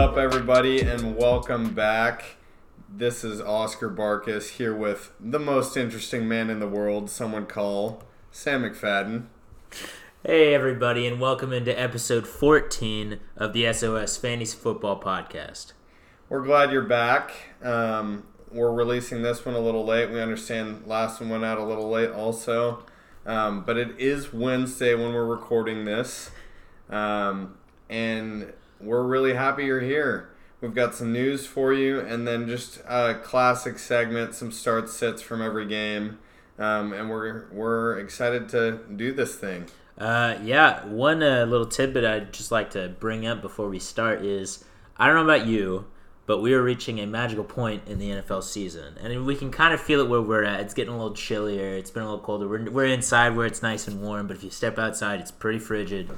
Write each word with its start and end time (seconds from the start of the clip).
up, 0.00 0.16
everybody, 0.16 0.80
and 0.80 1.14
welcome 1.14 1.74
back. 1.74 2.36
This 2.88 3.22
is 3.22 3.38
Oscar 3.38 3.90
Barkus 3.90 4.52
here 4.52 4.74
with 4.74 5.12
the 5.20 5.38
most 5.38 5.76
interesting 5.76 6.26
man 6.26 6.48
in 6.48 6.58
the 6.58 6.66
world, 6.66 7.10
someone 7.10 7.44
call 7.44 8.02
Sam 8.30 8.62
McFadden. 8.62 9.26
Hey, 10.24 10.54
everybody, 10.54 11.06
and 11.06 11.20
welcome 11.20 11.52
into 11.52 11.78
episode 11.78 12.26
14 12.26 13.20
of 13.36 13.52
the 13.52 13.70
SOS 13.70 14.16
Fantasy 14.16 14.56
Football 14.56 14.98
Podcast. 14.98 15.74
We're 16.30 16.46
glad 16.46 16.72
you're 16.72 16.80
back. 16.80 17.32
Um, 17.62 18.26
we're 18.50 18.72
releasing 18.72 19.20
this 19.20 19.44
one 19.44 19.54
a 19.54 19.60
little 19.60 19.84
late. 19.84 20.10
We 20.10 20.22
understand 20.22 20.86
last 20.86 21.20
one 21.20 21.28
went 21.28 21.44
out 21.44 21.58
a 21.58 21.64
little 21.64 21.90
late 21.90 22.10
also. 22.10 22.86
Um, 23.26 23.64
but 23.64 23.76
it 23.76 24.00
is 24.00 24.32
Wednesday 24.32 24.94
when 24.94 25.12
we're 25.12 25.26
recording 25.26 25.84
this. 25.84 26.30
Um, 26.88 27.58
and 27.90 28.54
we're 28.80 29.02
really 29.02 29.34
happy 29.34 29.64
you're 29.64 29.80
here. 29.80 30.30
We've 30.60 30.74
got 30.74 30.94
some 30.94 31.12
news 31.12 31.46
for 31.46 31.72
you, 31.72 32.00
and 32.00 32.26
then 32.26 32.46
just 32.46 32.80
a 32.86 33.14
classic 33.14 33.78
segment, 33.78 34.34
some 34.34 34.52
start 34.52 34.90
sits 34.90 35.22
from 35.22 35.40
every 35.40 35.66
game, 35.66 36.18
um, 36.58 36.92
and 36.92 37.08
we're 37.08 37.46
we're 37.50 37.98
excited 37.98 38.48
to 38.50 38.80
do 38.94 39.12
this 39.12 39.36
thing. 39.36 39.66
Uh, 39.96 40.38
yeah, 40.42 40.84
one 40.86 41.22
uh, 41.22 41.44
little 41.44 41.66
tidbit 41.66 42.04
I'd 42.04 42.32
just 42.32 42.50
like 42.50 42.70
to 42.70 42.88
bring 42.88 43.26
up 43.26 43.40
before 43.42 43.68
we 43.68 43.78
start 43.78 44.22
is 44.22 44.64
I 44.96 45.06
don't 45.06 45.14
know 45.14 45.32
about 45.32 45.46
you, 45.46 45.86
but 46.26 46.42
we 46.42 46.52
are 46.52 46.62
reaching 46.62 47.00
a 47.00 47.06
magical 47.06 47.44
point 47.44 47.82
in 47.86 47.98
the 47.98 48.10
NFL 48.10 48.42
season, 48.42 48.96
and 49.02 49.24
we 49.24 49.34
can 49.34 49.50
kind 49.50 49.72
of 49.72 49.80
feel 49.80 50.00
it 50.00 50.08
where 50.08 50.20
we're 50.20 50.44
at. 50.44 50.60
It's 50.60 50.74
getting 50.74 50.92
a 50.92 50.96
little 50.96 51.14
chillier. 51.14 51.74
It's 51.76 51.90
been 51.90 52.02
a 52.02 52.06
little 52.06 52.24
colder. 52.24 52.46
We're, 52.46 52.70
we're 52.70 52.86
inside 52.86 53.34
where 53.34 53.46
it's 53.46 53.62
nice 53.62 53.88
and 53.88 54.02
warm, 54.02 54.26
but 54.26 54.36
if 54.36 54.44
you 54.44 54.50
step 54.50 54.78
outside, 54.78 55.20
it's 55.20 55.30
pretty 55.30 55.58
frigid. 55.58 56.10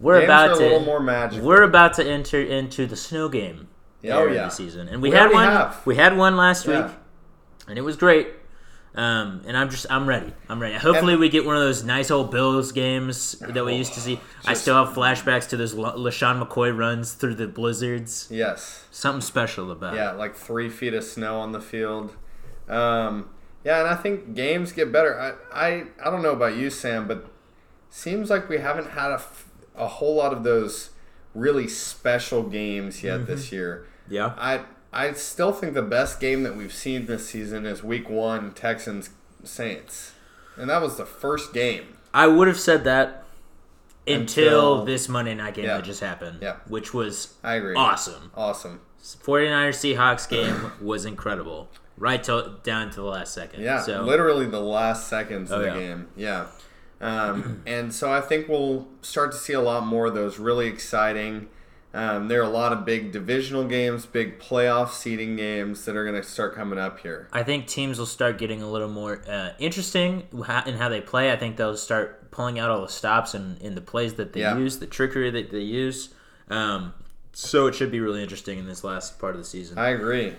We're 0.00 0.20
Games 0.20 0.24
about 0.24 0.58
to 0.58 0.80
more 0.80 1.00
magical. 1.00 1.46
we're 1.46 1.62
about 1.62 1.94
to 1.94 2.04
enter 2.08 2.40
into 2.40 2.86
the 2.86 2.96
snow 2.96 3.28
game. 3.28 3.68
Yeah, 4.02 4.16
oh, 4.16 4.20
era 4.20 4.28
of 4.30 4.34
yeah. 4.34 4.44
the 4.44 4.50
season, 4.50 4.88
and 4.88 5.00
we, 5.00 5.10
We 5.10 5.16
had 5.16 5.32
one. 5.32 5.44
have. 5.46 5.80
We 5.86 5.96
had 5.96 6.16
one 6.16 6.36
last 6.36 6.66
Yeah. 6.66 6.86
week, 6.88 6.96
and 7.68 7.78
it 7.78 7.82
was 7.82 7.96
great. 7.96 8.28
Um, 8.96 9.40
and 9.46 9.56
I'm 9.56 9.70
just 9.70 9.86
I'm 9.90 10.06
ready. 10.06 10.32
I'm 10.48 10.60
ready. 10.60 10.74
Hopefully, 10.74 11.14
And- 11.14 11.20
we 11.20 11.28
get 11.28 11.44
one 11.46 11.56
of 11.56 11.62
those 11.62 11.82
nice 11.84 12.10
old 12.12 12.30
Bills 12.30 12.70
games 12.70 13.32
that 13.40 13.64
we 13.64 13.74
used 13.74 13.94
to 13.94 14.00
see. 14.00 14.20
I 14.44 14.54
still 14.54 14.84
have 14.84 14.94
flashbacks 14.94 15.48
to 15.48 15.56
those 15.56 15.74
La- 15.74 15.94
LeSean 15.96 16.40
McCoy 16.46 16.76
runs 16.76 17.14
through 17.14 17.34
the 17.36 17.48
blizzards. 17.48 18.28
Yes. 18.30 18.84
Something 18.92 19.20
special 19.22 19.72
about 19.72 19.94
Yeah, 19.96 20.12
it. 20.12 20.18
like 20.18 20.36
three 20.36 20.68
feet 20.68 20.94
of 20.94 21.02
snow 21.02 21.40
on 21.40 21.50
the 21.52 21.60
field. 21.60 22.14
Um, 22.68 23.30
yeah, 23.64 23.80
and 23.80 23.88
I 23.88 23.96
think 23.96 24.34
games 24.34 24.70
get 24.72 24.92
better. 24.92 25.18
I, 25.18 25.32
I, 25.66 25.84
I 26.04 26.10
don't 26.10 26.22
know 26.22 26.32
about 26.32 26.54
you, 26.56 26.70
Sam, 26.70 27.08
but 27.08 27.26
seems 27.90 28.30
like 28.30 28.48
we 28.48 28.58
haven't 28.58 28.90
had 28.90 29.10
a, 29.10 29.14
f- 29.14 29.46
a 29.74 29.86
whole 29.86 30.14
lot 30.14 30.32
of 30.32 30.44
those 30.44 30.90
really 31.34 31.66
special 31.68 32.42
games 32.42 33.02
yet 33.02 33.26
this 33.26 33.46
mm-hmm. 33.46 33.54
year. 33.54 33.86
Yeah. 34.08 34.34
I 34.36 34.64
I 34.92 35.12
still 35.14 35.52
think 35.52 35.74
the 35.74 35.82
best 35.82 36.20
game 36.20 36.44
that 36.44 36.56
we've 36.56 36.72
seen 36.72 37.06
this 37.06 37.28
season 37.28 37.66
is 37.66 37.82
Week 37.82 38.08
One 38.08 38.52
Texans 38.52 39.10
Saints, 39.42 40.12
and 40.56 40.70
that 40.70 40.80
was 40.80 40.96
the 40.96 41.06
first 41.06 41.52
game. 41.52 41.98
I 42.12 42.28
would 42.28 42.46
have 42.46 42.60
said 42.60 42.84
that 42.84 43.24
until, 44.06 44.72
Until- 44.74 44.84
this 44.84 45.08
Monday 45.08 45.34
night 45.34 45.54
game 45.54 45.64
Yeah. 45.64 45.76
that 45.76 45.84
just 45.84 46.00
happened. 46.00 46.38
Yeah. 46.40 46.56
Which 46.68 46.94
was 46.94 47.34
I 47.42 47.54
agree. 47.54 47.74
awesome. 47.74 48.30
Awesome. 48.36 48.80
49ers 49.02 49.76
Seahawks 49.96 50.28
game 50.28 50.72
was 50.80 51.04
incredible. 51.04 51.68
Right 51.96 52.22
to, 52.24 52.56
down 52.62 52.90
to 52.90 52.96
the 52.96 53.02
last 53.06 53.34
second. 53.34 53.62
Yeah, 53.62 53.80
So 53.80 54.02
literally 54.02 54.46
the 54.46 54.60
last 54.60 55.08
seconds 55.08 55.50
oh, 55.52 55.56
of 55.56 55.60
Oh, 55.60 55.64
the 55.64 55.80
yeah. 55.80 55.86
game. 55.86 56.08
Yeah. 56.16 56.46
Um, 57.04 57.62
and 57.66 57.92
so 57.94 58.10
I 58.12 58.20
think 58.20 58.48
we'll 58.48 58.88
start 59.02 59.30
to 59.32 59.38
see 59.38 59.52
a 59.52 59.60
lot 59.60 59.86
more 59.86 60.06
of 60.06 60.14
those 60.14 60.38
really 60.38 60.66
exciting. 60.66 61.48
Um, 61.92 62.26
there 62.26 62.40
are 62.40 62.44
a 62.44 62.48
lot 62.48 62.72
of 62.72 62.84
big 62.84 63.12
divisional 63.12 63.62
games, 63.64 64.04
big 64.04 64.40
playoff 64.40 64.90
seeding 64.90 65.36
games 65.36 65.84
that 65.84 65.94
are 65.94 66.04
going 66.04 66.20
to 66.20 66.28
start 66.28 66.52
coming 66.56 66.76
up 66.76 66.98
here. 66.98 67.28
I 67.32 67.44
think 67.44 67.68
teams 67.68 68.00
will 68.00 68.06
start 68.06 68.36
getting 68.36 68.62
a 68.62 68.68
little 68.68 68.88
more 68.88 69.22
uh, 69.28 69.50
interesting 69.60 70.26
in 70.32 70.74
how 70.74 70.88
they 70.88 71.00
play. 71.00 71.30
I 71.30 71.36
think 71.36 71.56
they'll 71.56 71.76
start 71.76 72.32
pulling 72.32 72.58
out 72.58 72.68
all 72.68 72.80
the 72.80 72.88
stops 72.88 73.32
and 73.32 73.60
in 73.62 73.76
the 73.76 73.80
plays 73.80 74.14
that 74.14 74.32
they 74.32 74.40
Yeah. 74.40 74.58
use, 74.58 74.80
the 74.80 74.88
trickery 74.88 75.30
that 75.30 75.52
they 75.52 75.60
use. 75.60 76.08
Um, 76.50 76.94
so 77.32 77.68
it 77.68 77.76
should 77.76 77.92
be 77.92 78.00
really 78.00 78.22
interesting 78.24 78.58
in 78.58 78.66
this 78.66 78.82
last 78.82 79.20
part 79.20 79.34
of 79.34 79.40
the 79.40 79.46
season. 79.46 79.78
I 79.78 79.90
agree. 79.90 80.32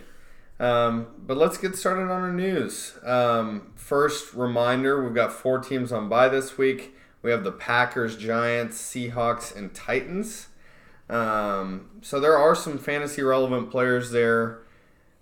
Um, 0.59 1.07
but 1.17 1.38
let's 1.38 1.57
get 1.57 1.75
started 1.75 2.03
on 2.03 2.21
our 2.21 2.31
news. 2.31 2.97
Um, 3.03 3.73
first 3.75 4.33
reminder 4.33 5.03
we've 5.03 5.13
got 5.13 5.33
four 5.33 5.59
teams 5.59 5.91
on 5.91 6.07
by 6.07 6.29
this 6.29 6.57
week. 6.57 6.95
We 7.21 7.31
have 7.31 7.43
the 7.43 7.51
Packers, 7.51 8.17
Giants, 8.17 8.77
Seahawks, 8.81 9.55
and 9.55 9.73
Titans. 9.73 10.47
Um, 11.09 11.89
so 12.01 12.19
there 12.19 12.38
are 12.38 12.55
some 12.55 12.77
fantasy 12.77 13.21
relevant 13.21 13.69
players 13.69 14.11
there. 14.11 14.59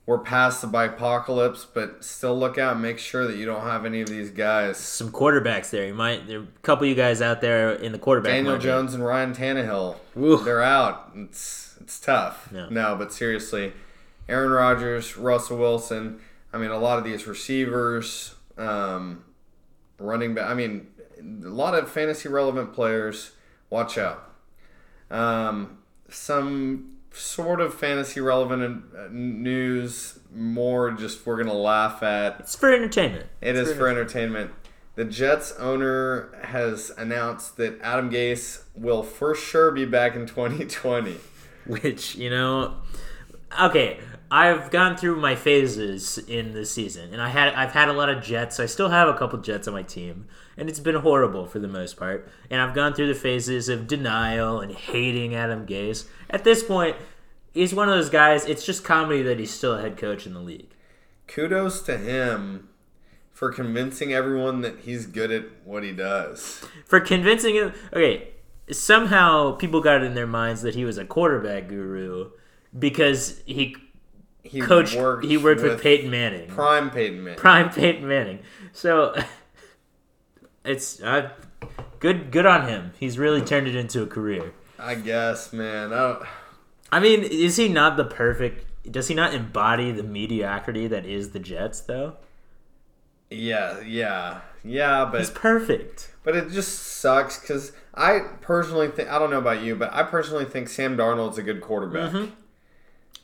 We're 0.05 0.19
past 0.19 0.61
the 0.61 0.67
apocalypse, 0.67 1.65
but 1.65 2.03
still 2.03 2.37
look 2.37 2.57
out. 2.57 2.73
And 2.73 2.81
make 2.81 2.99
sure 2.99 3.25
that 3.25 3.37
you 3.37 3.45
don't 3.45 3.61
have 3.61 3.85
any 3.85 4.01
of 4.01 4.09
these 4.09 4.31
guys. 4.31 4.77
Some 4.77 5.11
quarterbacks 5.11 5.69
there. 5.69 5.87
You 5.87 5.93
might 5.93 6.27
there 6.27 6.39
are 6.39 6.43
a 6.43 6.59
couple 6.61 6.83
of 6.83 6.89
you 6.89 6.95
guys 6.95 7.21
out 7.21 7.39
there 7.39 7.71
in 7.71 7.93
the 7.93 7.99
quarterback. 7.99 8.33
Daniel 8.33 8.53
market. 8.53 8.65
Jones 8.65 8.93
and 8.93 9.05
Ryan 9.05 9.33
Tannehill. 9.33 9.95
Woo. 10.13 10.43
They're 10.43 10.61
out. 10.61 11.13
It's 11.15 11.77
it's 11.79 12.01
tough. 12.01 12.51
No, 12.51 12.97
but 12.97 13.13
seriously, 13.13 13.71
Aaron 14.29 14.51
Rodgers, 14.51 15.17
Russell 15.17 15.57
Wilson. 15.57 16.19
I 16.51 16.57
mean, 16.57 16.69
a 16.69 16.77
lot 16.77 16.97
of 16.97 17.03
these 17.03 17.27
receivers, 17.27 18.35
um, 18.57 19.23
running 19.97 20.35
back. 20.35 20.49
I 20.49 20.53
mean, 20.53 20.87
a 21.19 21.49
lot 21.49 21.73
of 21.73 21.89
fantasy 21.89 22.29
relevant 22.29 22.73
players. 22.73 23.31
Watch 23.69 23.97
out. 23.97 24.29
Um, 25.09 25.79
some 26.09 26.97
sort 27.11 27.61
of 27.61 27.73
fantasy 27.73 28.19
relevant 28.19 28.83
uh, 28.97 29.07
news. 29.11 30.19
More 30.33 30.91
just 30.91 31.25
we're 31.25 31.37
gonna 31.37 31.53
laugh 31.53 32.01
at. 32.03 32.39
It's 32.39 32.55
for 32.55 32.73
entertainment. 32.73 33.27
It 33.41 33.55
is 33.55 33.73
for 33.73 33.87
entertainment. 33.87 34.51
The 34.95 35.05
Jets 35.05 35.53
owner 35.53 36.35
has 36.43 36.91
announced 36.97 37.57
that 37.57 37.79
Adam 37.81 38.11
Gase 38.11 38.63
will 38.75 39.01
for 39.01 39.33
sure 39.33 39.71
be 39.71 39.85
back 39.85 40.15
in 40.15 40.25
2020. 40.27 41.17
which 41.65 42.15
you 42.15 42.29
know 42.29 42.75
okay 43.61 43.99
i've 44.33 44.71
gone 44.71 44.97
through 44.97 45.15
my 45.15 45.35
phases 45.35 46.17
in 46.17 46.53
this 46.53 46.71
season 46.71 47.13
and 47.13 47.21
i 47.21 47.29
had 47.29 47.53
i've 47.53 47.71
had 47.71 47.87
a 47.87 47.93
lot 47.93 48.09
of 48.09 48.23
jets. 48.23 48.59
I 48.59 48.65
still 48.65 48.89
have 48.89 49.07
a 49.07 49.13
couple 49.13 49.37
jets 49.39 49.67
on 49.67 49.75
my 49.75 49.83
team 49.83 50.27
and 50.57 50.67
it's 50.69 50.79
been 50.79 50.95
horrible 50.95 51.45
for 51.45 51.59
the 51.59 51.67
most 51.67 51.97
part. 51.97 52.27
And 52.49 52.59
i've 52.59 52.73
gone 52.73 52.93
through 52.95 53.07
the 53.13 53.19
phases 53.19 53.69
of 53.69 53.85
denial 53.85 54.59
and 54.59 54.71
hating 54.73 55.35
adam 55.35 55.67
gase. 55.67 56.05
At 56.31 56.43
this 56.43 56.63
point 56.63 56.95
he's 57.53 57.75
one 57.75 57.87
of 57.89 57.95
those 57.95 58.09
guys 58.09 58.45
it's 58.45 58.65
just 58.65 58.83
comedy 58.83 59.21
that 59.21 59.37
he's 59.37 59.51
still 59.51 59.75
a 59.75 59.81
head 59.81 59.97
coach 59.97 60.25
in 60.25 60.33
the 60.33 60.39
league. 60.39 60.71
Kudos 61.27 61.83
to 61.83 61.97
him 61.97 62.69
for 63.31 63.51
convincing 63.51 64.13
everyone 64.13 64.61
that 64.61 64.79
he's 64.79 65.05
good 65.05 65.31
at 65.31 65.45
what 65.63 65.83
he 65.83 65.91
does. 65.91 66.65
for 66.85 66.99
convincing 66.99 67.53
him 67.53 67.71
okay 67.95 68.29
somehow 68.71 69.51
people 69.51 69.79
got 69.79 70.01
it 70.01 70.05
in 70.05 70.15
their 70.15 70.25
minds 70.25 70.63
that 70.63 70.73
he 70.73 70.85
was 70.85 70.97
a 70.97 71.05
quarterback 71.05 71.67
guru 71.67 72.31
because 72.77 73.43
he 73.45 73.75
He 74.43 74.61
coached 74.61 74.93
he 75.23 75.37
worked 75.37 75.61
with, 75.61 75.81
Peyton 75.81 76.11
Manning 76.11 76.49
Prime 76.49 76.91
Peyton 76.91 77.23
Manning. 77.23 77.39
prime 77.39 77.69
Peyton 77.69 78.07
Manning. 78.07 78.39
So 78.73 79.15
it's 80.65 81.01
uh, 81.01 81.29
good. 81.99 82.29
Good 82.31 82.45
on 82.45 82.67
him. 82.67 82.91
He's 82.99 83.17
really 83.17 83.41
turned 83.41 83.67
it 83.67 83.75
into 83.75 84.03
a 84.03 84.07
career. 84.07 84.53
I 84.77 84.95
guess, 84.95 85.53
man. 85.53 85.93
I 85.93 86.27
I 86.91 86.99
mean, 86.99 87.23
is 87.23 87.55
he 87.55 87.69
not 87.69 87.95
the 87.95 88.03
perfect? 88.03 88.91
Does 88.91 89.07
he 89.07 89.15
not 89.15 89.33
embody 89.33 89.91
the 89.91 90.03
mediocrity 90.03 90.87
that 90.87 91.05
is 91.05 91.31
the 91.31 91.39
Jets? 91.39 91.79
Though 91.79 92.17
yeah, 93.33 93.79
yeah, 93.81 94.41
yeah, 94.63 95.09
but 95.11 95.21
it's 95.21 95.29
perfect. 95.29 96.13
but 96.23 96.35
it 96.35 96.51
just 96.51 96.77
sucks 96.79 97.39
because 97.39 97.71
I 97.93 98.19
personally 98.41 98.89
think 98.89 99.09
I 99.09 99.19
don't 99.19 99.29
know 99.29 99.39
about 99.39 99.61
you, 99.61 99.75
but 99.75 99.93
I 99.93 100.03
personally 100.03 100.45
think 100.45 100.69
Sam 100.69 100.95
Darnold's 100.97 101.37
a 101.37 101.43
good 101.43 101.61
quarterback. 101.61 102.29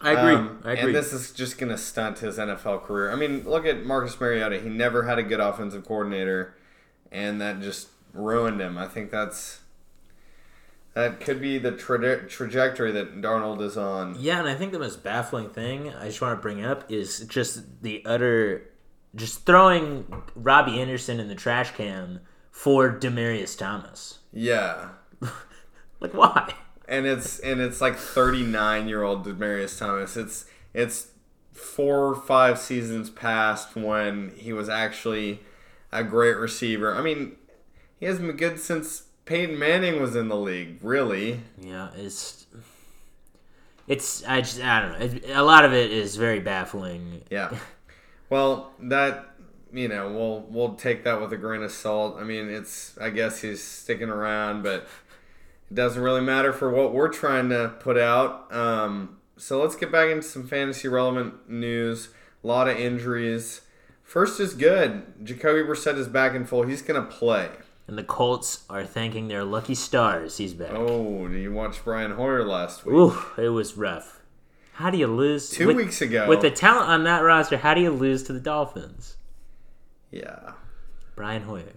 I 0.02 0.12
agree. 0.12 0.34
Um, 0.36 0.62
I 0.64 0.72
agree. 0.74 0.86
And 0.86 0.96
this 0.96 1.12
is 1.14 1.32
just 1.32 1.58
going 1.58 1.72
to 1.72 1.78
stunt 1.78 2.20
his 2.20 2.38
NFL 2.38 2.84
career. 2.84 3.12
I 3.12 3.16
mean, 3.16 3.44
look 3.44 3.66
at 3.66 3.86
Marcus 3.86 4.20
Mariota. 4.20 4.60
He 4.60 4.70
never 4.70 5.04
had 5.04 5.20
a 5.20 5.24
good 5.24 5.40
offensive 5.42 5.86
coordinator, 5.86 6.56
and 7.12 7.42
that 7.42 7.60
just 7.62 7.90
ruined 8.14 8.62
him. 8.62 8.78
I 8.78 8.88
think 8.88 9.12
that's 9.12 9.60
that 10.94 11.20
could 11.20 11.40
be 11.42 11.58
the 11.58 11.72
traje- 11.72 12.30
trajectory 12.30 12.92
that 12.94 13.22
Darnold 13.22 13.62
is 13.62 13.78
on. 13.78 14.16
yeah, 14.20 14.40
and 14.40 14.48
I 14.48 14.56
think 14.56 14.72
the 14.72 14.80
most 14.80 15.04
baffling 15.04 15.50
thing 15.50 15.94
I 15.94 16.06
just 16.08 16.22
want 16.22 16.38
to 16.38 16.42
bring 16.42 16.64
up 16.64 16.90
is 16.92 17.20
just 17.28 17.82
the 17.84 18.02
utter, 18.06 18.70
just 19.16 19.46
throwing 19.46 20.24
Robbie 20.36 20.80
Anderson 20.80 21.20
in 21.20 21.28
the 21.28 21.36
trash 21.36 21.72
can 21.72 22.22
for 22.52 22.92
Demaryius 22.92 23.58
Thomas. 23.58 24.20
Yeah, 24.32 24.90
Like 26.00 26.14
why? 26.14 26.54
And 26.90 27.06
it's 27.06 27.40
and 27.40 27.62
it's 27.62 27.80
like 27.80 27.96
39 27.96 28.90
year 28.90 29.04
old 29.04 29.26
Demaryius 29.26 29.78
Thomas. 29.78 30.18
It's 30.18 30.46
it's 30.74 31.12
four 31.54 32.08
or 32.08 32.16
five 32.16 32.58
seasons 32.58 33.10
past 33.10 33.76
when 33.76 34.34
he 34.36 34.52
was 34.52 34.68
actually 34.68 35.42
a 35.92 36.04
great 36.04 36.36
receiver. 36.38 36.96
I 36.96 37.02
mean, 37.02 37.36
he 38.00 38.06
hasn't 38.06 38.28
been 38.28 38.38
good 38.38 38.60
since 38.60 39.04
Peyton 39.26 39.60
Manning 39.60 40.02
was 40.02 40.16
in 40.16 40.28
the 40.28 40.36
league. 40.36 40.80
Really, 40.82 41.42
Yeah, 41.62 41.90
it's 41.96 42.48
it's 43.88 44.24
I 44.26 44.42
just 44.42 44.62
I 44.62 44.82
don't 44.82 45.00
know. 45.00 45.06
It, 45.06 45.30
a 45.30 45.44
lot 45.44 45.66
of 45.66 45.74
it 45.74 45.92
is 45.92 46.16
very 46.16 46.40
baffling. 46.40 47.22
Yeah. 47.30 47.54
Well, 48.30 48.72
that 48.80 49.30
you 49.74 49.88
know, 49.88 50.12
we'll 50.12 50.46
we'll 50.50 50.76
take 50.76 51.04
that 51.04 51.22
with 51.22 51.34
a 51.34 51.38
grain 51.38 51.64
of 51.64 51.72
salt. 51.72 52.18
I 52.20 52.24
mean, 52.24 52.50
it's 52.50 52.98
I 53.00 53.10
guess 53.10 53.42
he's 53.42 53.64
sticking 53.64 54.10
around, 54.10 54.64
but 54.64 54.88
it 55.70 55.76
doesn't 55.76 56.02
really 56.02 56.22
matter 56.22 56.52
for 56.54 56.70
what 56.70 56.94
we're 56.94 57.10
trying 57.10 57.50
to 57.50 57.74
put 57.80 57.98
out. 57.98 58.54
Um, 58.54 59.18
so 59.38 59.62
let's 59.62 59.76
get 59.76 59.92
back 59.92 60.10
into 60.10 60.24
some 60.24 60.48
fantasy 60.48 60.88
relevant 60.88 61.50
news. 61.50 62.10
A 62.44 62.48
lot 62.48 62.68
of 62.68 62.78
injuries. 62.78 63.62
First 64.04 64.40
is 64.40 64.54
good. 64.54 65.04
Jacoby 65.24 65.62
Brissett 65.62 65.98
is 65.98 66.08
back 66.08 66.34
in 66.34 66.46
full. 66.46 66.64
He's 66.64 66.82
gonna 66.82 67.04
play. 67.04 67.50
And 67.88 67.98
the 67.98 68.04
Colts 68.04 68.64
are 68.70 68.84
thanking 68.86 69.28
their 69.28 69.44
lucky 69.44 69.74
stars 69.76 70.38
he's 70.38 70.54
back. 70.54 70.72
Oh, 70.74 71.28
did 71.28 71.42
you 71.42 71.52
watch 71.52 71.84
Brian 71.84 72.12
Hoyer 72.12 72.44
last 72.46 72.86
week? 72.86 72.96
Ooh, 72.96 73.18
it 73.38 73.50
was 73.50 73.78
rough. 73.78 74.22
How 74.74 74.90
do 74.90 74.98
you 74.98 75.08
lose 75.08 75.50
Two 75.50 75.68
with- 75.68 75.76
weeks 75.76 76.02
ago. 76.02 76.28
with 76.28 76.42
the 76.42 76.52
talent 76.52 76.88
on 76.90 77.04
that 77.06 77.20
roster? 77.22 77.58
How 77.58 77.74
do 77.74 77.82
you 77.82 77.92
lose 77.92 78.24
to 78.24 78.34
the 78.34 78.40
Dolphins? 78.40 79.18
yeah. 80.12 80.54
Brian 81.16 81.44
Hoyer. 81.44 81.74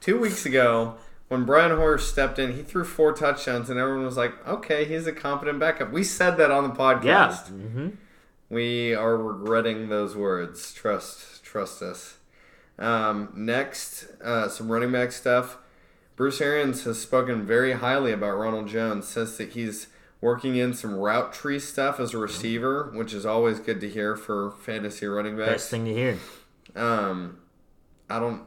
Two 0.00 0.18
weeks 0.18 0.46
ago, 0.46 0.94
when 1.32 1.44
Brian 1.44 1.70
Hoyer 1.74 1.96
stepped 1.96 2.38
in, 2.38 2.52
he 2.52 2.62
threw 2.62 2.84
four 2.84 3.14
touchdowns, 3.14 3.70
and 3.70 3.80
everyone 3.80 4.04
was 4.04 4.18
like, 4.18 4.46
"Okay, 4.46 4.84
he's 4.84 5.06
a 5.06 5.12
competent 5.12 5.58
backup." 5.58 5.90
We 5.90 6.04
said 6.04 6.36
that 6.36 6.50
on 6.50 6.64
the 6.64 6.74
podcast. 6.74 7.04
Yeah. 7.04 7.68
hmm 7.68 7.88
We 8.50 8.94
are 8.94 9.16
regretting 9.16 9.88
those 9.88 10.14
words. 10.14 10.74
Trust, 10.74 11.42
trust 11.42 11.80
us. 11.80 12.18
Um, 12.78 13.32
next, 13.34 14.08
uh, 14.22 14.48
some 14.48 14.70
running 14.70 14.92
back 14.92 15.10
stuff. 15.12 15.56
Bruce 16.16 16.40
Arians 16.42 16.84
has 16.84 17.00
spoken 17.00 17.46
very 17.46 17.72
highly 17.72 18.12
about 18.12 18.36
Ronald 18.36 18.68
Jones. 18.68 19.08
Says 19.08 19.38
that 19.38 19.52
he's 19.52 19.86
working 20.20 20.56
in 20.56 20.74
some 20.74 20.94
route 20.94 21.32
tree 21.32 21.58
stuff 21.58 21.98
as 21.98 22.12
a 22.12 22.18
receiver, 22.18 22.90
which 22.94 23.14
is 23.14 23.24
always 23.24 23.58
good 23.58 23.80
to 23.80 23.88
hear 23.88 24.16
for 24.16 24.50
fantasy 24.50 25.06
running 25.06 25.36
backs. 25.38 25.50
Best 25.52 25.70
thing 25.70 25.86
to 25.86 25.94
hear. 25.94 26.18
Um, 26.76 27.38
I 28.10 28.18
don't. 28.20 28.42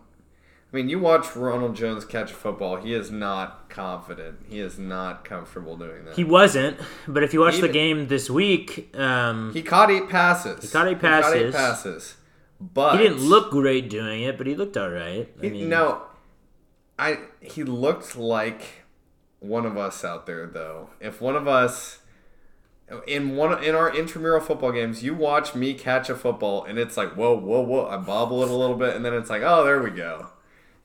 I 0.76 0.78
mean, 0.80 0.90
you 0.90 1.00
watch 1.00 1.38
Ronald 1.38 1.74
Jones 1.74 2.04
catch 2.04 2.32
a 2.32 2.34
football. 2.34 2.76
He 2.76 2.94
is 2.94 3.10
not 3.10 3.70
confident. 3.70 4.40
He 4.50 4.60
is 4.60 4.78
not 4.78 5.24
comfortable 5.24 5.78
doing 5.78 6.04
that. 6.04 6.18
He 6.18 6.26
wasn't, 6.26 6.78
but 7.08 7.24
if 7.24 7.34
you 7.34 7.40
watch 7.40 7.60
the 7.60 7.70
game 7.70 8.08
this 8.08 8.30
week, 8.30 8.94
um, 8.94 9.54
He 9.54 9.62
caught 9.62 9.90
eight 9.90 10.10
passes. 10.10 10.64
He 10.64 10.68
caught 10.68 10.90
eight 10.90 11.00
passes. 11.00 11.34
He 11.34 11.40
caught 11.40 11.48
eight 11.48 11.54
passes. 11.54 11.86
passes. 11.86 12.16
But 12.60 12.98
he 12.98 13.04
didn't 13.04 13.20
look 13.20 13.52
great 13.52 13.90
doing 13.90 14.24
it, 14.24 14.38
but 14.38 14.48
he 14.48 14.56
looked 14.56 14.76
all 14.76 14.90
right. 14.90 15.30
I 15.40 15.46
He, 15.46 15.50
mean, 15.50 15.70
no, 15.70 16.02
I 17.00 17.20
he 17.40 17.64
looked 17.64 18.18
like 18.18 18.84
one 19.40 19.66
of 19.66 19.78
us 19.78 20.04
out 20.04 20.26
there 20.26 20.46
though. 20.46 20.90
If 21.00 21.22
one 21.22 21.38
of 21.38 21.48
us 21.48 22.00
in 23.08 23.38
one 23.38 23.64
in 23.64 23.76
our 23.76 23.96
intramural 23.96 24.42
football 24.42 24.74
games, 24.74 25.04
you 25.04 25.14
watch 25.14 25.56
me 25.56 25.74
catch 25.74 26.10
a 26.10 26.16
football 26.16 26.66
and 26.66 26.78
it's 26.78 26.98
like 26.98 27.14
whoa 27.16 27.34
whoa 27.38 27.62
whoa, 27.62 27.88
I 27.88 27.96
bobble 27.96 28.44
it 28.44 28.50
a 28.50 28.54
little 28.56 28.76
bit 28.76 28.94
and 28.94 29.06
then 29.06 29.14
it's 29.14 29.30
like 29.30 29.42
oh 29.42 29.64
there 29.64 29.82
we 29.82 29.92
go, 29.92 30.32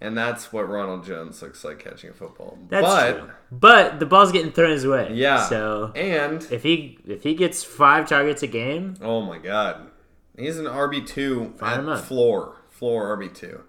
and 0.01 0.17
that's 0.17 0.53
what 0.53 0.69
Ronald 0.69 1.05
Jones 1.05 1.43
looks 1.43 1.63
like 1.65 1.79
catching 1.79 2.11
a 2.11 2.13
football. 2.15 2.59
that's 2.69 2.87
but 2.87 3.19
true. 3.19 3.31
But 3.53 4.01
the 4.01 4.07
ball's 4.07 4.33
getting 4.33 4.53
thrown 4.53 4.71
his 4.71 4.87
way. 4.87 5.11
yeah, 5.13 5.47
So 5.47 5.93
and 5.95 6.47
if 6.51 6.63
he 6.63 6.99
if 7.07 7.23
he 7.23 7.35
gets 7.35 7.63
five 7.63 8.09
targets 8.09 8.43
a 8.43 8.47
game, 8.47 8.97
Oh 9.03 9.21
my 9.21 9.39
god. 9.39 9.91
He's 10.39 10.59
an 10.59 10.65
RB 10.65 11.07
two 11.07 11.55
at 11.61 12.01
floor. 12.05 12.57
Floor 12.71 13.17
RB 13.17 13.35
two. 13.35 13.63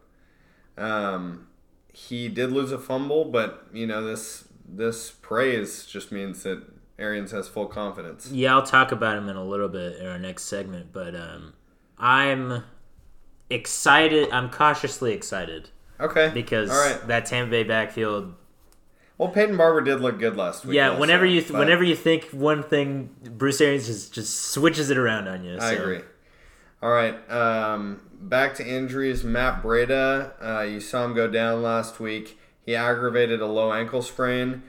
Um 0.78 1.48
he 1.94 2.30
did 2.30 2.52
lose 2.52 2.72
a 2.72 2.80
fumble, 2.80 3.26
but 3.26 3.68
you 3.74 3.86
know, 3.86 4.04
this 4.04 4.46
this 4.66 5.12
praise 5.12 5.86
just 5.86 6.12
means 6.14 6.44
that 6.44 6.64
Arians 6.98 7.32
has 7.32 7.48
full 7.50 7.66
confidence. 7.66 8.32
yeah, 8.32 8.54
I'll 8.54 8.64
talk 8.64 8.92
about 8.94 9.18
him 9.18 9.28
in 9.28 9.36
a 9.36 9.44
little 9.44 9.68
bit 9.68 9.98
in 9.98 10.06
our 10.06 10.20
next 10.20 10.44
segment. 10.44 10.94
But 10.94 11.16
um, 11.16 11.54
I'm 11.98 12.64
excited. 13.50 14.30
I'm 14.32 14.50
cautiously 14.50 15.12
excited 15.14 15.72
Okay. 16.02 16.32
because 16.34 16.70
All 16.70 16.78
right. 16.78 17.08
that 17.08 17.26
Tampa 17.26 17.52
Bay 17.52 17.64
backfield. 17.64 18.34
Well 19.18 19.30
Peyton 19.30 19.56
Barber 19.56 19.82
did 19.82 20.02
look 20.02 20.18
good 20.18 20.36
last 20.36 20.66
week. 20.66 20.76
Yeah, 20.76 20.90
also, 20.90 21.00
whenever 21.00 21.26
you 21.26 21.42
whenever 21.44 21.84
you 21.84 21.96
think 21.96 22.26
one 22.32 22.64
thing, 22.64 23.12
Bruce 23.24 23.62
Arians 23.62 23.86
just 23.86 24.14
just 24.14 24.52
switches 24.52 24.90
it 24.90 24.98
around 24.98 25.28
on 25.28 25.44
you. 25.44 25.58
I 25.60 25.74
agree. 25.74 26.02
All 26.82 26.92
right. 26.92 27.30
Um, 27.30 28.02
back 28.20 28.56
to 28.56 28.68
injuries. 28.68 29.24
Matt 29.24 29.62
Breida, 29.62 30.34
uh, 30.44 30.62
you 30.62 30.80
saw 30.80 31.06
him 31.06 31.14
go 31.14 31.28
down 31.28 31.62
last 31.62 32.00
week. 32.00 32.40
He 32.66 32.76
aggravated 32.76 33.42
a 33.42 33.46
low 33.46 33.72
ankle 33.72 34.02
sprain. 34.02 34.64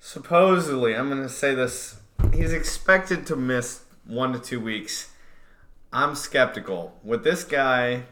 Supposedly, 0.00 0.96
I'm 0.96 1.08
going 1.08 1.22
to 1.22 1.28
say 1.28 1.54
this, 1.54 2.00
he's 2.34 2.52
expected 2.52 3.24
to 3.26 3.36
miss 3.36 3.84
one 4.04 4.32
to 4.32 4.38
two 4.40 4.60
weeks. 4.60 5.10
I'm 5.92 6.16
skeptical. 6.16 6.98
With 7.04 7.22
this 7.22 7.44
guy, 7.44 8.04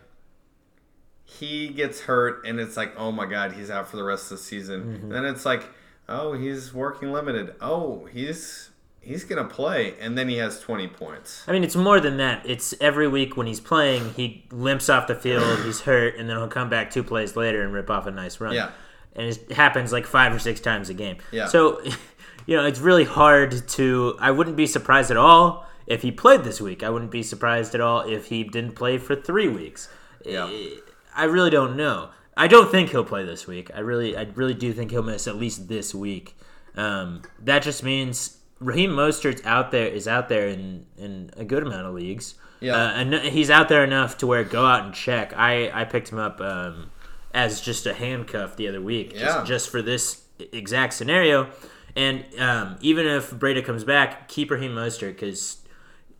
he 1.38 1.68
gets 1.68 2.00
hurt, 2.00 2.44
and 2.44 2.58
it's 2.58 2.76
like, 2.76 2.92
oh 2.96 3.12
my 3.12 3.26
God, 3.26 3.52
he's 3.52 3.70
out 3.70 3.88
for 3.88 3.96
the 3.96 4.02
rest 4.02 4.24
of 4.24 4.38
the 4.38 4.44
season. 4.44 4.82
And 5.02 5.12
then 5.12 5.24
it's 5.24 5.46
like, 5.46 5.64
oh, 6.08 6.32
he's 6.32 6.74
working 6.74 7.12
limited. 7.12 7.54
Oh, 7.60 8.06
he's. 8.06 8.66
He's 9.02 9.24
gonna 9.24 9.46
play, 9.48 9.94
and 9.98 10.18
then 10.18 10.28
he 10.28 10.36
has 10.36 10.60
twenty 10.60 10.86
points. 10.86 11.42
I 11.48 11.52
mean, 11.52 11.64
it's 11.64 11.74
more 11.74 12.00
than 12.00 12.18
that. 12.18 12.44
It's 12.44 12.74
every 12.82 13.08
week 13.08 13.34
when 13.34 13.46
he's 13.46 13.58
playing, 13.58 14.12
he 14.12 14.44
limps 14.50 14.90
off 14.90 15.06
the 15.06 15.14
field, 15.14 15.60
he's 15.64 15.80
hurt, 15.80 16.16
and 16.16 16.28
then 16.28 16.36
he'll 16.36 16.48
come 16.48 16.68
back 16.68 16.90
two 16.90 17.02
plays 17.02 17.34
later 17.34 17.62
and 17.62 17.72
rip 17.72 17.88
off 17.88 18.06
a 18.06 18.10
nice 18.10 18.40
run. 18.40 18.52
Yeah. 18.52 18.72
And 19.16 19.28
it 19.28 19.52
happens 19.52 19.90
like 19.90 20.04
five 20.04 20.34
or 20.34 20.38
six 20.38 20.60
times 20.60 20.90
a 20.90 20.94
game. 20.94 21.16
Yeah. 21.32 21.46
So, 21.46 21.82
you 22.46 22.58
know, 22.58 22.66
it's 22.66 22.78
really 22.78 23.04
hard 23.04 23.66
to. 23.68 24.18
I 24.20 24.32
wouldn't 24.32 24.56
be 24.56 24.66
surprised 24.66 25.10
at 25.10 25.16
all 25.16 25.66
if 25.86 26.02
he 26.02 26.12
played 26.12 26.44
this 26.44 26.60
week. 26.60 26.82
I 26.82 26.90
wouldn't 26.90 27.10
be 27.10 27.22
surprised 27.22 27.74
at 27.74 27.80
all 27.80 28.02
if 28.02 28.26
he 28.26 28.44
didn't 28.44 28.72
play 28.72 28.98
for 28.98 29.16
three 29.16 29.48
weeks. 29.48 29.88
Yeah. 30.26 30.50
Eh, 30.52 30.76
I 31.14 31.24
really 31.24 31.50
don't 31.50 31.76
know. 31.76 32.10
I 32.36 32.46
don't 32.46 32.70
think 32.70 32.90
he'll 32.90 33.04
play 33.04 33.24
this 33.24 33.46
week. 33.46 33.70
I 33.74 33.80
really, 33.80 34.16
I 34.16 34.22
really 34.34 34.54
do 34.54 34.72
think 34.72 34.90
he'll 34.90 35.02
miss 35.02 35.26
at 35.26 35.36
least 35.36 35.68
this 35.68 35.94
week. 35.94 36.36
Um, 36.76 37.22
that 37.40 37.62
just 37.62 37.82
means 37.82 38.38
Raheem 38.60 38.90
Mostert's 38.90 39.44
out 39.44 39.70
there 39.72 39.86
is 39.86 40.06
out 40.08 40.28
there 40.28 40.48
in 40.48 40.86
in 40.96 41.30
a 41.36 41.44
good 41.44 41.62
amount 41.62 41.86
of 41.86 41.94
leagues. 41.94 42.34
Yeah. 42.60 42.76
uh, 42.76 42.90
and 42.92 43.14
he's 43.14 43.48
out 43.50 43.68
there 43.68 43.82
enough 43.84 44.18
to 44.18 44.26
where 44.26 44.44
go 44.44 44.64
out 44.66 44.84
and 44.84 44.94
check. 44.94 45.32
I 45.36 45.70
I 45.72 45.84
picked 45.84 46.10
him 46.12 46.18
up 46.18 46.40
um, 46.40 46.90
as 47.32 47.60
just 47.60 47.86
a 47.86 47.94
handcuff 47.94 48.56
the 48.56 48.68
other 48.68 48.80
week, 48.80 49.12
Yeah. 49.14 49.20
just 49.24 49.46
just 49.46 49.70
for 49.70 49.82
this 49.82 50.22
exact 50.52 50.92
scenario. 50.94 51.50
And 51.96 52.24
um, 52.38 52.76
even 52.80 53.06
if 53.06 53.30
Breida 53.30 53.64
comes 53.64 53.82
back, 53.82 54.28
keep 54.28 54.50
Raheem 54.50 54.72
Mostert 54.72 55.14
because 55.14 55.58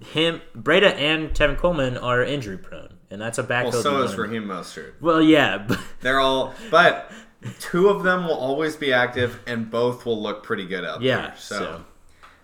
him, 0.00 0.41
Breida, 0.57 0.95
and 0.95 1.31
Tevin 1.31 1.57
Coleman 1.57 1.97
are 1.97 2.25
injury 2.25 2.59
prone, 2.59 2.95
and 3.11 3.21
that's 3.21 3.38
a 3.38 3.43
backfield. 3.43 3.75
Well, 3.75 3.83
so 3.83 4.02
is 4.02 4.17
Raheem 4.17 4.45
Mostert. 4.45 4.93
Well, 5.00 5.23
yeah, 5.23 5.59
but 5.69 5.81
They're 6.00 6.21
all, 6.21 6.55
but 6.71 7.11
two 7.59 7.88
of 7.88 8.02
them 8.02 8.25
will 8.25 8.35
always 8.35 8.76
be 8.76 8.93
active, 8.93 9.40
and 9.47 9.71
both 9.71 10.05
will 10.07 10.21
look 10.21 10.43
pretty 10.43 10.67
good 10.67 10.85
out 10.85 11.02
yeah. 11.02 11.21
there. 11.21 11.35
So, 11.37 11.85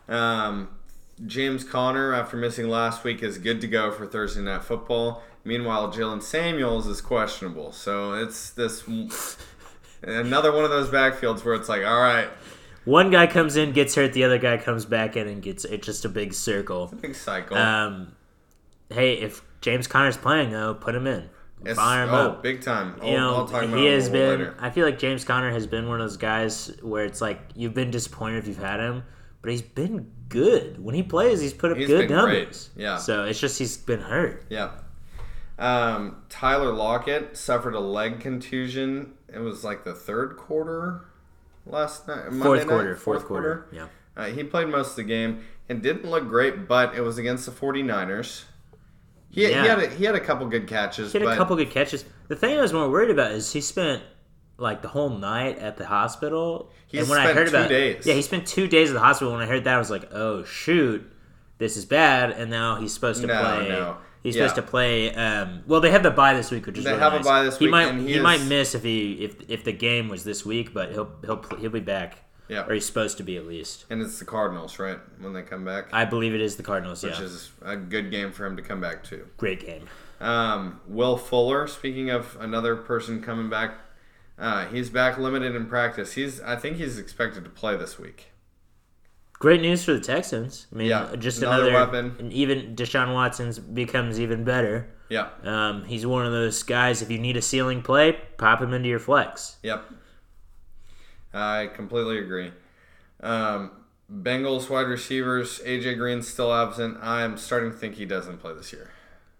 Um, 0.08 0.68
James 1.26 1.64
Conner, 1.64 2.14
after 2.14 2.37
missing 2.37 2.68
last 2.68 3.04
week, 3.04 3.23
is 3.23 3.38
good 3.38 3.61
to 3.62 3.66
go 3.66 3.90
for 3.90 4.06
Thursday 4.06 4.42
Night 4.42 4.64
Football. 4.64 5.23
Meanwhile, 5.44 5.92
Jaylen 5.92 6.23
Samuels 6.23 6.87
is 6.87 7.00
questionable. 7.00 7.73
So 7.73 8.14
it's 8.14 8.50
this 8.50 8.85
another 10.02 10.52
one 10.52 10.64
of 10.64 10.70
those 10.70 10.88
backfields 10.88 11.44
where 11.44 11.54
it's 11.54 11.68
like, 11.68 11.85
all 11.85 12.00
right, 12.00 12.28
one 12.85 13.11
guy 13.11 13.26
comes 13.26 13.56
in, 13.56 13.73
gets 13.73 13.94
hurt, 13.94 14.12
the 14.12 14.25
other 14.25 14.38
guy 14.38 14.58
comes 14.58 14.85
back 14.85 15.16
in 15.16 15.26
and 15.26 15.42
gets 15.42 15.64
it's 15.64 15.87
just 15.87 16.04
a 16.04 16.08
big 16.08 16.32
circle. 16.32 16.88
A 16.92 16.96
big 16.96 17.14
cycle. 17.14 17.56
Um, 17.56 18.14
hey, 18.90 19.14
if 19.14 19.42
James 19.66 19.88
Conner's 19.88 20.16
playing 20.16 20.52
though, 20.52 20.75
put 20.75 20.94
him 20.94 21.08
in. 21.08 21.28
It's- 21.62 21.75
Fire 21.75 22.04
him 22.04 22.11
oh, 22.11 22.16
up. 22.30 22.42
big 22.44 22.62
time. 22.62 22.94
I'll, 23.02 23.08
you 23.08 23.16
know, 23.16 23.46
talk 23.49 23.64
about 23.64 23.76
he 23.76 23.87
has 23.87 24.08
been. 24.08 24.28
later. 24.38 24.56
I 24.61 24.70
feel 24.70 24.87
like 24.87 24.96
James 25.00 25.25
Conner 25.25 25.50
has 25.50 25.66
been 25.66 25.88
one 25.88 26.00
of 26.00 26.04
those 26.08 26.16
guys 26.16 26.70
where 26.82 27.04
it's 27.04 27.20
like 27.20 27.40
you've 27.56 27.75
been 27.75 27.90
disappointed 27.90 28.38
if 28.38 28.46
you've 28.46 28.58
had 28.62 28.78
him, 28.78 29.02
but 29.42 29.50
he's 29.50 29.62
been 29.62 30.08
good 30.28 30.80
when 30.80 30.94
he 30.94 31.02
plays. 31.02 31.40
He's 31.40 31.52
put 31.52 31.73
up 31.73 31.78
He's 31.78 31.88
good 31.88 32.06
been 32.06 32.16
great. 32.20 32.38
numbers. 32.44 32.70
Yeah. 32.76 32.99
So 32.99 33.25
it's 33.25 33.40
just 33.40 33.58
he's 33.58 33.76
been 33.76 33.99
hurt. 34.02 34.44
Yeah. 34.50 34.70
Um, 35.58 36.23
Tyler 36.28 36.73
Lockett 36.73 37.37
suffered 37.37 37.75
a 37.75 37.80
leg 37.80 38.20
contusion. 38.20 39.14
It 39.35 39.40
was 39.40 39.64
like 39.64 39.82
the 39.82 39.94
third 39.94 40.37
quarter 40.37 41.06
last 41.66 42.06
night. 42.06 42.26
Monday 42.30 42.44
Fourth 42.44 42.61
night? 42.61 42.68
quarter. 42.68 42.94
Fourth 42.96 43.25
quarter. 43.25 43.66
Yeah. 43.73 43.88
Uh, 44.16 44.26
he 44.26 44.44
played 44.44 44.68
most 44.68 44.90
of 44.90 44.96
the 44.96 45.02
game 45.02 45.40
and 45.68 45.82
didn't 45.82 46.08
look 46.08 46.28
great, 46.28 46.68
but 46.68 46.94
it 46.94 47.00
was 47.00 47.18
against 47.18 47.46
the 47.46 47.50
49ers. 47.52 48.44
He, 49.37 49.43
Yeah. 49.49 49.62
he 49.62 49.69
had 49.69 49.78
a, 49.78 49.88
he 49.90 50.05
had 50.05 50.14
a 50.16 50.21
couple 50.21 50.47
good 50.49 50.66
catches. 50.66 51.12
He 51.12 51.19
had 51.21 51.28
a 51.28 51.37
couple 51.37 51.55
good 51.57 51.71
catches. 51.71 52.05
The 52.28 52.35
thing 52.37 52.59
I 52.59 52.62
was 52.62 52.73
more 52.73 52.90
worried 52.90 53.11
about 53.11 53.31
is 53.33 53.52
he 53.52 53.61
spent 53.61 54.02
like 54.59 54.81
the 54.83 54.88
whole 54.88 55.11
night 55.11 55.59
at 55.59 55.76
the 55.76 55.87
hospital. 55.87 56.73
He 56.87 56.99
and 56.99 57.09
when 57.09 57.19
I 57.21 57.25
spent 57.25 57.38
heard 57.38 57.49
two 57.50 57.57
about 57.57 57.69
days. 57.69 58.07
yeah, 58.07 58.14
he 58.14 58.23
spent 58.23 58.47
two 58.47 58.66
days 58.66 58.88
at 58.90 58.95
the 58.95 59.00
hospital. 59.00 59.33
When 59.35 59.43
I 59.43 59.47
heard 59.47 59.64
that, 59.64 59.75
I 59.75 59.78
was 59.78 59.90
like, 59.90 60.09
oh 60.12 60.43
shoot, 60.45 61.09
this 61.59 61.76
is 61.76 61.85
bad. 61.85 62.31
And 62.31 62.50
now 62.50 62.81
he's 62.81 62.95
supposed 62.95 63.21
to 63.21 63.26
No, 63.26 63.38
play. 63.40 63.69
no. 63.69 63.97
He's 64.23 64.35
Yeah. 64.35 64.49
supposed 64.49 64.57
to 64.57 64.62
play. 64.62 65.14
Um, 65.14 65.62
well, 65.69 65.81
they 65.83 65.90
have 65.90 66.02
the 66.02 66.11
bye 66.11 66.33
this 66.35 66.50
week, 66.50 66.66
which 66.66 66.78
is 66.78 66.85
They 66.85 66.90
really 66.93 67.02
have 67.02 67.12
a 67.14 67.21
bye 67.23 67.45
this 67.45 67.59
he 67.59 67.66
week, 67.66 67.73
Might, 67.73 67.88
and 67.88 68.00
he 68.00 68.07
he 68.09 68.14
is- 68.14 68.23
might 68.23 68.43
miss 68.43 68.75
if 68.75 68.83
he 68.83 69.12
if 69.23 69.35
if 69.49 69.62
the 69.64 69.73
game 69.73 70.09
was 70.09 70.25
this 70.25 70.45
week, 70.47 70.73
but 70.73 70.90
he'll 70.93 71.11
he'll 71.25 71.45
he'll 71.61 71.71
be 71.71 71.81
back. 71.81 72.23
Yeah. 72.48 72.64
or 72.66 72.74
he's 72.74 72.86
supposed 72.86 73.16
to 73.18 73.22
be 73.22 73.36
at 73.36 73.46
least. 73.46 73.84
And 73.90 74.00
it's 74.02 74.18
the 74.18 74.24
Cardinals, 74.24 74.78
right? 74.78 74.98
When 75.20 75.32
they 75.32 75.42
come 75.42 75.64
back, 75.64 75.86
I 75.92 76.04
believe 76.04 76.34
it 76.34 76.40
is 76.40 76.56
the 76.56 76.62
Cardinals. 76.62 77.02
which 77.02 77.18
Yeah, 77.18 77.24
is 77.24 77.50
a 77.62 77.76
good 77.76 78.10
game 78.10 78.32
for 78.32 78.46
him 78.46 78.56
to 78.56 78.62
come 78.62 78.80
back 78.80 79.02
to. 79.04 79.26
great 79.36 79.64
game. 79.64 79.86
Um, 80.20 80.80
Will 80.86 81.16
Fuller, 81.18 81.66
speaking 81.66 82.10
of 82.10 82.36
another 82.40 82.76
person 82.76 83.20
coming 83.22 83.50
back, 83.50 83.74
uh, 84.38 84.66
he's 84.66 84.88
back 84.90 85.18
limited 85.18 85.54
in 85.54 85.66
practice. 85.66 86.12
He's, 86.14 86.40
I 86.40 86.56
think 86.56 86.76
he's 86.78 86.98
expected 86.98 87.44
to 87.44 87.50
play 87.50 87.76
this 87.76 87.98
week. 87.98 88.30
Great 89.38 89.60
news 89.60 89.84
for 89.84 89.92
the 89.92 90.00
Texans. 90.00 90.66
I 90.72 90.76
mean, 90.76 90.86
Yeah, 90.88 91.14
just 91.18 91.42
another 91.42 91.68
another, 91.68 91.86
weapon. 91.92 92.16
And 92.18 92.32
even 92.32 92.74
Deshaun 92.74 93.12
Watson's 93.12 93.58
becomes 93.58 94.18
even 94.18 94.44
better. 94.44 94.88
Yeah. 95.10 95.28
Um, 95.44 95.84
he's 95.84 96.06
one 96.06 96.24
of 96.24 96.32
those 96.32 96.62
guys. 96.62 97.02
If 97.02 97.10
you 97.10 97.18
need 97.18 97.36
a 97.36 97.42
ceiling 97.42 97.82
play, 97.82 98.18
pop 98.38 98.62
him 98.62 98.72
into 98.72 98.88
your 98.88 98.98
flex. 98.98 99.56
Yep. 99.62 99.84
I 101.37 101.66
completely 101.69 102.19
agree. 102.19 102.52
Um, 103.21 103.71
Bengals 104.12 104.71
wide 104.71 104.87
receivers, 104.87 105.59
AJ 105.61 105.99
Green's 105.99 106.28
still 106.28 106.52
absent. 106.55 106.99
I'm 107.02 107.37
starting 107.37 107.71
to 107.73 107.76
think 107.76 107.97
he 107.97 108.05
doesn't 108.07 108.38
play 108.38 108.55
this 108.55 108.73
year. 108.73 108.90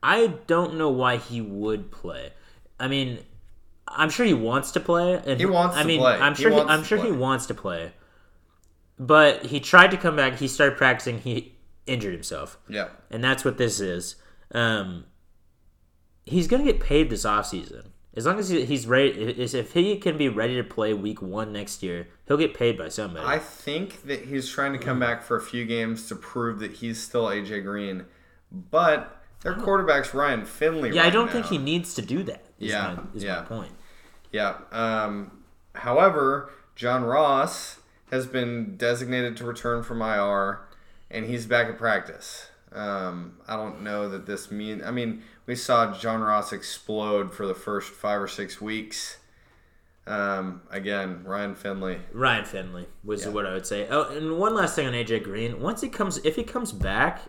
I 0.03 0.35
don't 0.47 0.75
know 0.76 0.91
why 0.91 1.17
he 1.17 1.41
would 1.41 1.91
play. 1.91 2.33
I 2.79 2.88
mean, 2.88 3.21
I'm 3.88 4.11
sure 4.11 4.26
he 4.26 4.35
wants 4.35 4.73
to 4.73 4.81
play, 4.81 5.21
and 5.26 5.41
He 5.41 5.47
wants 5.47 5.76
I 5.76 5.83
to 5.83 5.88
mean, 5.88 6.00
play. 6.00 6.15
I'm 6.15 6.35
sure. 6.35 6.50
He 6.50 6.57
wants 6.57 6.71
I'm 6.73 6.81
to 6.83 6.87
sure 6.87 6.99
he 6.99 7.05
play. 7.09 7.12
wants 7.17 7.47
to 7.47 7.55
play. 7.55 7.93
But 8.99 9.47
he 9.47 9.61
tried 9.61 9.91
to 9.93 9.97
come 9.97 10.17
back. 10.17 10.37
He 10.37 10.49
started 10.49 10.76
practicing. 10.76 11.19
He 11.21 11.55
injured 11.87 12.12
himself, 12.12 12.59
Yeah. 12.69 12.88
and 13.11 13.23
that's 13.23 13.45
what 13.45 13.59
this 13.59 13.79
is. 13.81 14.17
Um, 14.53 15.05
he's 16.25 16.49
gonna 16.49 16.65
get 16.65 16.81
paid 16.81 17.09
this 17.11 17.25
offseason. 17.25 17.87
As 18.16 18.25
long 18.25 18.38
as 18.38 18.49
he's 18.49 18.87
ready, 18.87 19.11
is 19.11 19.52
if 19.52 19.75
he 19.75 19.99
can 19.99 20.16
be 20.16 20.30
ready 20.30 20.56
to 20.56 20.64
play 20.64 20.94
week 20.94 21.20
one 21.20 21.52
next 21.52 21.82
year, 21.82 22.08
he'll 22.26 22.38
get 22.38 22.54
paid 22.54 22.78
by 22.78 22.88
somebody. 22.88 23.26
I 23.26 23.38
think 23.38 24.04
that 24.04 24.25
he's 24.25 24.49
trying 24.49 24.73
to 24.73 24.78
come 24.78 24.99
back 24.99 25.23
for 25.23 25.37
a 25.37 25.42
few 25.42 25.66
games 25.66 26.08
to 26.08 26.16
prove 26.16 26.58
that 26.61 26.73
he's 26.73 27.02
still 27.02 27.26
AJ 27.26 27.64
Green, 27.64 28.06
but 28.50 29.23
their 29.42 29.54
quarterback's 29.54 30.14
Ryan 30.14 30.46
Finley. 30.46 30.94
yeah, 30.94 31.04
I 31.04 31.11
don't 31.11 31.26
now. 31.26 31.32
think 31.32 31.46
he 31.46 31.58
needs 31.58 31.94
to 31.94 32.02
do 32.02 32.23
that. 32.25 32.44
Is 32.58 32.70
Yeah, 32.70 32.96
my, 32.96 33.02
is 33.14 33.23
yeah. 33.23 33.40
my 33.40 33.42
point. 33.42 33.73
Yeah. 34.32 34.56
Um, 34.73 35.44
however, 35.75 36.50
John 36.75 37.04
Ross 37.04 37.80
has 38.11 38.26
been 38.26 38.76
designated 38.76 39.37
to 39.37 39.44
return 39.44 39.82
from 39.82 40.00
IR, 40.00 40.61
and 41.11 41.26
he's 41.26 41.46
back 41.46 41.68
at 41.68 41.76
practice. 41.76 42.49
Um, 42.73 43.38
I 43.46 43.56
don't 43.56 43.82
know 43.82 44.08
that 44.08 44.26
this 44.26 44.50
mean. 44.50 44.82
I 44.85 44.90
mean, 44.90 45.23
we 45.46 45.54
saw 45.54 45.96
John 45.96 46.20
Ross 46.20 46.52
explode 46.52 47.32
for 47.32 47.46
the 47.46 47.54
first 47.54 47.90
five 47.90 48.20
or 48.20 48.28
six 48.28 48.61
weeks. 48.61 49.18
Um, 50.06 50.62
again, 50.70 51.23
Ryan 51.25 51.54
Finley. 51.54 51.99
Ryan 52.12 52.44
Finley 52.44 52.87
was 53.02 53.25
Yeah. 53.25 53.30
what 53.30 53.46
I 53.46 53.54
would 53.54 53.66
say. 53.66 53.88
Oh, 53.90 54.04
and 54.14 54.38
one 54.38 54.54
last 54.54 54.76
thing 54.76 54.87
on 54.87 54.92
AJ 54.94 55.20
Green. 55.25 55.61
Once 55.61 55.80
he 55.80 55.88
comes, 55.88 56.18
if 56.18 56.37
he 56.37 56.44
comes 56.44 56.70
back, 56.73 57.23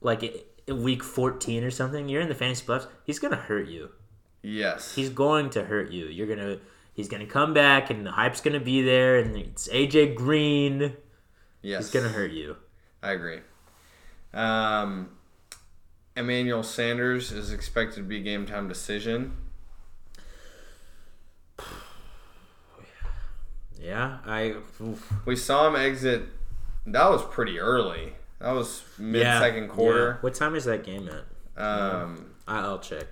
like 0.00 0.46
week 0.68 1.02
fourteen 1.02 1.64
or 1.64 1.70
something, 1.70 2.08
you're 2.08 2.20
in 2.20 2.28
the 2.28 2.34
fantasy 2.34 2.64
playoffs. 2.66 2.86
He's 3.04 3.18
gonna 3.18 3.36
hurt 3.36 3.68
you. 3.68 3.90
Yes. 4.42 4.94
He's 4.94 5.08
going 5.10 5.50
to 5.50 5.64
hurt 5.64 5.90
you. 5.90 6.06
You're 6.06 6.26
gonna. 6.26 6.58
He's 6.94 7.08
gonna 7.08 7.26
come 7.26 7.54
back, 7.54 7.88
and 7.88 8.04
the 8.06 8.10
hype's 8.10 8.40
gonna 8.42 8.60
be 8.60 8.82
there, 8.82 9.18
and 9.18 9.34
it's 9.36 9.68
AJ 9.68 10.14
Green. 10.14 10.94
yes. 11.62 11.84
He's 11.84 11.90
gonna 12.02 12.12
hurt 12.12 12.32
you. 12.32 12.56
I 13.02 13.12
agree. 13.12 13.40
Um, 14.34 15.10
Emmanuel 16.16 16.62
Sanders 16.62 17.32
is 17.32 17.52
expected 17.52 17.96
to 17.96 18.02
be 18.02 18.20
game 18.22 18.46
time 18.46 18.68
decision. 18.68 19.36
Yeah, 23.80 24.18
I. 24.24 24.54
oof. 24.80 25.12
We 25.24 25.34
saw 25.34 25.66
him 25.66 25.74
exit. 25.76 26.22
That 26.86 27.10
was 27.10 27.24
pretty 27.24 27.58
early. 27.58 28.12
That 28.38 28.52
was 28.52 28.84
mid 28.98 29.22
Yeah, 29.22 29.40
second 29.40 29.64
yeah. 29.64 29.68
quarter. 29.70 30.18
What 30.20 30.34
time 30.34 30.54
is 30.54 30.64
that 30.66 30.84
game 30.84 31.08
at? 31.08 31.60
Um, 31.60 32.30
I'll 32.46 32.78
check. 32.78 33.06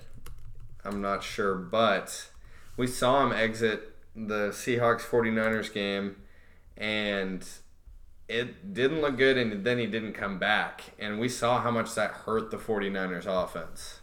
I'm 0.84 1.00
not 1.00 1.22
sure, 1.22 1.54
but 1.56 2.28
we 2.76 2.86
saw 2.86 3.26
him 3.26 3.32
exit 3.32 3.96
the 4.14 4.50
Seahawks 4.50 5.00
49ers 5.00 5.72
game, 5.72 6.16
and 6.76 7.44
it 8.30 8.72
didn't 8.74 9.00
look 9.00 9.16
good, 9.16 9.36
and 9.36 9.64
then 9.64 9.78
he 9.78 9.86
didn't 9.86 10.12
come 10.14 10.38
back. 10.38 10.82
And 10.98 11.18
we 11.18 11.28
saw 11.28 11.60
how 11.60 11.70
much 11.70 11.94
that 11.94 12.10
hurt 12.12 12.50
the 12.50 12.56
49ers 12.56 13.26
offense. 13.26 14.00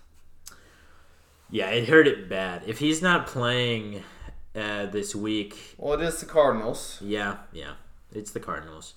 Yeah, 1.50 1.70
it 1.70 1.88
hurt 1.88 2.08
it 2.08 2.28
bad. 2.30 2.64
If 2.68 2.80
he's 2.80 3.02
not 3.02 3.26
playing 3.28 4.04
uh, 4.56 4.88
this 4.88 5.16
week, 5.16 5.76
Well, 5.78 5.94
it 6.00 6.02
is 6.06 6.20
the 6.20 6.26
Cardinals. 6.26 6.98
Yeah, 7.02 7.38
yeah, 7.54 7.74
it's 8.12 8.32
the 8.32 8.40
Cardinals. 8.42 8.96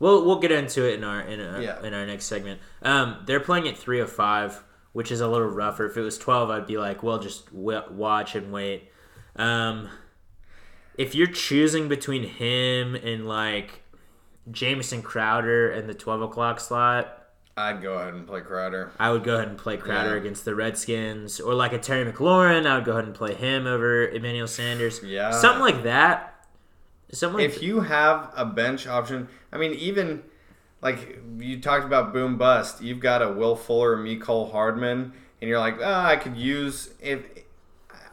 We'll 0.00 0.24
we'll 0.26 0.40
get 0.40 0.50
into 0.50 0.84
it 0.90 0.94
in 0.94 1.04
our 1.04 1.20
in, 1.20 1.40
our 1.40 1.62
Yeah. 1.62 1.80
in 1.86 1.94
our 1.94 2.04
next 2.04 2.24
segment. 2.24 2.60
Um, 2.82 3.22
they're 3.26 3.38
playing 3.40 3.68
at 3.68 3.76
three 3.78 4.00
of 4.00 4.10
five, 4.10 4.64
which 4.92 5.12
is 5.12 5.20
a 5.20 5.28
little 5.28 5.46
rougher. 5.46 5.86
If 5.86 5.96
it 5.96 6.00
was 6.02 6.18
twelve, 6.18 6.50
I'd 6.50 6.66
be 6.66 6.76
like, 6.78 7.04
well, 7.04 7.20
just 7.20 7.46
w- 7.54 7.80
watch 7.92 8.34
and 8.34 8.52
wait. 8.52 8.90
Um, 9.36 9.88
if 10.98 11.14
you're 11.14 11.28
choosing 11.28 11.88
between 11.88 12.24
him 12.24 12.96
and 12.96 13.26
like 13.28 13.83
Jameson 14.50 15.02
Crowder 15.02 15.70
in 15.72 15.86
the 15.86 15.94
twelve 15.94 16.22
o'clock 16.22 16.60
slot, 16.60 17.20
I'd 17.56 17.80
go 17.82 17.94
ahead 17.94 18.14
and 18.14 18.26
play 18.26 18.40
Crowder. 18.40 18.90
I 18.98 19.10
would 19.10 19.24
go 19.24 19.36
ahead 19.36 19.48
and 19.48 19.56
play 19.58 19.76
Crowder 19.76 20.10
Yeah. 20.10 20.16
against 20.20 20.44
the 20.44 20.54
Redskins, 20.54 21.40
or 21.40 21.54
like 21.54 21.72
a 21.72 21.78
Terry 21.78 22.10
McLaurin. 22.10 22.66
I 22.66 22.76
would 22.76 22.84
go 22.84 22.92
ahead 22.92 23.04
and 23.04 23.14
play 23.14 23.34
him 23.34 23.66
over 23.66 24.06
Emmanuel 24.08 24.46
Sanders. 24.48 25.00
Yeah. 25.02 25.30
something 25.30 25.62
like 25.62 25.82
that. 25.84 26.30
Something 27.12 27.40
like 27.44 27.50
if 27.56 27.62
you 27.62 27.80
have 27.80 28.32
a 28.36 28.44
bench 28.44 28.86
option, 28.88 29.28
I 29.52 29.56
mean, 29.58 29.72
even 29.74 30.24
like 30.82 31.20
you 31.38 31.60
talked 31.60 31.84
about 31.84 32.12
boom 32.12 32.36
bust, 32.36 32.82
you've 32.82 32.98
got 33.00 33.22
a 33.22 33.30
Will 33.30 33.54
Fuller, 33.56 33.96
Mecole 33.96 34.50
Hardman, 34.50 35.12
and 35.40 35.48
you're 35.48 35.60
like, 35.60 35.76
ah, 35.80 36.06
I 36.08 36.16
could 36.16 36.36
use 36.36 36.90
if 37.00 37.22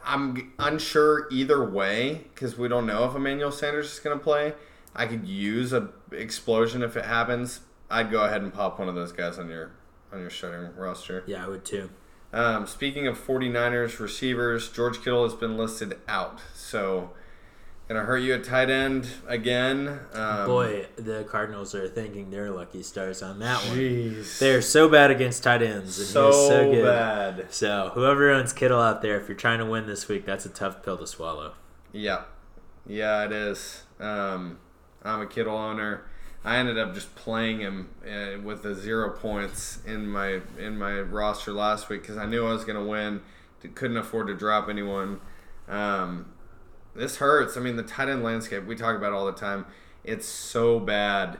I'm 0.04 0.52
unsure 0.58 1.26
either 1.30 1.64
way 1.64 2.24
because 2.34 2.56
we 2.56 2.68
don't 2.68 2.86
know 2.86 3.04
if 3.08 3.14
Emmanuel 3.14 3.50
Sanders 3.52 3.92
is 3.92 3.98
going 3.98 4.16
to 4.16 4.22
play. 4.22 4.54
I 4.94 5.06
could 5.06 5.26
use 5.26 5.72
a 5.72 5.88
explosion 6.12 6.82
if 6.82 6.96
it 6.96 7.04
happens. 7.04 7.60
I'd 7.90 8.10
go 8.10 8.24
ahead 8.24 8.42
and 8.42 8.52
pop 8.52 8.78
one 8.78 8.88
of 8.88 8.94
those 8.94 9.12
guys 9.12 9.38
on 9.38 9.48
your 9.48 9.72
on 10.12 10.20
your 10.20 10.30
starting 10.30 10.74
roster. 10.76 11.24
yeah, 11.26 11.44
I 11.44 11.48
would 11.48 11.64
too. 11.64 11.90
Um, 12.32 12.66
speaking 12.66 13.06
of 13.06 13.18
49ers 13.18 13.98
receivers, 13.98 14.70
George 14.70 14.98
Kittle 15.02 15.24
has 15.24 15.34
been 15.34 15.58
listed 15.58 15.98
out. 16.08 16.40
So, 16.54 17.10
gonna 17.88 18.04
hurt 18.04 18.18
you 18.18 18.32
at 18.34 18.44
tight 18.44 18.70
end 18.70 19.06
again. 19.26 20.00
Um, 20.14 20.46
Boy, 20.46 20.86
the 20.96 21.24
Cardinals 21.24 21.74
are 21.74 21.88
thinking 21.88 22.30
they're 22.30 22.50
lucky 22.50 22.82
stars 22.82 23.22
on 23.22 23.38
that 23.40 23.62
one. 23.68 24.24
They're 24.38 24.62
so 24.62 24.88
bad 24.88 25.10
against 25.10 25.42
tight 25.42 25.62
ends. 25.62 25.98
And 25.98 26.08
so, 26.08 26.30
so 26.32 26.70
good. 26.72 26.84
bad. 26.84 27.52
So 27.52 27.90
whoever 27.94 28.30
owns 28.30 28.54
Kittle 28.54 28.80
out 28.80 29.02
there, 29.02 29.20
if 29.20 29.28
you're 29.28 29.36
trying 29.36 29.58
to 29.58 29.66
win 29.66 29.86
this 29.86 30.08
week, 30.08 30.24
that's 30.24 30.46
a 30.46 30.50
tough 30.50 30.82
pill 30.82 30.96
to 30.98 31.06
swallow. 31.06 31.52
Yeah, 31.92 32.22
yeah, 32.86 33.24
it 33.24 33.32
is. 33.32 33.82
Um, 34.00 34.58
I'm 35.04 35.20
a 35.20 35.26
Kittle 35.26 35.56
owner. 35.56 36.04
I 36.44 36.56
ended 36.56 36.78
up 36.78 36.94
just 36.94 37.14
playing 37.14 37.60
him 37.60 37.90
uh, 38.04 38.40
with 38.42 38.62
the 38.62 38.74
zero 38.74 39.10
points 39.10 39.78
in 39.86 40.08
my 40.08 40.40
in 40.58 40.76
my 40.76 41.00
roster 41.00 41.52
last 41.52 41.88
week 41.88 42.02
because 42.02 42.16
I 42.16 42.26
knew 42.26 42.46
I 42.46 42.52
was 42.52 42.64
gonna 42.64 42.84
win. 42.84 43.20
Couldn't 43.74 43.96
afford 43.96 44.26
to 44.26 44.34
drop 44.34 44.68
anyone. 44.68 45.20
Um, 45.68 46.32
this 46.96 47.16
hurts. 47.18 47.56
I 47.56 47.60
mean, 47.60 47.76
the 47.76 47.84
tight 47.84 48.08
end 48.08 48.24
landscape 48.24 48.66
we 48.66 48.74
talk 48.74 48.96
about 48.96 49.12
all 49.12 49.24
the 49.24 49.32
time. 49.32 49.66
It's 50.02 50.26
so 50.26 50.80
bad, 50.80 51.38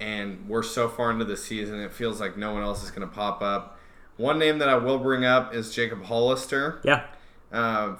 and 0.00 0.48
we're 0.48 0.64
so 0.64 0.88
far 0.88 1.12
into 1.12 1.24
the 1.24 1.36
season. 1.36 1.78
It 1.78 1.92
feels 1.92 2.20
like 2.20 2.36
no 2.36 2.52
one 2.52 2.64
else 2.64 2.82
is 2.82 2.90
gonna 2.90 3.06
pop 3.06 3.40
up. 3.42 3.78
One 4.16 4.38
name 4.38 4.58
that 4.58 4.68
I 4.68 4.76
will 4.76 4.98
bring 4.98 5.24
up 5.24 5.54
is 5.54 5.72
Jacob 5.72 6.04
Hollister. 6.04 6.80
Yeah. 6.82 7.04
Uh, 7.52 7.94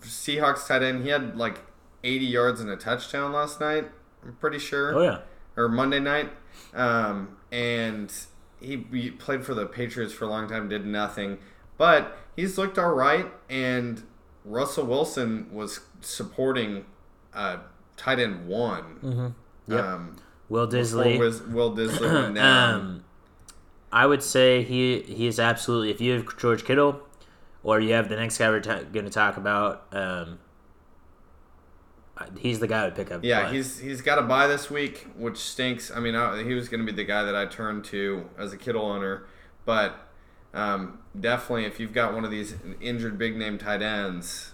Seahawks 0.00 0.66
tight 0.66 0.82
end. 0.82 1.04
He 1.04 1.10
had 1.10 1.36
like 1.36 1.60
80 2.02 2.26
yards 2.26 2.60
and 2.60 2.68
a 2.68 2.76
touchdown 2.76 3.32
last 3.32 3.60
night. 3.60 3.88
I'm 4.22 4.34
pretty 4.34 4.58
sure, 4.58 4.94
Oh 4.96 5.02
yeah. 5.02 5.18
or 5.56 5.68
Monday 5.68 6.00
night. 6.00 6.30
Um, 6.74 7.36
and 7.50 8.12
he, 8.60 8.86
he 8.92 9.10
played 9.10 9.44
for 9.44 9.54
the 9.54 9.66
Patriots 9.66 10.12
for 10.12 10.24
a 10.24 10.28
long 10.28 10.48
time, 10.48 10.68
did 10.68 10.86
nothing, 10.86 11.38
but 11.78 12.16
he's 12.36 12.56
looked 12.58 12.78
all 12.78 12.94
right. 12.94 13.26
And 13.50 14.02
Russell 14.44 14.86
Wilson 14.86 15.48
was 15.52 15.80
supporting 16.00 16.84
uh, 17.34 17.58
tight 17.96 18.18
end 18.18 18.46
one. 18.46 18.98
Mm-hmm. 19.02 19.72
Yep. 19.72 19.84
Um, 19.84 20.16
Will 20.48 20.68
Dissly. 20.68 21.18
Wiz- 21.18 21.42
Will 21.42 21.74
Dissly 21.74 22.38
um, 22.42 23.04
I 23.90 24.06
would 24.06 24.22
say 24.22 24.62
he 24.62 25.00
he 25.02 25.26
is 25.26 25.38
absolutely. 25.40 25.90
If 25.90 26.00
you 26.00 26.12
have 26.12 26.36
George 26.38 26.64
Kittle, 26.64 27.00
or 27.62 27.80
you 27.80 27.92
have 27.94 28.08
the 28.08 28.16
next 28.16 28.38
guy 28.38 28.48
we're 28.50 28.60
ta- 28.60 28.82
going 28.82 29.04
to 29.06 29.10
talk 29.10 29.36
about, 29.36 29.86
um, 29.92 30.38
he's 32.38 32.60
the 32.60 32.66
guy 32.66 32.84
would 32.84 32.94
pick 32.94 33.10
up. 33.10 33.24
Yeah, 33.24 33.50
he's 33.50 33.78
he's 33.78 34.00
got 34.00 34.18
a 34.18 34.22
buy 34.22 34.46
this 34.46 34.70
week, 34.70 35.06
which 35.16 35.38
stinks. 35.38 35.90
I 35.90 36.00
mean, 36.00 36.14
I, 36.14 36.42
he 36.42 36.54
was 36.54 36.68
going 36.68 36.84
to 36.84 36.90
be 36.90 36.96
the 36.96 37.04
guy 37.04 37.22
that 37.22 37.34
I 37.34 37.46
turned 37.46 37.84
to 37.86 38.28
as 38.38 38.52
a 38.52 38.56
Kittle 38.56 38.84
owner, 38.84 39.26
but 39.64 40.08
um, 40.54 40.98
definitely 41.18 41.64
if 41.64 41.80
you've 41.80 41.92
got 41.92 42.14
one 42.14 42.24
of 42.24 42.30
these 42.30 42.54
injured 42.80 43.18
big 43.18 43.36
name 43.36 43.58
tight 43.58 43.82
ends, 43.82 44.52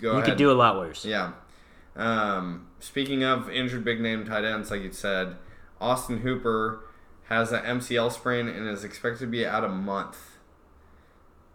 go 0.00 0.12
you 0.12 0.18
ahead. 0.18 0.30
could 0.30 0.38
do 0.38 0.50
a 0.50 0.52
lot 0.54 0.76
worse. 0.76 1.04
Yeah. 1.04 1.32
Um, 1.96 2.66
speaking 2.80 3.22
of 3.22 3.48
injured 3.48 3.84
big 3.84 4.00
name 4.00 4.24
tight 4.24 4.44
ends, 4.44 4.70
like 4.70 4.82
you 4.82 4.92
said, 4.92 5.36
Austin 5.80 6.18
Hooper 6.18 6.84
has 7.28 7.52
an 7.52 7.62
MCL 7.62 8.12
sprain 8.12 8.48
and 8.48 8.68
is 8.68 8.84
expected 8.84 9.20
to 9.20 9.26
be 9.26 9.46
out 9.46 9.64
a 9.64 9.68
month. 9.68 10.33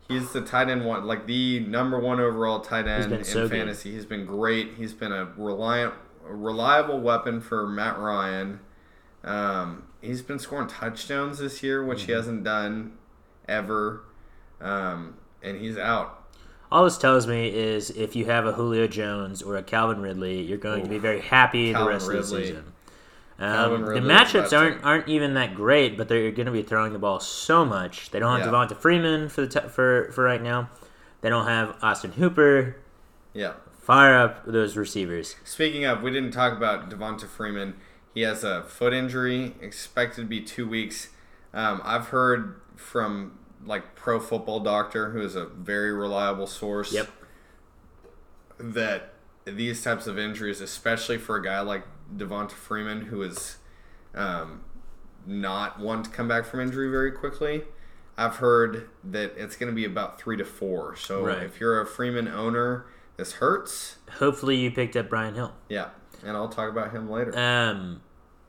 He's 0.09 0.31
the 0.33 0.41
tight 0.41 0.69
end 0.69 0.83
one, 0.85 1.05
like 1.05 1.27
the 1.27 1.59
number 1.61 1.97
one 1.99 2.19
overall 2.19 2.59
tight 2.59 2.87
end 2.87 3.11
in 3.13 3.23
so 3.23 3.43
good. 3.47 3.51
fantasy. 3.51 3.91
He's 3.93 4.05
been 4.05 4.25
great. 4.25 4.73
He's 4.75 4.91
been 4.93 5.11
a 5.13 5.31
reliant, 5.37 5.93
reliable 6.23 6.99
weapon 6.99 7.39
for 7.41 7.65
Matt 7.67 7.97
Ryan. 7.99 8.59
Um, 9.23 9.83
he's 10.01 10.21
been 10.23 10.39
scoring 10.39 10.67
touchdowns 10.67 11.37
this 11.39 11.61
year, 11.63 11.85
which 11.85 11.99
Mm-hmm. 11.99 12.05
he 12.07 12.11
hasn't 12.13 12.43
done 12.43 12.97
ever. 13.47 14.01
Um, 14.59 15.15
and 15.43 15.61
he's 15.61 15.77
out. 15.77 16.15
All 16.71 16.83
this 16.83 16.97
tells 16.97 17.25
me 17.27 17.47
is 17.49 17.89
if 17.91 18.15
you 18.15 18.25
have 18.25 18.45
a 18.45 18.51
Julio 18.53 18.87
Jones 18.87 19.41
or 19.41 19.57
a 19.57 19.63
Calvin 19.63 20.01
Ridley, 20.01 20.41
you're 20.41 20.57
going 20.57 20.83
to 20.83 20.89
be 20.89 20.97
very 20.99 21.21
happy 21.21 21.71
Calvin 21.71 21.85
the 21.87 21.93
rest 21.93 22.09
of 22.09 22.15
the 22.15 22.23
season. 22.45 22.68
Um, 23.39 23.86
the 23.86 24.00
matchups 24.01 24.58
aren't 24.58 24.84
aren't 24.84 25.08
even 25.08 25.34
that 25.36 25.55
great, 25.55 25.98
but 25.98 26.10
they're 26.10 26.31
going 26.31 26.46
to 26.48 26.51
be 26.51 26.62
throwing 26.62 26.91
the 26.93 27.00
ball 27.00 27.19
so 27.19 27.63
much. 27.65 28.12
They 28.12 28.19
don't 28.19 28.38
have 28.39 28.46
Yeah. 28.46 28.51
Devonta 28.53 28.75
Freeman 28.77 29.29
for 29.29 29.41
the 29.46 29.62
t- 29.62 29.67
for 29.69 30.12
for 30.12 30.24
right 30.24 30.41
now. 30.41 30.69
They 31.22 31.29
don't 31.29 31.48
have 31.48 31.77
Austin 31.81 32.12
Hooper. 32.13 32.75
Yeah. 33.34 33.53
Fire 33.81 34.17
up 34.19 34.46
those 34.46 34.75
receivers. 34.77 35.36
Speaking 35.46 35.86
of, 35.86 36.03
we 36.03 36.12
didn't 36.12 36.31
talk 36.31 36.55
about 36.55 36.89
Devonta 36.89 37.27
Freeman. 37.27 37.75
He 38.13 38.22
has 38.22 38.43
a 38.43 38.63
foot 38.63 38.93
injury, 38.93 39.55
expected 39.62 40.22
to 40.24 40.27
be 40.27 40.41
two 40.41 40.67
weeks. 40.67 41.10
Um, 41.53 41.81
I've 41.84 42.08
heard 42.10 42.60
from 42.75 43.38
like 43.65 43.96
Pro 43.96 44.19
Football 44.19 44.60
Doctor, 44.62 45.12
who 45.12 45.22
is 45.22 45.36
a 45.36 45.46
very 45.46 45.91
reliable 45.93 46.48
source, 46.48 46.91
Yep. 46.93 47.08
that 48.60 49.13
these 49.46 49.81
types 49.84 50.08
of 50.08 50.17
injuries, 50.19 50.62
especially 50.62 51.17
for 51.17 51.36
a 51.38 51.43
guy 51.43 51.60
like 51.62 51.84
Devonta 52.15 52.51
Freeman, 52.51 53.01
who 53.05 53.21
is 53.21 53.57
um, 54.15 54.61
not 55.25 55.79
one 55.79 56.03
to 56.03 56.09
come 56.09 56.27
back 56.27 56.45
from 56.45 56.59
injury 56.59 56.89
very 56.89 57.11
quickly, 57.11 57.63
I've 58.17 58.37
heard 58.37 58.89
that 59.03 59.33
it's 59.37 59.55
going 59.55 59.71
to 59.71 59.75
be 59.75 59.85
about 59.85 60.19
three 60.19 60.37
to 60.37 60.45
four. 60.45 60.95
So 60.95 61.23
Right. 61.25 61.43
if 61.43 61.59
you're 61.59 61.79
a 61.79 61.85
Freeman 61.85 62.27
owner, 62.27 62.85
this 63.17 63.33
hurts. 63.33 63.97
Hopefully, 64.17 64.57
you 64.57 64.71
picked 64.71 64.95
up 64.95 65.09
Brian 65.09 65.35
Hill. 65.35 65.53
Yeah, 65.69 65.89
and 66.23 66.35
I'll 66.35 66.49
talk 66.49 66.69
about 66.69 66.91
him 66.91 67.09
later. 67.09 67.37
Um, 67.37 68.01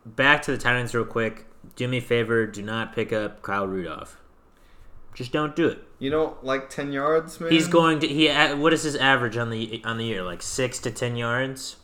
back 0.04 0.42
to 0.42 0.50
the 0.52 0.58
Titans 0.58 0.94
real 0.94 1.04
quick. 1.04 1.46
Do 1.76 1.86
me 1.86 1.98
a 1.98 2.00
favor. 2.02 2.46
Do 2.46 2.62
not 2.62 2.94
pick 2.94 3.12
up 3.12 3.42
Kyle 3.42 3.66
Rudolph. 3.66 4.16
Just 5.14 5.32
don't 5.32 5.54
do 5.56 5.66
it. 5.66 5.84
You 5.98 6.08
don't 6.10 6.42
like 6.44 6.70
ten 6.70 6.92
yards, 6.92 7.40
man. 7.40 7.50
He's 7.50 7.66
going 7.68 7.98
to 8.00 8.08
he. 8.08 8.28
What 8.54 8.72
is 8.72 8.84
his 8.84 8.96
average 8.96 9.36
on 9.36 9.50
the 9.50 9.82
on 9.84 9.98
the 9.98 10.04
year? 10.04 10.22
Like 10.22 10.40
six 10.40 10.78
to 10.80 10.90
ten 10.90 11.16
yards. 11.16 11.76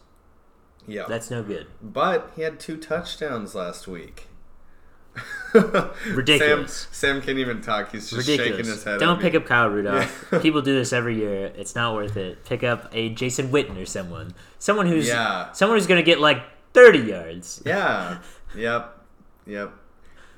Yeah, 0.87 1.05
That's 1.09 1.31
no 1.31 1.43
good. 1.43 1.67
but 1.83 2.31
he 2.37 2.43
had 2.43 2.61
two 2.61 2.77
touchdowns 2.77 3.55
last 3.55 3.87
week. 3.89 4.29
Ridiculous. 5.55 6.89
Sam, 6.91 7.17
Sam 7.17 7.23
can't 7.23 7.39
even 7.39 7.61
talk. 7.63 7.93
He's 7.93 8.11
just 8.11 8.27
shaking 8.27 8.59
his 8.65 8.85
head. 8.85 9.01
Don't 9.01 9.21
pick 9.21 9.33
me. 9.33 9.39
up 9.39 9.47
Kyle 9.47 9.69
Rudolph. 9.69 10.27
Yeah. 10.33 10.39
People 10.41 10.61
do 10.63 10.75
this 10.75 10.93
every 10.93 11.17
year. 11.17 11.53
It's 11.57 11.75
not 11.75 11.95
worth 11.95 12.17
it. 12.17 12.45
Pick 12.45 12.63
up 12.63 12.89
a 12.93 13.09
Jason 13.11 13.49
Witten 13.51 13.81
or 13.81 13.87
someone. 13.87 14.35
Someone 14.59 14.87
who's 14.87 15.09
Yeah. 15.09 15.53
someone 15.53 15.79
who's 15.79 15.87
going 15.87 16.01
to 16.01 16.05
get 16.05 16.21
like 16.21 16.43
thirty 16.75 16.99
yards. 17.01 17.63
Yeah. 17.67 18.19
Yep. 18.55 18.99
Yep. 19.47 19.73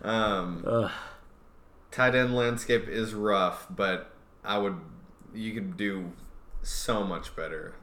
Um, 0.03 0.65
Ugh. 0.67 0.91
tight 1.91 2.15
end 2.15 2.35
landscape 2.37 2.87
is 2.89 3.15
rough, 3.15 3.67
but 3.71 4.11
I 4.45 4.59
would. 4.59 4.77
You 5.35 5.53
could 5.55 5.77
do 5.77 6.13
so 6.63 7.03
much 7.05 7.35
better 7.35 7.75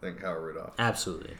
than 0.00 0.14
Kyle 0.14 0.34
Rudolph. 0.34 0.74
Absolutely. 0.78 1.34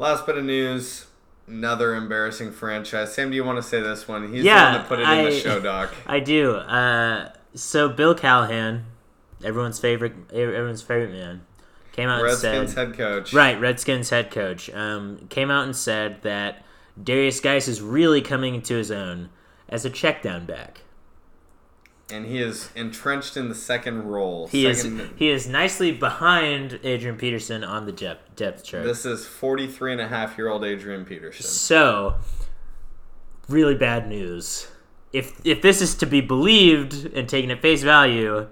Last 0.00 0.24
bit 0.24 0.38
of 0.38 0.44
news. 0.46 1.08
Another 1.46 1.94
embarrassing 1.94 2.52
franchise. 2.52 3.12
Sam, 3.12 3.28
do 3.28 3.36
you 3.36 3.44
want 3.44 3.58
to 3.58 3.62
say 3.62 3.82
this 3.82 4.08
one? 4.08 4.32
He's 4.32 4.44
Yeah, 4.44 4.58
the 4.58 4.64
one 4.64 4.72
that 4.72 4.88
put 4.88 4.98
it 4.98 5.02
in 5.06 5.24
the 5.26 5.38
show 5.38 5.60
doc. 5.60 5.94
I 6.06 6.20
do. 6.20 6.54
Uh, 6.54 7.30
so 7.54 7.90
Bill 7.90 8.14
Callahan, 8.14 8.86
everyone's 9.44 9.78
favorite, 9.78 10.14
everyone's 10.32 10.80
favorite 10.80 11.12
man, 11.12 11.42
came 11.92 12.08
out 12.08 12.14
and 12.14 12.24
Redskins 12.24 12.72
said, 12.72 12.88
head 12.88 12.96
coach. 12.96 13.34
right, 13.34 13.60
Redskins 13.60 14.08
head 14.08 14.30
coach, 14.30 14.70
um, 14.70 15.26
came 15.28 15.50
out 15.50 15.64
and 15.64 15.76
said 15.76 16.22
that 16.22 16.64
Derrius 16.98 17.42
Guice 17.42 17.68
is 17.68 17.82
really 17.82 18.22
coming 18.22 18.54
into 18.54 18.76
his 18.76 18.90
own 18.90 19.28
as 19.68 19.84
a 19.84 19.90
check 19.90 20.22
down 20.22 20.46
back. 20.46 20.80
And 22.12 22.26
he 22.26 22.40
is 22.40 22.70
entrenched 22.74 23.36
in 23.36 23.48
the 23.48 23.54
second 23.54 24.04
role. 24.04 24.48
He 24.48 24.72
second, 24.72 25.00
is 25.00 25.08
he 25.16 25.30
is 25.30 25.48
nicely 25.48 25.92
behind 25.92 26.80
Adrian 26.82 27.16
Peterson 27.16 27.64
on 27.64 27.86
the 27.86 27.92
depth 27.92 28.36
depth 28.36 28.64
chart. 28.64 28.84
This 28.84 29.04
is 29.04 29.26
43 29.26 29.92
and 29.92 30.00
a 30.00 30.08
half 30.08 30.36
year 30.36 30.48
old 30.48 30.64
Adrian 30.64 31.04
Peterson. 31.04 31.46
So, 31.46 32.16
really 33.48 33.74
bad 33.74 34.08
news. 34.08 34.68
If 35.12 35.40
if 35.44 35.62
this 35.62 35.80
is 35.80 35.94
to 35.96 36.06
be 36.06 36.20
believed 36.20 37.06
and 37.14 37.28
taken 37.28 37.50
at 37.50 37.60
face 37.60 37.82
value, 37.82 38.48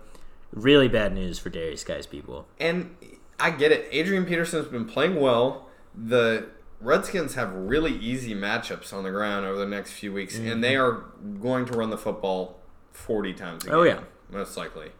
really 0.52 0.88
bad 0.88 1.14
news 1.14 1.38
for 1.38 1.50
Derrius 1.50 1.84
Guice 1.84 2.06
people. 2.06 2.46
And 2.58 2.96
I 3.38 3.50
get 3.50 3.72
it. 3.72 3.88
Adrian 3.90 4.24
Peterson's 4.24 4.68
been 4.68 4.84
playing 4.84 5.16
well. 5.20 5.68
The 5.94 6.48
Redskins 6.80 7.34
have 7.34 7.52
really 7.52 7.92
easy 7.92 8.34
matchups 8.34 8.92
on 8.92 9.02
the 9.02 9.10
ground 9.10 9.46
over 9.46 9.58
the 9.58 9.66
next 9.66 9.92
few 9.92 10.12
weeks, 10.12 10.38
and 10.38 10.62
they 10.62 10.74
mm-hmm. 10.74 11.28
are 11.28 11.40
going 11.40 11.66
to 11.66 11.72
run 11.72 11.90
the 11.90 11.98
football 11.98 12.60
40 12.92 13.32
times 13.34 13.64
a 13.64 13.66
game. 13.66 13.74
Oh, 13.76 13.82
yeah. 13.82 14.00
Most 14.30 14.56
likely. 14.56 14.90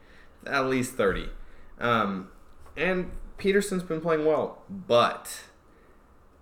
At 0.46 0.66
least 0.66 0.94
30. 0.94 1.28
Um, 1.78 2.28
and 2.76 3.10
Peterson's 3.36 3.82
been 3.82 4.00
playing 4.00 4.24
well, 4.24 4.62
but 4.68 5.44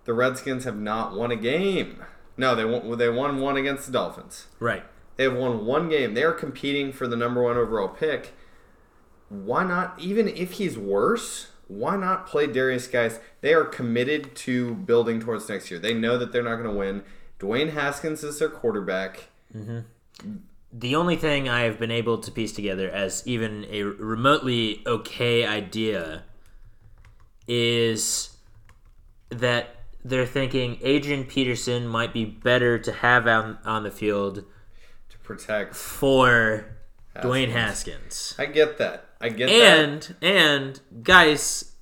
the 0.05 0.13
Redskins 0.13 0.63
have 0.63 0.77
not 0.77 1.15
won 1.15 1.31
a 1.31 1.35
game. 1.35 2.03
No, 2.37 2.55
they 2.55 2.65
won, 2.65 2.97
they 2.97 3.09
won 3.09 3.39
one 3.39 3.57
against 3.57 3.87
the 3.87 3.91
Dolphins. 3.91 4.47
Right. 4.59 4.83
They 5.15 5.23
have 5.23 5.35
won 5.35 5.65
one 5.65 5.89
game. 5.89 6.13
They 6.13 6.23
are 6.23 6.31
competing 6.31 6.91
for 6.91 7.07
the 7.07 7.15
number 7.15 7.41
one 7.41 7.57
overall 7.57 7.89
pick. 7.89 8.33
Why 9.29 9.63
not? 9.63 9.99
Even 9.99 10.27
if 10.27 10.53
he's 10.53 10.77
worse, 10.77 11.47
why 11.67 11.97
not 11.97 12.27
play 12.27 12.47
Derrius 12.47 12.89
Guice? 12.89 13.19
They 13.41 13.53
are 13.53 13.65
committed 13.65 14.35
to 14.37 14.75
building 14.75 15.19
towards 15.19 15.49
next 15.49 15.69
year. 15.69 15.79
They 15.79 15.93
know 15.93 16.17
that 16.17 16.31
they're 16.31 16.43
not 16.43 16.55
going 16.55 16.69
to 16.69 16.75
win. 16.75 17.03
Dwayne 17.39 17.73
Haskins 17.73 18.23
is 18.23 18.39
their 18.39 18.49
quarterback. 18.49 19.25
The 20.71 20.95
only 20.95 21.15
thing 21.15 21.47
I 21.47 21.61
have 21.61 21.79
been 21.79 21.91
able 21.91 22.17
to 22.19 22.31
piece 22.31 22.51
together 22.51 22.89
as 22.89 23.23
even 23.25 23.65
a 23.69 23.83
remotely 23.83 24.83
okay 24.85 25.45
idea 25.45 26.23
is 27.47 28.37
that 29.29 29.75
they're 30.03 30.25
thinking 30.25 30.77
Adrian 30.81 31.25
Peterson 31.25 31.87
might 31.87 32.13
be 32.13 32.25
better 32.25 32.77
to 32.79 32.91
have 32.91 33.27
on, 33.27 33.57
on 33.65 33.83
the 33.83 33.91
field 33.91 34.43
to 35.09 35.17
protect. 35.19 35.75
for 35.75 36.77
Dwayne 37.15 37.51
Haskins. 37.51 38.35
I 38.37 38.45
get 38.45 38.77
that. 38.77 39.05
I 39.19 39.29
get 39.29 39.47
that. 39.47 39.53
And 39.53 40.15
and 40.21 41.03
Guice 41.03 41.73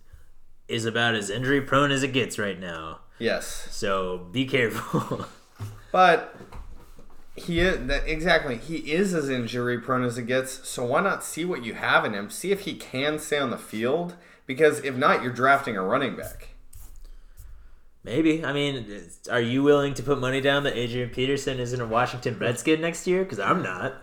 is 0.67 0.85
about 0.85 1.15
as 1.15 1.29
injury 1.29 1.61
prone 1.61 1.91
as 1.91 2.03
it 2.03 2.13
gets 2.13 2.39
right 2.39 2.59
now. 2.59 3.01
Yes, 3.19 3.67
So 3.71 4.27
be 4.31 4.45
careful. 4.45 5.25
but 5.91 6.35
he 7.35 7.59
is 7.59 7.87
that, 7.87 8.07
exactly. 8.07 8.57
He 8.57 8.77
is 8.93 9.13
as 9.13 9.29
injury 9.29 9.79
prone 9.79 10.03
as 10.03 10.17
it 10.17 10.27
gets. 10.27 10.67
So 10.67 10.85
why 10.85 11.01
not 11.01 11.23
see 11.23 11.45
what 11.45 11.63
you 11.63 11.73
have 11.73 12.05
in 12.05 12.13
him? 12.13 12.29
See 12.29 12.51
if 12.51 12.61
he 12.61 12.75
can 12.75 13.19
stay 13.19 13.37
on 13.37 13.49
the 13.49 13.57
field. 13.57 14.15
Because 14.45 14.79
if 14.83 14.95
not, 14.95 15.23
you're 15.23 15.33
drafting 15.33 15.75
a 15.75 15.81
running 15.81 16.15
back. 16.15 16.49
Maybe. 18.03 18.45
I 18.45 18.53
mean, 18.53 19.01
are 19.31 19.41
you 19.41 19.63
willing 19.63 19.95
to 19.95 20.03
put 20.03 20.19
money 20.19 20.39
down 20.39 20.63
that 20.63 20.77
Adrian 20.77 21.09
Peterson 21.09 21.59
isn't 21.59 21.81
a 21.81 21.87
Washington 21.87 22.37
Redskin 22.37 22.79
next 22.79 23.07
year? 23.07 23.23
Because 23.23 23.39
I'm 23.39 23.63
not. 23.63 23.95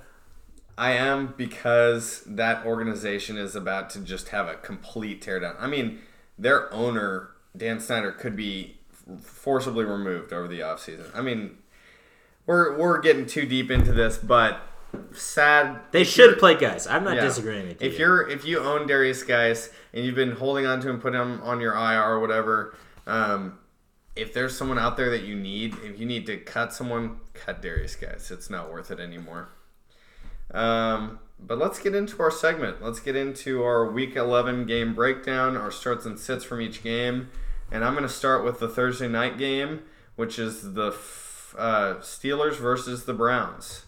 I 0.76 0.92
am 0.92 1.34
because 1.36 2.22
that 2.26 2.66
organization 2.66 3.38
is 3.38 3.54
about 3.54 3.90
to 3.90 4.00
just 4.00 4.30
have 4.30 4.48
a 4.48 4.54
complete 4.54 5.24
teardown. 5.24 5.54
I 5.60 5.68
mean, 5.68 6.00
their 6.36 6.72
owner, 6.72 7.30
Dan 7.56 7.78
Snyder, 7.78 8.10
could 8.10 8.34
be 8.34 8.78
forcibly 9.22 9.84
removed 9.84 10.32
over 10.32 10.48
the 10.48 10.60
offseason. 10.60 11.14
I 11.14 11.20
mean, 11.20 11.58
we're 12.46 12.76
we're 12.76 13.00
getting 13.00 13.26
too 13.26 13.46
deep 13.46 13.70
into 13.70 13.92
this, 13.92 14.18
but 14.18 14.60
sad. 15.12 15.80
They 15.90 16.04
should 16.04 16.38
play 16.38 16.56
Guice. 16.56 16.86
I'm 16.86 17.04
not 17.04 17.16
yeah. 17.16 17.22
disagreeing 17.22 17.68
with 17.68 17.82
you. 17.82 17.88
If 17.88 17.98
you're 17.98 18.28
if 18.28 18.44
you 18.44 18.60
own 18.60 18.88
Derrius 18.88 19.26
Guice 19.26 19.70
and 19.92 20.04
you've 20.04 20.14
been 20.14 20.32
holding 20.32 20.66
on 20.66 20.80
to 20.80 20.88
him, 20.88 21.00
put 21.00 21.14
him 21.14 21.40
on 21.42 21.60
your 21.60 21.74
IR 21.74 22.02
or 22.02 22.20
whatever, 22.20 22.76
um, 23.06 23.58
if 24.16 24.34
there's 24.34 24.56
someone 24.56 24.78
out 24.78 24.96
there 24.96 25.10
that 25.10 25.22
you 25.22 25.34
need, 25.34 25.74
if 25.82 25.98
you 25.98 26.06
need 26.06 26.26
to 26.26 26.36
cut 26.36 26.72
someone, 26.72 27.20
cut 27.34 27.62
Derrius 27.62 27.98
Guice. 27.98 28.30
It's 28.30 28.50
not 28.50 28.70
worth 28.70 28.90
it 28.90 29.00
anymore. 29.00 29.48
Um, 30.52 31.18
but 31.38 31.58
let's 31.58 31.78
get 31.78 31.94
into 31.94 32.22
our 32.22 32.30
segment. 32.30 32.82
Let's 32.82 33.00
get 33.00 33.16
into 33.16 33.62
our 33.62 33.90
Week 33.90 34.16
11 34.16 34.66
game 34.66 34.94
breakdown, 34.94 35.56
our 35.56 35.70
starts 35.70 36.06
and 36.06 36.18
sits 36.18 36.44
from 36.44 36.60
each 36.60 36.82
game, 36.82 37.30
and 37.70 37.84
I'm 37.84 37.94
going 37.94 38.04
to 38.04 38.08
start 38.08 38.44
with 38.44 38.60
the 38.60 38.68
Thursday 38.68 39.08
night 39.08 39.38
game, 39.38 39.82
which 40.14 40.38
is 40.38 40.74
the 40.74 40.88
f- 40.88 41.31
uh, 41.56 41.94
Steelers 42.00 42.56
versus 42.56 43.04
the 43.04 43.14
Browns. 43.14 43.84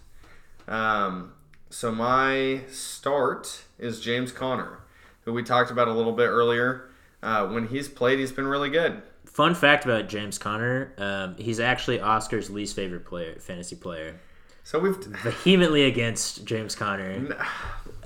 Um, 0.67 1.33
so 1.71 1.91
my 1.93 2.63
start 2.71 3.65
is 3.79 4.01
James 4.01 4.33
Conner, 4.33 4.81
who 5.25 5.33
we 5.33 5.43
talked 5.43 5.71
about 5.71 5.89
a 5.89 5.93
little 5.93 6.13
bit 6.13 6.29
earlier. 6.29 6.91
uh, 7.23 7.47
when 7.49 7.69
he's 7.69 7.89
played, 7.89 8.19
he's 8.19 8.33
been 8.33 8.47
really 8.47 8.71
good. 8.71 9.03
Fun 9.25 9.55
fact 9.55 9.85
about 9.85 10.09
James 10.09 10.39
Conner: 10.39 10.93
um, 10.99 11.37
he's 11.37 11.59
actually 11.59 12.01
Oscar's 12.01 12.51
least 12.51 12.77
favorite 12.77 13.05
player, 13.05 13.35
fantasy 13.41 13.77
player. 13.77 14.21
So 14.63 14.79
we've 14.79 14.97
Vehemently 14.97 15.85
against 15.85 16.45
James 16.45 16.75
Conner. 16.75 17.37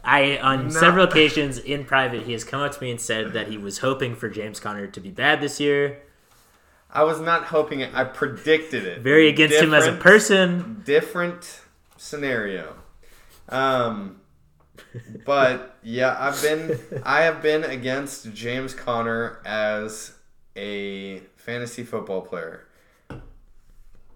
I 0.02 0.38
on 0.38 0.70
several 0.70 1.04
occasions 1.08 1.58
in 1.58 1.84
private, 1.84 2.24
he 2.24 2.32
has 2.32 2.44
come 2.44 2.60
up 2.62 2.72
to 2.72 2.82
me 2.82 2.90
and 2.90 3.00
said 3.00 3.32
that 3.34 3.48
he 3.48 3.58
was 3.58 3.78
hoping 3.78 4.16
for 4.16 4.28
James 4.28 4.58
Conner 4.58 4.86
to 4.86 5.00
be 5.00 5.10
bad 5.10 5.40
this 5.40 5.60
year. 5.60 5.98
I 6.90 7.04
was 7.04 7.20
not 7.20 7.44
hoping 7.44 7.80
it. 7.80 7.94
I 7.94 8.04
predicted 8.04 8.84
it. 8.84 9.00
Very 9.00 9.28
against 9.28 9.56
him 9.56 9.74
as 9.74 9.86
a 9.86 9.92
person. 9.92 10.82
different 10.84 11.60
scenario. 11.96 12.76
Um, 13.48 14.20
but 15.24 15.76
yeah, 15.82 16.16
I've 16.18 16.40
been 16.42 16.78
I 17.04 17.22
have 17.22 17.42
been 17.42 17.64
against 17.64 18.32
James 18.32 18.74
Conner 18.74 19.40
as 19.44 20.14
a 20.56 21.20
fantasy 21.36 21.84
football 21.84 22.22
player. 22.22 22.64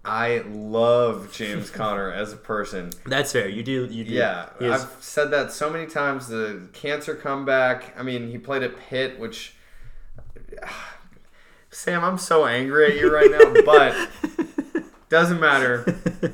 I 0.05 0.43
love 0.49 1.31
James 1.31 1.69
Conner 1.71 2.11
as 2.11 2.33
a 2.33 2.37
person. 2.37 2.91
That's 3.05 3.31
fair. 3.31 3.47
You 3.47 3.63
do. 3.63 3.85
You 3.85 4.03
do. 4.03 4.11
Yeah, 4.11 4.49
I've 4.59 4.89
said 4.99 5.31
that 5.31 5.51
so 5.51 5.69
many 5.69 5.85
times. 5.85 6.27
The 6.27 6.67
cancer 6.73 7.15
comeback. 7.15 7.97
I 7.97 8.03
mean, 8.03 8.29
he 8.29 8.37
played 8.37 8.63
at 8.63 8.77
Pitt, 8.77 9.17
which 9.19 9.55
Sam, 11.73 12.03
I'm 12.03 12.17
so 12.17 12.45
angry 12.45 12.85
at 12.85 12.95
you 12.97 13.13
right 13.13 13.29
now, 13.31 13.61
but 13.65 14.09
doesn't 15.09 15.39
matter. 15.39 15.83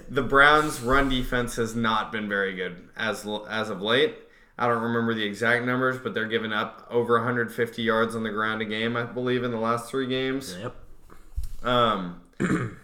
The 0.10 0.21
Browns' 0.21 0.82
run 0.82 1.10
defense 1.10 1.56
has 1.56 1.75
not 1.75 2.12
been 2.12 2.28
very 2.28 2.54
good 2.54 2.89
as 2.97 3.28
as 3.49 3.69
of 3.69 3.82
late. 3.82 4.15
I 4.58 4.67
don't 4.67 4.84
remember 4.84 5.13
the 5.13 5.23
exact 5.23 5.65
numbers, 5.65 5.97
but 5.99 6.13
they're 6.13 6.28
giving 6.28 6.52
up 6.52 6.86
over 6.91 7.15
150 7.15 7.82
yards 7.82 8.13
on 8.15 8.23
the 8.23 8.30
ground 8.30 8.62
a 8.62 8.65
game, 8.65 8.97
I 8.97 9.04
believe, 9.04 9.43
in 9.43 9.52
the 9.52 9.60
last 9.60 9.89
three 9.89 10.08
games. 10.08 10.58
Yep. 10.60 10.75
Um, 11.63 12.21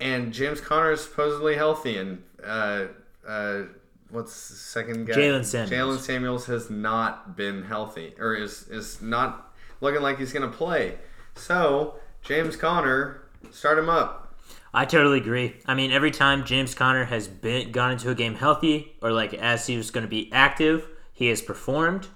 and 0.00 0.34
James 0.34 0.60
Conner 0.60 0.92
is 0.92 1.02
supposedly 1.02 1.54
healthy, 1.56 1.96
and 1.96 2.22
uh, 2.44 2.86
uh, 3.26 3.62
what's 4.10 4.50
the 4.50 4.56
second 4.56 5.06
guy? 5.06 5.14
Jaylen 5.14 5.46
Samuels. 5.46 5.70
Jaylen 5.70 5.98
Samuels 5.98 6.46
has 6.46 6.68
not 6.68 7.36
been 7.38 7.64
healthy, 7.64 8.14
or 8.18 8.34
is 8.34 8.68
is 8.68 9.00
not 9.00 9.54
looking 9.80 10.02
like 10.02 10.18
he's 10.18 10.32
going 10.32 10.48
to 10.48 10.54
play. 10.56 10.96
So 11.36 11.94
James 12.22 12.56
Conner, 12.56 13.22
start 13.50 13.78
him 13.78 13.88
up. 13.88 14.34
I 14.74 14.84
totally 14.84 15.18
agree. 15.18 15.56
I 15.64 15.74
mean, 15.74 15.90
every 15.92 16.10
time 16.10 16.44
James 16.44 16.74
Conner 16.74 17.04
has 17.04 17.28
been 17.28 17.72
gone 17.72 17.92
into 17.92 18.10
a 18.10 18.14
game 18.14 18.34
healthy, 18.34 18.92
or 19.00 19.10
like 19.12 19.32
as 19.32 19.66
he 19.66 19.76
was 19.76 19.90
going 19.90 20.02
to 20.04 20.08
be 20.10 20.30
active, 20.32 20.86
he 21.12 21.28
has 21.28 21.40
performed. 21.40 22.08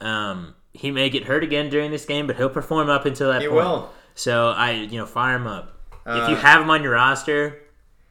Um, 0.00 0.54
he 0.72 0.90
may 0.90 1.10
get 1.10 1.24
hurt 1.24 1.44
again 1.44 1.68
during 1.70 1.90
this 1.90 2.04
game, 2.06 2.26
but 2.26 2.36
he'll 2.36 2.48
perform 2.48 2.88
up 2.88 3.04
until 3.06 3.30
that 3.30 3.42
He 3.42 3.48
point. 3.48 3.60
will. 3.64 3.90
So 4.14 4.48
I, 4.50 4.72
you 4.72 4.98
know, 4.98 5.06
fire 5.06 5.36
him 5.36 5.46
up. 5.46 5.76
if 6.06 6.28
you 6.28 6.34
Uh, 6.34 6.40
have 6.40 6.62
him 6.62 6.70
on 6.70 6.82
your 6.82 6.92
roster, 6.92 7.60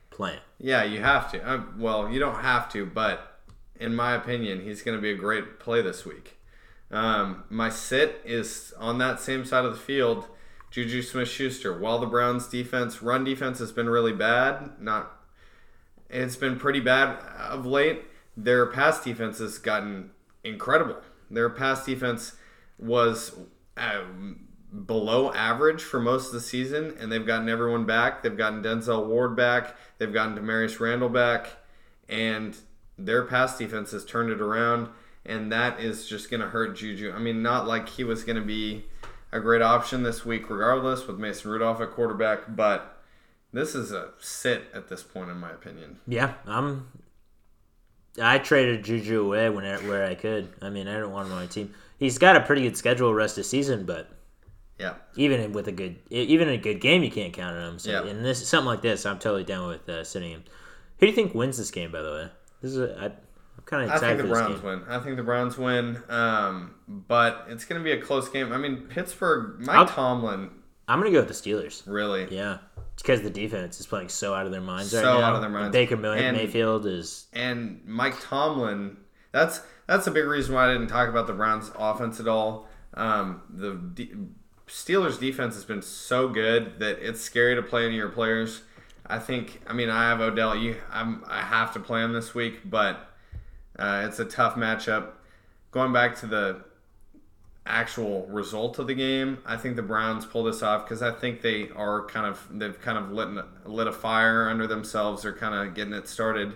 play 0.09 0.33
him. 0.33 0.39
Yeah, 0.59 0.83
you 0.83 1.01
have 1.01 1.31
to. 1.31 1.41
Uh, 1.45 1.63
well, 1.77 2.09
you 2.09 2.19
don't 2.19 2.41
have 2.41 2.71
to, 2.73 2.85
but 2.85 3.39
in 3.79 3.95
my 3.95 4.13
opinion, 4.13 4.61
he's 4.61 4.81
going 4.83 4.97
to 4.97 5.01
be 5.01 5.11
a 5.11 5.15
great 5.15 5.59
play 5.59 5.81
this 5.81 6.05
week. 6.05 6.37
Um, 6.91 7.43
my 7.49 7.69
sit 7.69 8.21
is 8.25 8.73
on 8.77 8.97
that 8.97 9.19
same 9.19 9.45
side 9.45 9.65
of 9.65 9.71
the 9.71 9.79
field. 9.79 10.27
Juju 10.71 11.01
Smith-Schuster. 11.01 11.77
While 11.77 11.99
the 11.99 12.05
Browns' 12.05 12.47
defense, 12.47 13.01
run 13.01 13.23
defense, 13.23 13.59
has 13.59 13.71
been 13.71 13.89
really 13.89 14.13
bad, 14.13 14.79
not 14.79 15.19
it's 16.09 16.35
been 16.35 16.57
pretty 16.57 16.79
bad 16.79 17.19
of 17.37 17.65
late. 17.65 18.03
Their 18.35 18.65
pass 18.65 19.03
defense 19.03 19.39
has 19.39 19.57
gotten 19.57 20.11
incredible. 20.43 20.97
Their 21.29 21.49
pass 21.49 21.85
defense 21.85 22.35
was 22.79 23.35
uh, 23.77 24.01
below 24.85 25.31
average 25.33 25.83
for 25.83 25.99
most 25.99 26.27
of 26.27 26.33
the 26.33 26.41
season, 26.41 26.95
and 26.99 27.11
they've 27.11 27.25
gotten 27.25 27.49
everyone 27.49 27.85
back. 27.85 28.23
They've 28.23 28.35
gotten 28.35 28.63
Denzel 28.63 29.05
Ward 29.07 29.35
back. 29.35 29.75
They've 29.97 30.11
gotten 30.11 30.35
Damarious 30.35 30.79
Randall 30.79 31.09
back, 31.09 31.49
and 32.07 32.57
their 32.97 33.23
pass 33.25 33.57
defense 33.57 33.91
has 33.91 34.03
turned 34.03 34.31
it 34.31 34.41
around. 34.41 34.89
And 35.25 35.51
that 35.51 35.79
is 35.79 36.07
just 36.07 36.29
going 36.31 36.41
to 36.41 36.47
hurt 36.47 36.75
Juju. 36.77 37.11
I 37.15 37.19
mean, 37.19 37.41
not 37.43 37.67
like 37.67 37.89
he 37.89 38.03
was 38.03 38.23
going 38.23 38.37
to 38.37 38.41
be 38.45 38.85
a 39.31 39.39
great 39.39 39.61
option 39.61 40.01
this 40.03 40.25
week, 40.25 40.49
regardless, 40.49 41.05
with 41.05 41.19
Mason 41.19 41.51
Rudolph 41.51 41.81
at 41.81 41.91
quarterback, 41.91 42.55
but 42.55 42.97
this 43.53 43.75
is 43.75 43.91
a 43.91 44.09
sit 44.19 44.63
at 44.73 44.87
this 44.87 45.03
point, 45.03 45.29
in 45.29 45.37
my 45.37 45.51
opinion. 45.51 45.97
Yeah, 46.07 46.33
I'm. 46.47 46.87
I 48.21 48.39
traded 48.39 48.83
Juju 48.83 49.21
away 49.23 49.49
when 49.49 49.63
where 49.87 50.05
I 50.05 50.15
could. 50.15 50.49
I 50.61 50.69
mean, 50.69 50.87
I 50.87 50.99
don't 50.99 51.11
want 51.11 51.27
him 51.27 51.33
on 51.33 51.39
my 51.41 51.45
team. 51.47 51.73
He's 51.97 52.17
got 52.17 52.35
a 52.35 52.41
pretty 52.41 52.63
good 52.63 52.75
schedule 52.75 53.13
rest 53.13 53.37
of 53.37 53.43
the 53.43 53.49
season, 53.49 53.85
but 53.85 54.09
Yeah. 54.79 54.95
even 55.15 55.51
with 55.53 55.67
a 55.67 55.71
good, 55.71 55.97
even 56.09 56.47
in 56.47 56.55
a 56.55 56.57
good 56.61 56.81
game, 56.81 57.03
you 57.03 57.11
can't 57.11 57.33
count 57.33 57.55
on 57.55 57.73
him. 57.73 57.79
So 57.79 57.91
Yeah. 57.91 58.09
in 58.09 58.23
this 58.23 58.47
something 58.47 58.65
like 58.67 58.81
this, 58.81 59.05
I'm 59.05 59.19
totally 59.19 59.43
down 59.43 59.67
with 59.67 59.87
uh, 59.87 60.03
sitting 60.03 60.31
him. 60.31 60.43
Who 60.99 61.05
do 61.05 61.09
you 61.11 61.15
think 61.15 61.35
wins 61.35 61.57
this 61.57 61.71
game? 61.71 61.91
By 61.91 62.01
the 62.01 62.09
way, 62.11 62.29
this 62.61 62.71
is 62.71 62.77
a, 62.79 62.97
I, 62.99 63.11
I'm 63.59 63.65
kind 63.65 63.89
of 63.89 63.95
I 63.95 63.99
think 63.99 64.21
the 64.21 64.27
Browns 64.27 64.61
win. 64.63 64.81
I 64.87 64.99
think 64.99 65.17
the 65.17 65.23
Browns 65.23 65.57
win, 65.57 66.01
um, 66.09 66.75
but 66.87 67.45
it's 67.49 67.65
going 67.65 67.79
to 67.79 67.83
be 67.83 67.91
a 67.91 68.01
close 68.01 68.29
game. 68.29 68.53
I 68.53 68.57
mean, 68.57 68.83
Pittsburgh, 68.89 69.59
Mike 69.59 69.75
I'll- 69.75 69.85
Tomlin, 69.87 70.49
I'm 70.87 70.99
gonna 70.99 71.11
go 71.11 71.19
with 71.19 71.27
the 71.27 71.33
Steelers. 71.33 71.83
really. 71.85 72.27
Yeah, 72.33 72.59
it's 72.93 73.03
because 73.03 73.21
the 73.21 73.29
defense 73.29 73.79
is 73.79 73.85
playing 73.85 74.09
so 74.09 74.33
out 74.33 74.45
of 74.47 74.51
their 74.51 74.61
minds 74.61 74.93
right 74.93 75.01
So 75.03 75.21
out 75.21 75.35
of 75.35 75.41
their 75.41 75.49
minds. 75.49 75.71
Baker 75.73 75.95
And- 75.95 76.37
Mayfield 76.37 76.85
is 76.87 77.27
And 77.33 77.81
Mike 77.85 78.15
Tomlin, 78.21 78.97
that's 79.31 79.61
that's 79.87 80.07
a 80.07 80.11
big 80.11 80.25
reason 80.25 80.55
why 80.55 80.69
I 80.69 80.73
didn't 80.73 80.87
talk 80.87 81.09
about 81.09 81.27
the 81.27 81.33
Browns' 81.33 81.71
offense 81.77 82.19
at 82.19 82.27
all. 82.27 82.67
Um, 82.95 83.41
the 83.49 83.73
de- 83.73 84.13
Steelers' 84.67 85.19
defense 85.19 85.55
has 85.55 85.65
been 85.65 85.81
so 85.81 86.27
good 86.29 86.79
that 86.79 86.99
it's 87.01 87.21
scary 87.21 87.55
to 87.55 87.61
play 87.61 87.81
any 87.85 87.95
of 87.95 87.97
your 87.97 88.09
players. 88.09 88.61
I 89.05 89.17
think. 89.19 89.61
I 89.67 89.73
mean, 89.73 89.89
I 89.89 90.03
have 90.09 90.21
Odell. 90.21 90.55
You, 90.55 90.75
I'm, 90.91 91.23
I 91.27 91.41
have 91.41 91.73
to 91.73 91.79
play 91.79 92.03
him 92.03 92.13
this 92.13 92.33
week, 92.35 92.61
but 92.69 93.08
uh, 93.79 94.03
it's 94.05 94.19
a 94.19 94.25
tough 94.25 94.55
matchup. 94.55 95.11
Going 95.71 95.93
back 95.93 96.15
to 96.17 96.27
the 96.27 96.61
actual 97.65 98.25
result 98.27 98.79
of 98.79 98.87
the 98.87 98.93
game, 98.93 99.37
I 99.45 99.55
think 99.55 99.75
the 99.75 99.83
Browns 99.83 100.25
pull 100.25 100.43
this 100.43 100.61
off 100.61 100.83
because 100.83 101.01
I 101.01 101.11
think 101.11 101.41
they 101.41 101.69
are 101.75 102.05
kind 102.07 102.25
of 102.25 102.45
they've 102.51 102.79
kind 102.81 102.97
of 102.97 103.11
lit 103.11 103.29
lit 103.65 103.87
a 103.87 103.91
fire 103.91 104.49
under 104.49 104.67
themselves. 104.67 105.23
They're 105.23 105.33
kind 105.33 105.55
of 105.55 105.75
getting 105.75 105.93
it 105.93 106.07
started, 106.07 106.53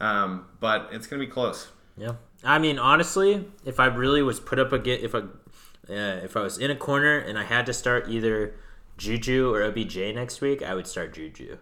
um, 0.00 0.46
but 0.58 0.88
it's 0.92 1.06
gonna 1.06 1.20
be 1.20 1.30
close. 1.30 1.68
Yeah, 1.96 2.14
I 2.44 2.58
mean, 2.58 2.78
honestly, 2.78 3.48
if 3.64 3.80
I 3.80 3.86
really 3.86 4.22
was 4.22 4.38
put 4.40 4.58
up 4.58 4.72
against, 4.72 5.04
if 5.04 5.14
I, 5.14 5.18
uh, 5.18 6.20
if 6.24 6.36
I 6.36 6.42
was 6.42 6.58
in 6.58 6.70
a 6.70 6.76
corner 6.76 7.16
and 7.18 7.38
I 7.38 7.44
had 7.44 7.64
to 7.66 7.72
start 7.72 8.08
either 8.08 8.54
Juju 8.98 9.54
or 9.54 9.62
OBJ 9.62 9.96
next 10.14 10.40
week, 10.40 10.62
I 10.62 10.74
would 10.74 10.86
start 10.86 11.14
Juju 11.14 11.58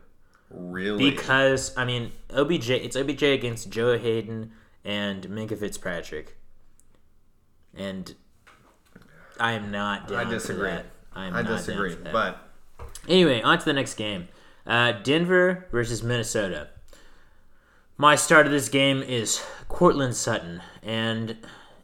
Really, 0.50 1.10
because 1.10 1.76
I 1.76 1.84
mean, 1.84 2.12
OBJ, 2.30 2.70
it's 2.70 2.96
OBJ 2.96 3.22
against 3.22 3.70
Joe 3.70 3.98
Haden 3.98 4.52
and 4.88 5.28
Minkah 5.28 5.58
Fitzpatrick, 5.58 6.34
and 7.76 8.14
I 9.38 9.52
am 9.52 9.70
not 9.70 10.08
down 10.08 10.26
I 10.26 10.30
disagree. 10.30 10.70
I 11.14 11.26
am 11.26 11.34
I 11.34 11.42
disagree, 11.42 11.90
down 11.90 11.98
for 11.98 12.04
that. 12.04 12.12
but 12.12 12.48
Anyway, 13.06 13.42
on 13.42 13.58
to 13.58 13.64
the 13.66 13.74
next 13.74 13.94
game. 13.94 14.28
Uh, 14.66 14.92
Denver 14.92 15.66
versus 15.70 16.02
Minnesota. 16.02 16.68
My 17.98 18.16
start 18.16 18.46
of 18.46 18.52
this 18.52 18.70
game 18.70 19.02
is 19.02 19.42
Courtland 19.68 20.16
Sutton, 20.16 20.62
and 20.82 21.36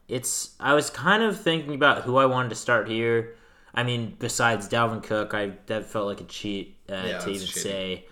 it's. 0.08 0.54
I 0.58 0.72
was 0.72 0.88
kind 0.88 1.22
of 1.22 1.38
thinking 1.38 1.74
about 1.74 2.02
who 2.04 2.16
I 2.16 2.24
wanted 2.24 2.48
to 2.50 2.54
start 2.54 2.88
here. 2.88 3.36
I 3.74 3.82
mean, 3.82 4.16
besides 4.18 4.66
Dalvin 4.66 5.02
Cook, 5.02 5.34
I 5.34 5.52
that 5.66 5.84
felt 5.84 6.06
like 6.06 6.22
a 6.22 6.24
cheat 6.24 6.78
uh, 6.88 7.02
Yeah, 7.06 7.18
to 7.18 7.30
even 7.30 7.46
say. 7.46 8.06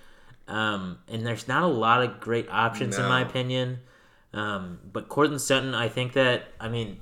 Um, 0.48 0.98
and 1.08 1.24
there's 1.24 1.48
not 1.48 1.62
a 1.62 1.68
lot 1.68 2.02
of 2.02 2.20
great 2.20 2.48
options 2.50 2.98
in 2.98 3.04
my 3.04 3.22
opinion. 3.22 3.78
Um, 4.34 4.78
but 4.92 5.08
Courtland 5.08 5.40
Sutton, 5.40 5.74
I 5.74 5.88
think 5.88 6.14
that 6.14 6.44
I 6.60 6.68
mean, 6.68 7.00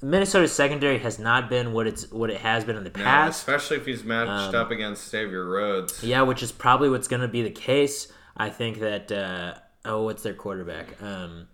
Minnesota's 0.00 0.52
secondary 0.52 0.98
has 0.98 1.18
not 1.18 1.48
been 1.50 1.72
what 1.72 1.86
it's 1.86 2.10
what 2.10 2.30
it 2.30 2.38
has 2.40 2.64
been 2.64 2.76
in 2.76 2.84
the 2.84 2.90
no, 2.90 3.04
past. 3.04 3.38
especially 3.40 3.76
if 3.76 3.86
he's 3.86 4.04
matched 4.04 4.54
Um, 4.54 4.60
up 4.60 4.70
against 4.70 5.08
Xavier 5.08 5.44
Rhodes. 5.44 6.02
Yeah, 6.02 6.22
which 6.22 6.42
is 6.42 6.50
probably 6.52 6.88
what's 6.88 7.08
going 7.08 7.22
to 7.22 7.28
be 7.28 7.42
the 7.42 7.50
case. 7.50 8.10
I 8.36 8.48
think 8.48 8.80
that 8.80 9.12
uh, 9.12 9.54
oh, 9.84 10.04
what's 10.04 10.22
their 10.22 10.34
quarterback? 10.34 11.00
Um, 11.02 11.48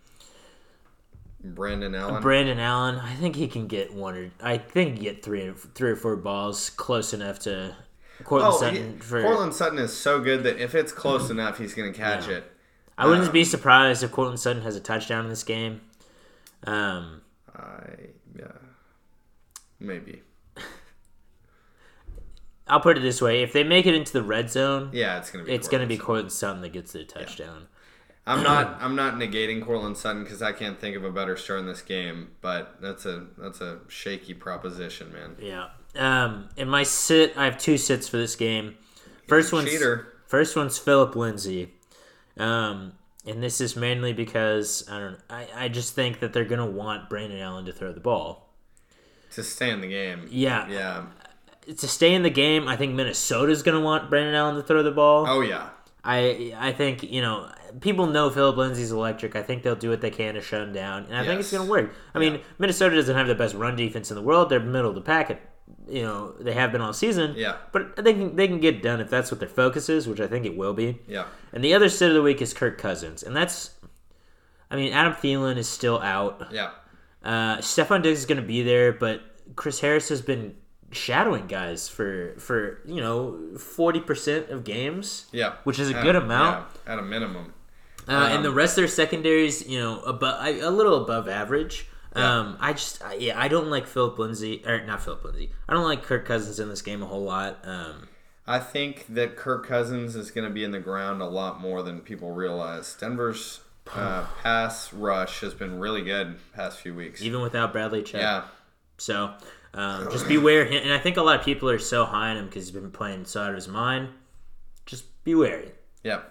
Brandon 1.42 1.94
Allen. 1.94 2.22
Brandon 2.22 2.58
Allen. 2.58 2.96
I 2.96 3.14
think 3.14 3.36
he 3.36 3.48
can 3.48 3.66
get 3.66 3.92
one 3.94 4.16
or 4.16 4.30
I 4.42 4.58
think 4.58 4.90
he 4.90 4.94
can 4.96 5.02
get 5.04 5.24
three 5.24 5.52
three 5.74 5.90
or 5.90 5.96
four 5.96 6.16
balls 6.16 6.70
close 6.70 7.12
enough 7.14 7.38
to 7.40 7.74
Courtland 8.24 8.54
oh, 8.54 8.58
Sutton 8.60 8.92
he- 8.94 8.98
for. 9.00 9.22
Courtland 9.22 9.54
Sutton 9.54 9.78
is 9.78 9.96
so 9.96 10.20
good 10.20 10.42
that 10.44 10.58
if 10.58 10.74
it's 10.74 10.92
close 10.92 11.30
enough, 11.36 11.58
he's 11.58 11.74
gonna 11.74 11.92
catch 11.92 12.28
Yeah. 12.28 12.36
it. 12.38 12.52
I 12.98 13.06
wouldn't 13.06 13.28
um, 13.28 13.32
be 13.32 13.44
surprised 13.44 14.02
if 14.02 14.10
Courtland 14.10 14.40
Sutton 14.40 14.62
has 14.62 14.76
a 14.76 14.80
touchdown 14.80 15.24
in 15.24 15.30
this 15.30 15.44
game. 15.44 15.80
Um, 16.64 17.22
I 17.54 17.80
yeah, 18.36 18.46
maybe. 19.78 20.22
I'll 22.66 22.80
put 22.80 22.98
it 22.98 23.00
this 23.00 23.22
way: 23.22 23.42
if 23.42 23.52
they 23.52 23.64
make 23.64 23.86
it 23.86 23.94
into 23.94 24.12
the 24.12 24.22
red 24.22 24.50
zone, 24.50 24.90
Yeah, 24.92 25.18
it's 25.18 25.30
gonna 25.30 25.44
be. 25.44 25.52
it's 25.52 25.68
going 25.68 25.80
to 25.80 25.86
be 25.86 25.96
Courtland 25.96 26.06
Courtland 26.06 26.32
Sutton 26.32 26.62
that 26.62 26.72
gets 26.72 26.92
the 26.92 27.04
touchdown. 27.04 27.68
I'm 28.26 28.42
not 28.42 28.76
I'm 28.80 28.96
not 28.96 29.14
negating 29.14 29.64
Courtland 29.64 29.96
Sutton 29.96 30.24
because 30.24 30.42
I 30.42 30.52
can't 30.52 30.78
think 30.78 30.96
of 30.96 31.04
a 31.04 31.10
better 31.10 31.36
start 31.36 31.60
in 31.60 31.66
this 31.66 31.82
game, 31.82 32.32
but 32.40 32.80
that's 32.80 33.06
a 33.06 33.26
that's 33.38 33.60
a 33.60 33.78
shaky 33.88 34.34
proposition, 34.34 35.12
man. 35.12 35.36
Yeah. 35.40 35.68
Um, 35.96 36.50
in 36.56 36.68
my 36.68 36.82
sit, 36.82 37.32
I 37.36 37.46
have 37.46 37.58
two 37.58 37.78
sits 37.78 38.08
for 38.08 38.18
this 38.18 38.36
game. 38.36 38.76
First 39.26 39.52
one's 39.52 39.70
Cheater. 39.70 40.12
first 40.26 40.56
one's 40.56 40.78
Phillip 40.78 41.16
Lindsay, 41.16 41.72
um, 42.38 42.92
and 43.26 43.42
this 43.42 43.60
is 43.60 43.76
mainly 43.76 44.12
because 44.12 44.88
I 44.90 44.98
don't. 44.98 45.18
I, 45.28 45.48
I 45.54 45.68
just 45.68 45.94
think 45.94 46.20
that 46.20 46.32
they're 46.32 46.44
gonna 46.44 46.66
want 46.66 47.08
Brandon 47.08 47.38
Allen 47.38 47.64
to 47.66 47.72
throw 47.72 47.92
the 47.92 48.00
ball. 48.00 48.48
To 49.32 49.42
stay 49.42 49.70
in 49.70 49.80
the 49.80 49.88
game. 49.88 50.26
Yeah. 50.30 50.68
Yeah. 50.68 51.06
To 51.66 51.88
stay 51.88 52.14
in 52.14 52.22
the 52.22 52.30
game, 52.30 52.66
I 52.66 52.76
think 52.76 52.94
Minnesota's 52.94 53.62
gonna 53.62 53.80
want 53.80 54.08
Brandon 54.08 54.34
Allen 54.34 54.56
to 54.56 54.62
throw 54.62 54.82
the 54.82 54.90
ball. 54.90 55.26
Oh 55.28 55.40
yeah. 55.40 55.70
I 56.04 56.54
I 56.56 56.72
think 56.72 57.02
you 57.02 57.20
know 57.20 57.50
people 57.80 58.06
know 58.06 58.30
Phillip 58.30 58.56
Lindsay's 58.56 58.92
electric. 58.92 59.36
I 59.36 59.42
think 59.42 59.62
they'll 59.62 59.76
do 59.76 59.90
what 59.90 60.00
they 60.00 60.10
can 60.10 60.34
to 60.34 60.40
shut 60.40 60.62
him 60.62 60.72
down, 60.72 61.04
and 61.06 61.16
I 61.16 61.24
think 61.24 61.40
it's 61.40 61.52
going 61.52 61.64
to 61.64 61.70
work. 61.70 61.94
I 62.14 62.18
mean, 62.18 62.40
Minnesota 62.58 62.96
doesn't 62.96 63.14
have 63.14 63.26
the 63.26 63.34
best 63.34 63.54
run 63.54 63.76
defense 63.76 64.10
in 64.10 64.16
the 64.16 64.22
world. 64.22 64.48
They're 64.48 64.60
middle 64.60 64.88
of 64.88 64.94
the 64.94 65.00
pack. 65.00 65.40
You 65.88 66.02
know, 66.02 66.32
they 66.38 66.52
have 66.52 66.70
been 66.72 66.80
all 66.80 66.92
season. 66.92 67.34
Yeah. 67.36 67.56
but 67.72 67.96
they 67.96 68.12
can 68.12 68.36
they 68.36 68.46
can 68.46 68.60
get 68.60 68.82
done 68.82 69.00
if 69.00 69.08
that's 69.10 69.30
what 69.30 69.40
their 69.40 69.48
focus 69.48 69.88
is, 69.88 70.06
which 70.06 70.20
I 70.20 70.26
think 70.26 70.44
it 70.46 70.56
will 70.56 70.74
be. 70.74 70.98
Yeah. 71.06 71.24
And 71.52 71.64
the 71.64 71.74
other 71.74 71.88
sit 71.88 72.08
of 72.08 72.14
the 72.14 72.22
week 72.22 72.42
is 72.42 72.52
Kirk 72.54 72.76
Cousins, 72.78 73.22
and 73.22 73.34
that's, 73.34 73.70
I 74.70 74.76
mean, 74.76 74.92
Adam 74.92 75.14
Thielen 75.14 75.56
is 75.56 75.68
still 75.68 75.98
out. 76.00 76.48
Yeah. 76.52 76.70
Uh, 77.24 77.56
Stefon 77.58 78.02
Diggs 78.02 78.20
is 78.20 78.26
going 78.26 78.40
to 78.40 78.46
be 78.46 78.62
there, 78.62 78.92
but 78.92 79.22
Chris 79.56 79.80
Harris 79.80 80.08
has 80.10 80.20
been 80.22 80.54
shadowing 80.90 81.46
guys 81.46 81.88
for 81.88 82.34
for 82.38 82.80
you 82.86 83.00
know 83.00 83.56
forty 83.58 84.00
percent 84.00 84.50
of 84.50 84.64
games. 84.64 85.26
Yeah. 85.32 85.54
Which 85.64 85.78
is 85.78 85.90
a 85.90 85.96
At- 85.96 86.02
good 86.04 86.16
amount. 86.16 86.66
Yeah, 86.86 86.92
at 86.92 86.98
a 86.98 87.02
minimum. 87.02 87.54
Uh, 88.06 88.28
and 88.30 88.36
Um, 88.38 88.42
the 88.42 88.52
rest 88.52 88.78
of 88.78 88.82
their 88.82 88.88
secondaries, 88.88 89.68
you 89.68 89.78
know, 89.78 90.00
above, 90.00 90.42
a 90.46 90.70
little 90.70 91.02
above 91.02 91.28
average. 91.28 91.86
Um, 92.14 92.56
I 92.60 92.72
just, 92.72 93.04
I, 93.04 93.14
yeah, 93.14 93.40
I 93.40 93.48
don't 93.48 93.68
like 93.68 93.86
Phillip 93.86 94.18
Lindsay, 94.18 94.62
or 94.66 94.84
not 94.84 95.02
Phillip 95.02 95.24
Lindsay. 95.24 95.50
I 95.68 95.74
don't 95.74 95.84
like 95.84 96.02
Kirk 96.02 96.24
Cousins 96.24 96.58
in 96.58 96.68
this 96.68 96.82
game 96.82 97.02
a 97.02 97.06
whole 97.06 97.22
lot. 97.22 97.58
Um, 97.64 98.08
I 98.46 98.58
think 98.58 99.04
that 99.10 99.36
Kirk 99.36 99.66
Cousins 99.66 100.16
is 100.16 100.30
going 100.30 100.48
to 100.48 100.52
be 100.52 100.64
in 100.64 100.70
the 100.70 100.80
ground 100.80 101.20
a 101.20 101.26
lot 101.26 101.60
more 101.60 101.82
than 101.82 102.00
people 102.00 102.32
realize. 102.32 102.96
Denver's 102.98 103.60
uh, 103.94 104.24
pass 104.42 104.92
rush 104.92 105.40
has 105.40 105.52
been 105.52 105.78
really 105.78 106.02
good 106.02 106.38
past 106.54 106.80
few 106.80 106.94
weeks. 106.94 107.22
even 107.22 107.42
without 107.42 107.72
Bradley 107.72 108.02
Chubb. 108.02 108.20
Yeah. 108.20 108.42
So 108.96 109.34
um, 109.74 110.10
just 110.10 110.26
beware. 110.28 110.64
And 110.64 110.92
I 110.92 110.98
think 110.98 111.18
a 111.18 111.22
lot 111.22 111.38
of 111.38 111.44
people 111.44 111.68
are 111.68 111.78
so 111.78 112.04
high 112.04 112.30
on 112.30 112.38
him 112.38 112.46
because 112.46 112.64
he's 112.64 112.72
been 112.72 112.90
playing 112.90 113.26
so 113.26 113.42
out 113.42 113.50
of 113.50 113.54
his 113.54 113.68
mind. 113.68 114.08
Just 114.86 115.04
be 115.24 115.34
wary. 115.34 115.72
Yeah. 116.02 116.22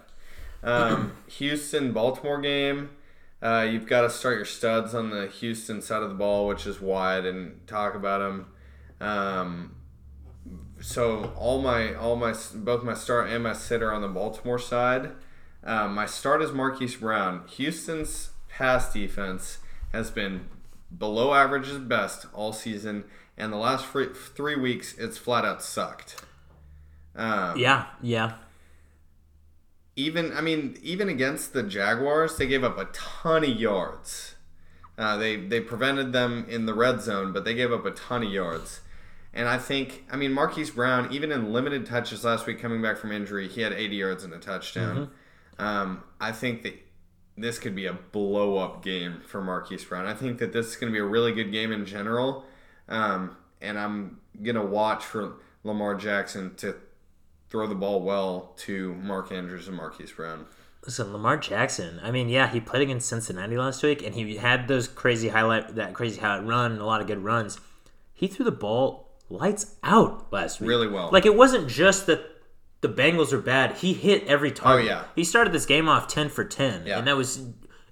Um, 0.62 1.12
Houston 1.28 1.92
Baltimore 1.92 2.40
game. 2.40 2.90
Uh, 3.40 3.66
you've 3.70 3.86
got 3.86 4.02
to 4.02 4.10
start 4.10 4.36
your 4.36 4.44
studs 4.44 4.94
on 4.94 5.10
the 5.10 5.28
Houston 5.28 5.80
side 5.80 6.02
of 6.02 6.08
the 6.08 6.14
ball, 6.14 6.48
which 6.48 6.66
is 6.66 6.82
I 6.82 7.20
didn't 7.20 7.66
talk 7.66 7.94
about 7.94 8.18
them. 8.18 8.46
Um, 9.00 9.76
so 10.80 11.32
all 11.36 11.60
my 11.60 11.94
all 11.94 12.16
my 12.16 12.34
both 12.54 12.82
my 12.82 12.94
start 12.94 13.30
and 13.30 13.42
my 13.44 13.52
sitter 13.52 13.92
on 13.92 14.02
the 14.02 14.08
Baltimore 14.08 14.58
side. 14.58 15.12
Um, 15.62 15.94
my 15.94 16.06
start 16.06 16.42
is 16.42 16.52
Marquise 16.52 16.96
Brown. 16.96 17.46
Houston's 17.48 18.30
pass 18.48 18.92
defense 18.92 19.58
has 19.92 20.10
been 20.10 20.46
below 20.96 21.34
average 21.34 21.68
at 21.68 21.88
best 21.88 22.26
all 22.32 22.52
season, 22.52 23.04
and 23.36 23.52
the 23.52 23.56
last 23.56 23.86
three, 23.86 24.08
three 24.34 24.56
weeks 24.56 24.96
it's 24.98 25.18
flat 25.18 25.44
out 25.44 25.62
sucked. 25.62 26.24
Um, 27.14 27.58
Yeah, 27.58 27.86
yeah. 28.00 28.34
Even 29.98 30.32
I 30.32 30.40
mean, 30.40 30.78
even 30.80 31.08
against 31.08 31.52
the 31.52 31.64
Jaguars, 31.64 32.36
they 32.36 32.46
gave 32.46 32.62
up 32.62 32.78
a 32.78 32.84
ton 32.86 33.42
of 33.42 33.50
yards. 33.50 34.36
Uh, 34.96 35.16
they 35.16 35.36
they 35.36 35.60
prevented 35.60 36.12
them 36.12 36.46
in 36.48 36.66
the 36.66 36.74
red 36.74 37.02
zone, 37.02 37.32
but 37.32 37.44
they 37.44 37.52
gave 37.52 37.72
up 37.72 37.84
a 37.84 37.90
ton 37.90 38.22
of 38.22 38.30
yards. 38.30 38.80
And 39.34 39.48
I 39.48 39.58
think, 39.58 40.04
I 40.10 40.16
mean, 40.16 40.32
Marquise 40.32 40.70
Brown, 40.70 41.12
even 41.12 41.30
in 41.30 41.52
limited 41.52 41.84
touches 41.84 42.24
last 42.24 42.46
week, 42.46 42.60
coming 42.60 42.80
back 42.80 42.96
from 42.96 43.12
injury, 43.12 43.46
he 43.46 43.60
had 43.60 43.72
80 43.72 43.96
yards 43.96 44.24
and 44.24 44.32
a 44.32 44.38
touchdown. 44.38 45.10
Um, 45.58 46.02
I 46.18 46.32
think 46.32 46.62
that 46.62 46.74
this 47.36 47.58
could 47.58 47.74
be 47.74 47.86
a 47.86 47.92
blow 47.92 48.56
up 48.56 48.82
game 48.82 49.20
for 49.26 49.42
Marquise 49.42 49.84
Brown. 49.84 50.06
I 50.06 50.14
think 50.14 50.38
that 50.38 50.52
this 50.52 50.68
is 50.68 50.76
going 50.76 50.90
to 50.92 50.96
be 50.96 51.00
a 51.00 51.04
really 51.04 51.32
good 51.32 51.52
game 51.52 51.72
in 51.72 51.84
general. 51.84 52.46
Um, 52.88 53.36
and 53.60 53.78
I'm 53.78 54.20
going 54.42 54.56
to 54.56 54.64
watch 54.64 55.04
for 55.04 55.34
Lamar 55.62 55.94
Jackson 55.94 56.54
to 56.56 56.76
throw 57.50 57.66
the 57.66 57.74
ball 57.74 58.02
well 58.02 58.52
to 58.58 58.94
Mark 58.94 59.32
Andrews 59.32 59.68
and 59.68 59.76
Marquise 59.76 60.12
Brown. 60.12 60.46
Listen, 60.84 61.12
Lamar 61.12 61.36
Jackson. 61.36 62.00
I 62.02 62.10
mean, 62.10 62.28
yeah, 62.28 62.48
he 62.48 62.60
played 62.60 62.82
against 62.82 63.08
Cincinnati 63.08 63.56
last 63.56 63.82
week, 63.82 64.02
and 64.02 64.14
he 64.14 64.36
had 64.36 64.68
those 64.68 64.86
crazy 64.88 65.28
highlight, 65.28 65.74
that 65.74 65.92
crazy 65.92 66.20
highlight 66.20 66.46
run, 66.46 66.78
a 66.78 66.86
lot 66.86 67.00
of 67.00 67.06
good 67.06 67.22
runs. 67.24 67.58
He 68.14 68.26
threw 68.26 68.44
the 68.44 68.52
ball 68.52 69.10
lights 69.28 69.74
out 69.82 70.32
last 70.32 70.60
week, 70.60 70.68
Really 70.68 70.86
well. 70.88 71.10
Like 71.12 71.26
it 71.26 71.34
wasn't 71.34 71.68
just 71.68 72.06
that 72.06 72.20
the 72.80 72.88
Bengals 72.88 73.32
are 73.32 73.40
bad. 73.40 73.76
He 73.76 73.92
hit 73.92 74.24
every 74.26 74.50
target. 74.52 74.86
Oh, 74.86 74.88
yeah. 74.88 75.04
he 75.16 75.24
started 75.24 75.52
this 75.52 75.66
game 75.66 75.88
off 75.88 76.06
ten 76.08 76.28
for 76.28 76.44
ten, 76.44 76.86
Yeah. 76.86 76.98
and 76.98 77.06
that 77.08 77.16
was, 77.16 77.42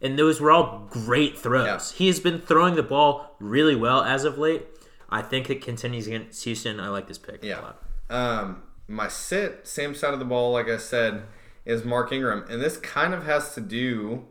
and 0.01 0.19
those 0.19 0.41
were 0.41 0.51
all 0.53 0.87
great 0.91 1.37
throws. 1.37 1.93
Yeah. 1.93 1.99
He 1.99 2.07
has 2.07 2.21
been 2.21 2.41
throwing 2.41 2.77
the 2.77 2.83
ball 2.85 3.37
really 3.41 3.75
well 3.77 4.03
as 4.03 4.25
of 4.25 4.39
late. 4.39 4.65
I 5.11 5.23
think 5.23 5.51
it 5.51 5.61
continues 5.61 6.07
against 6.07 6.43
Houston. 6.45 6.81
I 6.81 6.89
like 6.89 7.09
this 7.09 7.19
pick. 7.19 7.43
a 7.43 7.47
Yeah. 7.47 7.61
lot. 7.61 7.83
Um, 8.09 8.63
my 8.89 9.09
sit, 9.09 9.67
same 9.67 9.95
side 9.95 10.13
of 10.13 10.19
the 10.19 10.25
ball, 10.25 10.53
like 10.53 10.69
I 10.69 10.77
said, 10.77 11.25
is 11.65 11.85
Mark 11.85 12.13
Ingram. 12.13 12.45
And 12.49 12.63
this 12.63 12.77
kind 12.77 13.13
of 13.13 13.25
has 13.25 13.55
to 13.55 13.61
do 13.61 14.27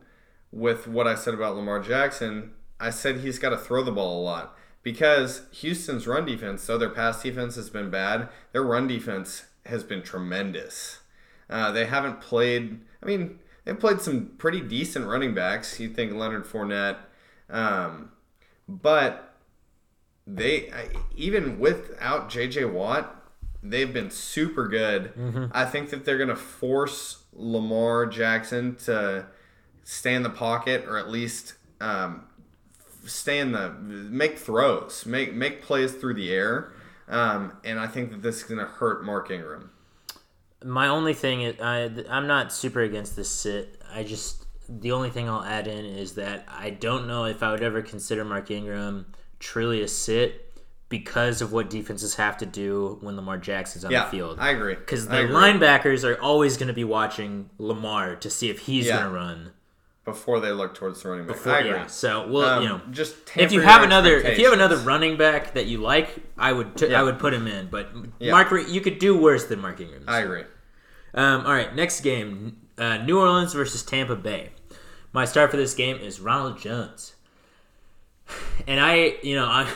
with 0.52 0.88
what 0.88 1.08
I 1.08 1.16
said 1.16 1.34
about 1.34 1.56
Lamar 1.56 1.80
Jackson. 1.82 2.54
I 2.80 2.90
said 2.90 3.18
he's 3.18 3.40
got 3.40 3.50
to 3.50 3.58
throw 3.58 3.84
the 3.84 3.92
ball 3.92 4.22
a 4.22 4.24
lot 4.24 4.58
because 4.84 5.44
Houston's 5.52 6.08
run 6.08 6.26
defense, 6.26 6.66
though 6.66 6.78
their 6.78 6.90
pass 6.90 7.22
defense 7.22 7.56
has 7.56 7.70
been 7.70 7.90
bad, 7.90 8.30
their 8.52 8.64
run 8.64 8.88
defense 8.88 9.46
has 9.66 9.84
been 9.84 10.02
tremendous. 10.02 11.00
Uh, 11.50 11.72
they 11.72 11.86
haven't 11.86 12.22
played, 12.22 12.80
I 13.02 13.06
mean, 13.06 13.40
they've 13.66 13.80
played 13.80 14.02
some 14.02 14.32
pretty 14.38 14.62
decent 14.62 15.08
running 15.08 15.34
backs. 15.34 15.80
You 15.80 15.90
think 15.90 16.14
Leonard 16.14 16.46
Fournette. 16.46 16.98
Um, 17.50 18.12
but 18.68 19.36
they 20.26 20.72
even 21.16 21.60
without 21.60 22.30
JJ 22.30 22.72
Watt, 22.72 23.25
they've 23.70 23.94
been 23.94 24.12
super 24.12 24.68
good. 24.68 25.50
I 25.54 25.66
think 25.66 25.90
that 25.90 26.06
they're 26.06 26.18
going 26.18 26.30
to 26.30 26.36
force 26.36 27.24
Lamar 27.34 28.06
Jackson 28.06 28.76
to 28.86 29.26
stay 29.84 30.16
in 30.16 30.24
the 30.24 30.30
pocket 30.30 30.86
or 30.88 30.98
at 30.98 31.10
least 31.10 31.56
um, 31.82 32.26
stay 33.06 33.40
in 33.40 33.52
the 33.52 33.72
make 33.72 34.38
throws, 34.38 35.06
make 35.06 35.34
make 35.34 35.62
plays 35.62 35.94
through 35.94 36.16
the 36.16 36.32
air. 36.32 36.74
Um, 37.08 37.54
and 37.64 37.80
I 37.80 37.88
think 37.88 38.12
that 38.12 38.22
this 38.22 38.38
is 38.38 38.44
going 38.44 38.60
to 38.60 38.66
hurt 38.66 39.06
Mark 39.06 39.30
Ingram. 39.30 39.70
My 40.64 40.88
only 40.88 41.14
thing 41.14 41.42
is, 41.44 41.60
I, 41.62 41.92
I'm 42.10 42.26
not 42.26 42.52
super 42.52 42.82
against 42.82 43.16
this 43.16 43.30
sit. 43.30 43.80
I 43.94 44.04
just, 44.04 44.46
the 44.68 44.92
only 44.94 45.12
thing 45.12 45.30
I'll 45.30 45.44
add 45.44 45.68
in 45.68 45.86
is 45.86 46.14
that 46.14 46.48
I 46.50 46.72
don't 46.72 47.08
know 47.08 47.26
if 47.26 47.44
I 47.44 47.52
would 47.52 47.62
ever 47.62 47.84
consider 47.84 48.26
Mark 48.26 48.50
Ingram 48.50 49.06
truly 49.38 49.84
a 49.84 49.88
sit 49.88 50.45
because 50.90 51.42
of 51.42 51.52
what 51.52 51.70
defenses 51.70 52.16
have 52.16 52.38
to 52.38 52.46
do 52.46 52.98
when 53.02 53.16
Lamar 53.16 53.38
Jackson's 53.38 53.84
on 53.86 53.92
Yeah, 53.92 54.06
the 54.06 54.12
field. 54.12 54.38
I 54.40 54.52
agree. 54.52 54.76
Because 54.76 55.08
the 55.08 55.22
agree. 55.22 55.34
linebackers 55.36 56.04
are 56.08 56.22
always 56.22 56.58
going 56.58 56.68
to 56.68 56.74
be 56.74 56.84
watching 56.84 57.50
Lamar 57.58 58.16
to 58.18 58.30
see 58.30 58.50
if 58.50 58.60
he's 58.60 58.86
Yeah. 58.88 58.98
going 59.00 59.06
to 59.08 59.12
run. 59.14 59.52
before 60.06 60.40
they 60.40 60.52
look 60.52 60.76
towards 60.76 61.02
the 61.02 61.10
running 61.10 61.26
back. 61.26 61.36
Before- 61.36 61.54
I 61.54 61.60
agree. 61.62 61.72
yeah, 61.72 61.88
so 61.88 62.28
well, 62.28 62.58
Um, 62.60 62.62
you 62.62 62.70
know, 62.70 62.80
just 62.92 63.16
if 63.36 63.52
you 63.52 63.62
have 63.62 63.82
another, 63.82 64.18
if 64.18 64.38
you 64.38 64.46
have 64.46 64.54
another 64.54 64.78
running 64.78 65.18
back 65.18 65.56
that 65.56 65.66
you 65.66 65.80
like, 65.80 66.18
I 66.38 66.52
would, 66.54 66.78
t- 66.78 66.90
Yeah. 66.90 67.00
I 67.00 67.04
would 67.04 67.18
put 67.18 67.34
him 67.34 67.48
in. 67.48 67.70
But 67.72 67.90
Yeah. 68.20 68.30
Mark, 68.30 68.52
you 68.68 68.82
could 68.82 69.00
do 69.00 69.18
worse 69.18 69.46
than 69.46 69.60
Mark 69.60 69.82
Ingram. 69.82 70.04
I 70.08 70.20
agree. 70.20 70.44
Um, 71.16 71.44
all 71.48 71.54
right, 71.54 71.74
next 71.76 72.02
game: 72.02 72.58
uh, 72.78 72.98
New 72.98 73.20
Orleans 73.20 73.54
versus 73.54 73.82
Tampa 73.82 74.16
Bay. 74.16 74.52
My 75.12 75.26
start 75.26 75.50
for 75.50 75.58
this 75.58 75.74
game 75.74 75.98
is 75.98 76.20
Ronald 76.20 76.60
Jones, 76.60 77.16
and 78.68 78.80
I, 78.80 79.16
you 79.24 79.36
know, 79.36 79.46
I, 79.48 79.68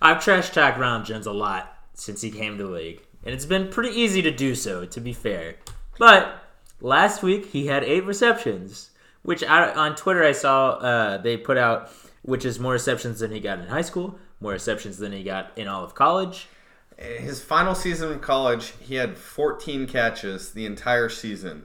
I've 0.00 0.22
trash 0.22 0.50
talked 0.50 0.78
Ronald 0.78 1.06
Jones 1.06 1.26
a 1.26 1.32
lot 1.32 1.76
since 1.94 2.20
he 2.20 2.30
came 2.30 2.56
to 2.58 2.64
the 2.64 2.70
league, 2.70 3.02
and 3.24 3.34
it's 3.34 3.44
been 3.44 3.68
pretty 3.68 3.98
easy 3.98 4.22
to 4.22 4.30
do 4.30 4.54
so, 4.54 4.84
to 4.86 5.00
be 5.00 5.12
fair. 5.12 5.56
But 5.98 6.42
last 6.80 7.22
week 7.22 7.46
he 7.46 7.66
had 7.66 7.82
eight 7.82 8.04
receptions, 8.04 8.90
which 9.22 9.42
I, 9.42 9.72
on 9.72 9.96
Twitter 9.96 10.22
I 10.22 10.32
saw 10.32 10.70
uh, 10.70 11.18
they 11.18 11.36
put 11.36 11.58
out, 11.58 11.90
which 12.22 12.44
is 12.44 12.60
more 12.60 12.72
receptions 12.72 13.18
than 13.20 13.32
he 13.32 13.40
got 13.40 13.58
in 13.58 13.66
high 13.66 13.82
school, 13.82 14.18
more 14.40 14.52
receptions 14.52 14.98
than 14.98 15.12
he 15.12 15.24
got 15.24 15.50
in 15.56 15.66
all 15.66 15.82
of 15.82 15.94
college. 15.94 16.48
his 16.96 17.42
final 17.42 17.74
season 17.74 18.12
of 18.12 18.20
college, 18.20 18.74
he 18.80 18.94
had 18.94 19.16
14 19.16 19.88
catches 19.88 20.52
the 20.52 20.64
entire 20.64 21.08
season, 21.08 21.64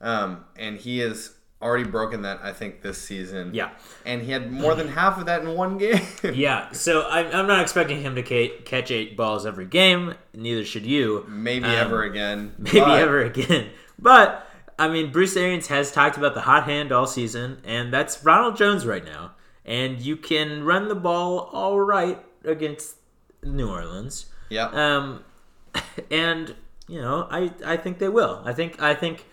um, 0.00 0.44
and 0.56 0.78
he 0.78 1.00
has 1.00 1.34
already 1.62 1.84
broken 1.84 2.22
that. 2.22 2.40
I 2.42 2.52
think 2.52 2.82
this 2.82 2.98
season. 2.98 3.54
Yeah. 3.54 3.70
and 4.04 4.20
he 4.22 4.32
had 4.32 4.50
more 4.52 4.74
than 4.74 4.88
half 4.88 5.18
of 5.18 5.26
that 5.26 5.42
in 5.42 5.54
one 5.54 5.78
game. 5.78 6.00
Yeah, 6.34 6.72
so 6.72 7.06
I'm, 7.08 7.26
I'm 7.34 7.46
not 7.46 7.60
expecting 7.62 8.00
him 8.02 8.14
to 8.16 8.22
ca- 8.22 8.58
catch 8.64 8.90
eight 8.90 9.16
balls 9.16 9.46
every 9.46 9.66
game. 9.66 10.14
Neither 10.34 10.64
should 10.64 10.84
you. 10.86 11.24
Maybe 11.28 11.64
Um, 11.66 11.70
ever 11.72 12.02
again. 12.02 12.54
Maybe 12.58 12.80
but 12.80 13.00
ever 13.00 13.20
again. 13.22 13.70
But 13.98 14.46
I 14.78 14.88
mean, 14.88 15.12
Bruce 15.12 15.36
Arians 15.36 15.68
has 15.68 15.92
talked 15.92 16.16
about 16.16 16.34
the 16.34 16.40
hot 16.42 16.64
hand 16.64 16.90
all 16.92 17.06
season, 17.06 17.60
and 17.64 17.92
that's 17.92 18.24
Ronald 18.24 18.56
Jones 18.56 18.84
right 18.84 19.04
now. 19.04 19.32
And 19.64 20.00
you 20.00 20.16
can 20.16 20.64
run 20.64 20.88
the 20.88 20.96
ball 20.96 21.48
all 21.52 21.78
right 21.78 22.18
against 22.44 22.96
New 23.44 23.68
Orleans. 23.70 24.26
Yeah. 24.48 24.66
Um, 24.72 25.22
and 26.10 26.54
you 26.88 27.00
know, 27.00 27.28
I 27.30 27.52
I 27.64 27.76
think 27.76 27.98
they 28.00 28.08
will. 28.08 28.42
I 28.44 28.52
think 28.52 28.82
I 28.82 28.94
think 28.94 29.24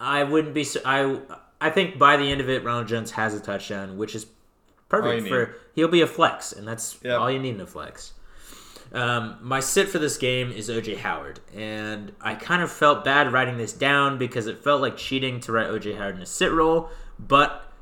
I 0.00 0.24
wouldn't 0.24 0.54
be. 0.54 0.66
I 0.86 1.18
I 1.66 1.70
think 1.70 1.98
by 1.98 2.16
the 2.16 2.30
end 2.30 2.40
of 2.40 2.48
it, 2.48 2.62
Ronald 2.64 2.88
Jones 2.88 3.12
has 3.12 3.34
a 3.34 3.40
touchdown, 3.40 3.96
which 3.96 4.14
is 4.14 4.26
perfect 4.88 5.22
need. 5.24 5.28
for. 5.28 5.54
He'll 5.74 5.88
be 5.88 6.02
a 6.02 6.06
flex, 6.06 6.52
and 6.52 6.66
that's 6.68 6.98
Yep. 7.02 7.18
all 7.18 7.30
you 7.30 7.38
need 7.38 7.54
in 7.54 7.60
a 7.60 7.66
flex. 7.66 8.12
Um, 8.92 9.38
my 9.40 9.60
sit 9.60 9.88
for 9.88 9.98
this 9.98 10.16
game 10.18 10.52
is 10.52 10.68
OJ 10.70 10.98
Howard, 10.98 11.40
and 11.54 12.12
I 12.20 12.34
kind 12.34 12.62
of 12.62 12.70
felt 12.70 13.04
bad 13.04 13.32
writing 13.32 13.56
this 13.56 13.72
down 13.72 14.18
because 14.18 14.46
it 14.46 14.62
felt 14.62 14.80
like 14.82 14.96
cheating 14.96 15.40
to 15.40 15.52
write 15.52 15.68
OJ 15.68 15.96
Howard 15.96 16.16
in 16.16 16.22
a 16.22 16.26
sit 16.26 16.52
role, 16.52 16.90
but 17.18 17.72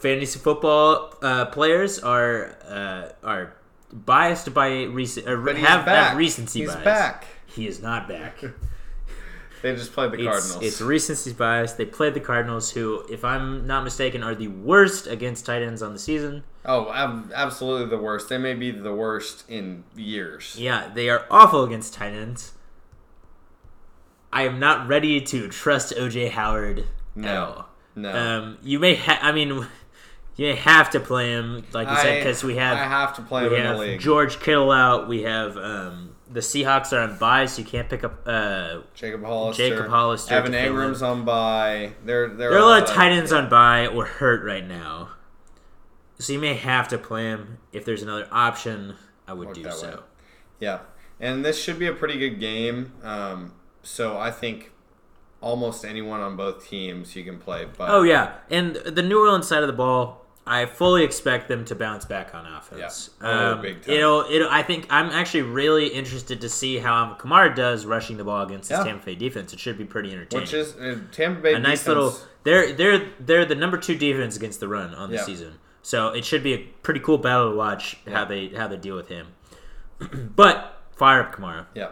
fantasy 0.00 0.38
football 0.38 1.14
uh, 1.22 1.44
players 1.46 1.98
are 1.98 2.56
uh, 2.68 3.08
are 3.22 3.54
biased 3.92 4.52
by 4.54 4.82
recent 4.84 5.26
uh, 5.28 5.54
have 5.54 6.16
recency 6.16 6.60
He's 6.60 6.70
bias. 6.72 6.84
back. 6.84 7.26
He 7.46 7.66
is 7.66 7.80
not 7.82 8.08
back. 8.08 8.42
They 9.62 9.74
just 9.74 9.92
played 9.92 10.12
the 10.12 10.16
It's, 10.18 10.24
Cardinals. 10.26 10.62
it's 10.62 10.80
recency 10.80 11.32
bias. 11.32 11.72
They 11.72 11.84
played 11.84 12.14
the 12.14 12.20
Cardinals, 12.20 12.70
who, 12.70 13.04
if 13.10 13.24
I'm 13.24 13.66
not 13.66 13.84
mistaken, 13.84 14.22
are 14.22 14.34
the 14.34 14.48
worst 14.48 15.06
against 15.06 15.44
tight 15.46 15.62
ends 15.62 15.82
on 15.82 15.92
the 15.92 15.98
season. 15.98 16.44
oh, 16.64 16.90
ab- 16.92 17.30
absolutely 17.34 17.88
the 17.88 18.02
worst. 18.02 18.28
They 18.28 18.38
may 18.38 18.54
be 18.54 18.70
the 18.70 18.94
worst 18.94 19.44
in 19.48 19.84
years. 19.96 20.56
Yeah, 20.58 20.90
they 20.94 21.08
are 21.10 21.26
awful 21.30 21.64
against 21.64 21.94
tight 21.94 22.12
ends. 22.14 22.52
I 24.32 24.42
am 24.44 24.58
not 24.60 24.86
ready 24.88 25.20
to 25.20 25.48
trust 25.48 25.92
OJ 25.96 26.30
Howard 26.30 26.84
No. 27.14 27.28
at 27.28 27.36
all. 27.36 27.68
No. 27.96 28.12
Um, 28.12 28.58
you 28.62 28.78
may, 28.78 28.94
ha- 28.94 29.18
I 29.20 29.32
mean, 29.32 29.66
you 30.36 30.54
have 30.54 30.90
to 30.90 31.00
play 31.00 31.30
him, 31.30 31.64
like 31.72 31.88
you 31.88 31.96
said, 31.96 32.18
because 32.18 32.42
we 32.42 32.56
have 32.56 32.78
I 32.78 32.84
have 32.84 33.14
to 33.16 33.22
play 33.22 33.48
we 33.48 33.56
him 33.56 33.66
in 33.66 33.72
the 33.72 33.78
league. 33.78 34.00
George 34.00 34.40
Kittle 34.40 34.70
out. 34.70 35.08
We 35.08 35.22
have 35.22 35.56
um, 35.56 36.14
the 36.30 36.40
Seahawks 36.40 36.92
are 36.92 37.00
on 37.00 37.18
bye, 37.18 37.46
so 37.46 37.60
you 37.62 37.68
can't 37.68 37.88
pick 37.88 38.04
up. 38.04 38.22
Uh, 38.26 38.80
Jacob 38.94 39.24
Hollister. 39.24 39.68
Jacob 39.68 39.88
Hollister 39.88 40.34
Evan 40.34 40.52
to 40.52 40.62
fill 40.62 40.80
in. 40.80 40.88
Engram's 40.88 41.02
on 41.02 41.24
by. 41.24 41.92
They're, 42.04 42.28
they're 42.28 42.50
there 42.50 42.58
are 42.58 42.62
a 42.62 42.66
lot 42.66 42.82
of 42.82 42.88
tight 42.88 43.12
ends 43.12 43.32
on 43.32 43.48
bye 43.48 43.86
or 43.86 44.06
hurt 44.06 44.44
right 44.44 44.66
now, 44.66 45.10
so 46.18 46.32
you 46.32 46.38
may 46.38 46.54
have 46.54 46.88
to 46.88 46.98
play 46.98 47.24
him. 47.24 47.58
If 47.72 47.84
there's 47.84 48.02
another 48.02 48.28
option, 48.30 48.94
I 49.26 49.32
would 49.32 49.48
Work 49.48 49.56
do 49.56 49.70
so. 49.70 49.90
way. 49.90 49.96
Yeah, 50.60 50.78
and 51.18 51.44
this 51.44 51.60
should 51.62 51.78
be 51.78 51.86
a 51.86 51.92
pretty 51.92 52.18
good 52.18 52.38
game. 52.40 52.92
Um, 53.02 53.52
so 53.82 54.18
I 54.18 54.30
think 54.30 54.70
almost 55.40 55.84
anyone 55.84 56.20
on 56.20 56.36
both 56.36 56.68
teams 56.68 57.14
you 57.16 57.24
can 57.24 57.38
play. 57.38 57.66
But 57.76 57.90
Oh 57.90 58.02
yeah, 58.02 58.34
and 58.50 58.74
the 58.76 59.02
New 59.02 59.18
Orleans 59.20 59.46
side 59.48 59.62
of 59.62 59.66
the 59.68 59.72
ball, 59.74 60.24
I 60.46 60.66
fully 60.66 61.04
expect 61.04 61.48
them 61.48 61.64
to 61.66 61.74
bounce 61.74 62.04
back 62.04 62.34
on 62.34 62.44
offense. 62.46 63.10
Yeah. 63.22 63.50
Um, 63.52 63.62
big 63.62 63.82
time. 63.82 63.94
It'll, 63.94 64.24
it'll. 64.30 64.48
I 64.50 64.62
think 64.62 64.86
I'm 64.90 65.10
actually 65.10 65.42
really 65.42 65.88
interested 65.88 66.40
to 66.40 66.48
see 66.48 66.78
how 66.78 67.16
Kamara 67.20 67.54
does 67.54 67.86
rushing 67.86 68.16
the 68.16 68.24
ball 68.24 68.42
against 68.44 68.70
Yeah. 68.70 68.78
this 68.78 68.86
Tampa 68.86 69.06
Bay 69.06 69.14
defense. 69.14 69.52
It 69.52 69.60
should 69.60 69.78
be 69.78 69.84
pretty 69.84 70.10
entertaining. 70.12 70.42
which 70.42 70.54
is 70.54 70.74
uh, 70.76 70.98
Tampa 71.12 71.40
Bay 71.40 71.54
a 71.54 71.58
nice 71.58 71.80
defense- 71.84 71.86
little. 71.88 72.14
They're 72.42 72.72
they're 72.72 73.08
they're 73.20 73.44
the 73.44 73.54
number 73.54 73.76
two 73.76 73.94
defense 73.96 74.34
against 74.36 74.60
the 74.60 74.68
run 74.68 74.94
on 74.94 75.10
the 75.10 75.16
Yeah. 75.16 75.24
season, 75.24 75.58
so 75.82 76.08
it 76.08 76.24
should 76.24 76.42
be 76.42 76.54
a 76.54 76.58
pretty 76.58 77.00
cool 77.00 77.18
battle 77.18 77.50
to 77.50 77.56
watch 77.56 77.98
Yeah. 78.06 78.14
how 78.14 78.24
they 78.24 78.48
how 78.48 78.66
they 78.66 78.78
deal 78.78 78.96
with 78.96 79.08
him. 79.08 79.26
but 80.34 80.80
fire 80.96 81.20
up 81.22 81.34
Kamara. 81.34 81.66
Yeah. 81.74 81.90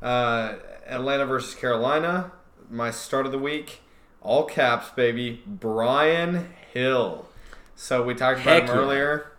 Uh, 0.00 0.54
Atlanta 0.86 1.26
versus 1.26 1.54
Carolina. 1.56 2.30
My 2.70 2.90
start 2.90 3.26
of 3.26 3.32
the 3.32 3.38
week. 3.38 3.80
All 4.20 4.44
caps, 4.44 4.90
baby. 4.90 5.42
Brian 5.46 6.48
Hill. 6.72 7.26
So 7.76 8.02
we 8.02 8.14
talked 8.14 8.40
about 8.40 8.62
Heck 8.62 8.62
him 8.70 8.76
yeah. 8.76 8.82
earlier. 8.82 9.32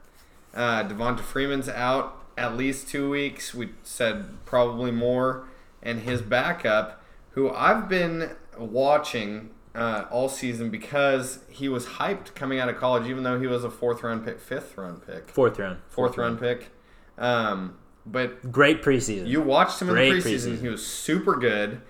Uh, 0.54 0.84
Devonta 0.84 1.20
Freeman's 1.20 1.70
out 1.70 2.15
at 2.38 2.56
least 2.56 2.88
two 2.88 3.10
weeks. 3.10 3.54
We 3.54 3.70
said 3.84 4.44
probably 4.46 4.92
more. 4.92 5.46
And 5.84 6.02
his 6.02 6.22
backup, 6.22 7.04
who 7.32 7.50
I've 7.52 7.88
been 7.88 8.32
watching 8.58 9.52
uh, 9.76 10.06
all 10.10 10.28
season 10.30 10.70
because 10.70 11.39
he 11.50 11.70
was 11.70 11.86
hyped 11.86 12.34
coming 12.36 12.60
out 12.60 12.68
of 12.70 12.78
college, 12.78 13.08
even 13.08 13.24
though 13.24 13.39
he 13.39 13.48
was 13.48 13.63
a 13.63 13.70
fourth 13.70 14.04
round 14.04 14.26
pick, 14.26 14.39
fifth 14.39 14.78
round 14.78 15.06
pick, 15.06 15.30
Fourth 15.30 15.60
round. 15.60 15.80
fourth 15.89 16.18
round 16.18 16.39
pick. 16.39 16.70
Um, 17.18 17.78
but 18.06 18.52
Great 18.52 18.82
preseason. 18.82 19.28
you 19.28 19.42
watched 19.42 19.82
him 19.82 19.89
in 19.89 19.96
the 19.96 20.02
preseason. 20.02 20.24
preseason. 20.58 20.62
He 20.62 20.68
was 20.70 20.86
super 20.86 21.36
good, 21.36 21.82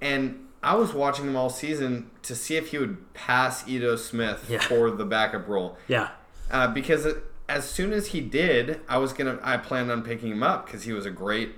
and 0.00 0.45
I 0.66 0.74
was 0.74 0.92
watching 0.92 1.26
him 1.26 1.36
all 1.36 1.48
season 1.48 2.10
to 2.22 2.34
see 2.34 2.56
if 2.56 2.72
he 2.72 2.78
would 2.78 3.14
pass 3.14 3.66
Ito 3.68 3.96
Smith 3.96 4.46
Yeah. 4.50 4.58
for 4.60 4.90
the 4.90 5.04
backup 5.04 5.46
role. 5.48 5.78
yeah. 5.88 6.08
Uh, 6.50 6.66
because 6.68 7.06
it, 7.06 7.22
as 7.48 7.68
soon 7.68 7.92
as 7.92 8.08
he 8.08 8.20
did, 8.20 8.80
I 8.88 8.98
was 8.98 9.12
gonna. 9.12 9.38
I 9.42 9.56
planned 9.56 9.90
on 9.90 10.02
picking 10.02 10.30
him 10.32 10.42
up 10.42 10.66
because 10.66 10.82
he 10.84 10.92
was 10.92 11.06
a 11.06 11.10
great 11.10 11.54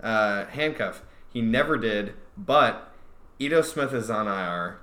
uh, 0.00 0.46
handcuff. 0.46 1.02
He 1.32 1.40
never 1.42 1.76
did, 1.76 2.14
but 2.36 2.92
Ito 3.38 3.62
Smith 3.62 3.92
is 3.92 4.10
on 4.10 4.26
IR. 4.28 4.78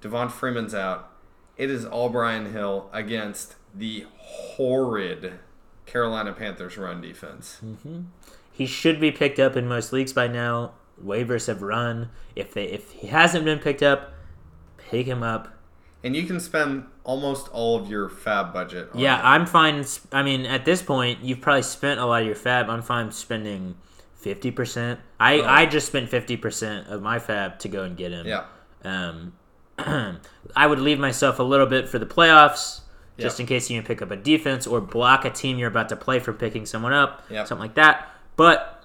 Devon 0.00 0.28
Freeman's 0.28 0.74
out. 0.74 1.10
It 1.56 1.70
is 1.70 1.84
all 1.86 2.08
Brian 2.10 2.52
Hill 2.52 2.88
against 2.92 3.54
the 3.74 4.06
horrid 4.18 5.34
Carolina 5.86 6.32
Panthers 6.32 6.76
run 6.78 7.00
defense. 7.00 7.60
He 8.52 8.66
should 8.66 9.00
be 9.00 9.10
picked 9.12 9.38
up 9.38 9.56
in 9.56 9.66
most 9.68 9.92
leagues 9.92 10.12
by 10.12 10.26
now. 10.28 10.72
Waivers 11.04 11.46
have 11.46 11.62
run. 11.62 12.10
If 12.34 12.54
they 12.54 12.64
if 12.64 12.90
he 12.92 13.06
hasn't 13.08 13.44
been 13.44 13.58
picked 13.58 13.82
up, 13.82 14.12
pick 14.78 15.06
him 15.06 15.22
up. 15.22 15.52
And 16.04 16.14
you 16.14 16.24
can 16.24 16.38
spend 16.38 16.84
almost 17.04 17.48
all 17.48 17.76
of 17.76 17.90
your 17.90 18.08
FAAB 18.08 18.52
budget. 18.52 18.90
On 18.94 19.00
Yeah. 19.00 19.20
I'm 19.22 19.44
fine. 19.46 19.84
I 20.12 20.22
mean, 20.22 20.46
at 20.46 20.64
this 20.64 20.82
point, 20.82 21.20
you've 21.22 21.40
probably 21.40 21.62
spent 21.62 21.98
a 22.00 22.06
lot 22.06 22.20
of 22.22 22.26
your 22.26 22.36
FAAB. 22.36 22.68
I'm 22.68 22.82
fine 22.82 23.10
spending 23.10 23.74
fifty 24.14 24.50
percent. 24.50 25.00
I 25.20 25.40
Oh. 25.40 25.44
I 25.44 25.66
just 25.66 25.86
spent 25.88 26.08
fifty 26.08 26.36
percent 26.36 26.88
of 26.88 27.02
my 27.02 27.18
FAAB 27.18 27.58
to 27.60 27.68
go 27.68 27.82
and 27.82 27.96
get 27.96 28.12
him. 28.12 28.26
yeah, 28.26 28.44
Um, 28.84 29.32
I 30.56 30.66
would 30.66 30.78
leave 30.78 30.98
myself 30.98 31.38
a 31.38 31.42
little 31.42 31.66
bit 31.66 31.88
for 31.88 31.98
the 31.98 32.06
playoffs, 32.06 32.80
just 33.18 33.38
Yeah. 33.38 33.42
in 33.42 33.46
case 33.46 33.68
you 33.70 33.78
can 33.80 33.86
pick 33.86 34.00
up 34.00 34.10
a 34.10 34.16
defense 34.16 34.66
or 34.66 34.80
block 34.80 35.24
a 35.24 35.30
team 35.30 35.58
you're 35.58 35.68
about 35.68 35.88
to 35.90 35.96
play 35.96 36.18
from 36.18 36.34
picking 36.36 36.66
someone 36.66 36.92
up, 36.92 37.22
Yeah. 37.28 37.44
something 37.44 37.62
like 37.62 37.74
that. 37.74 38.08
But 38.36 38.75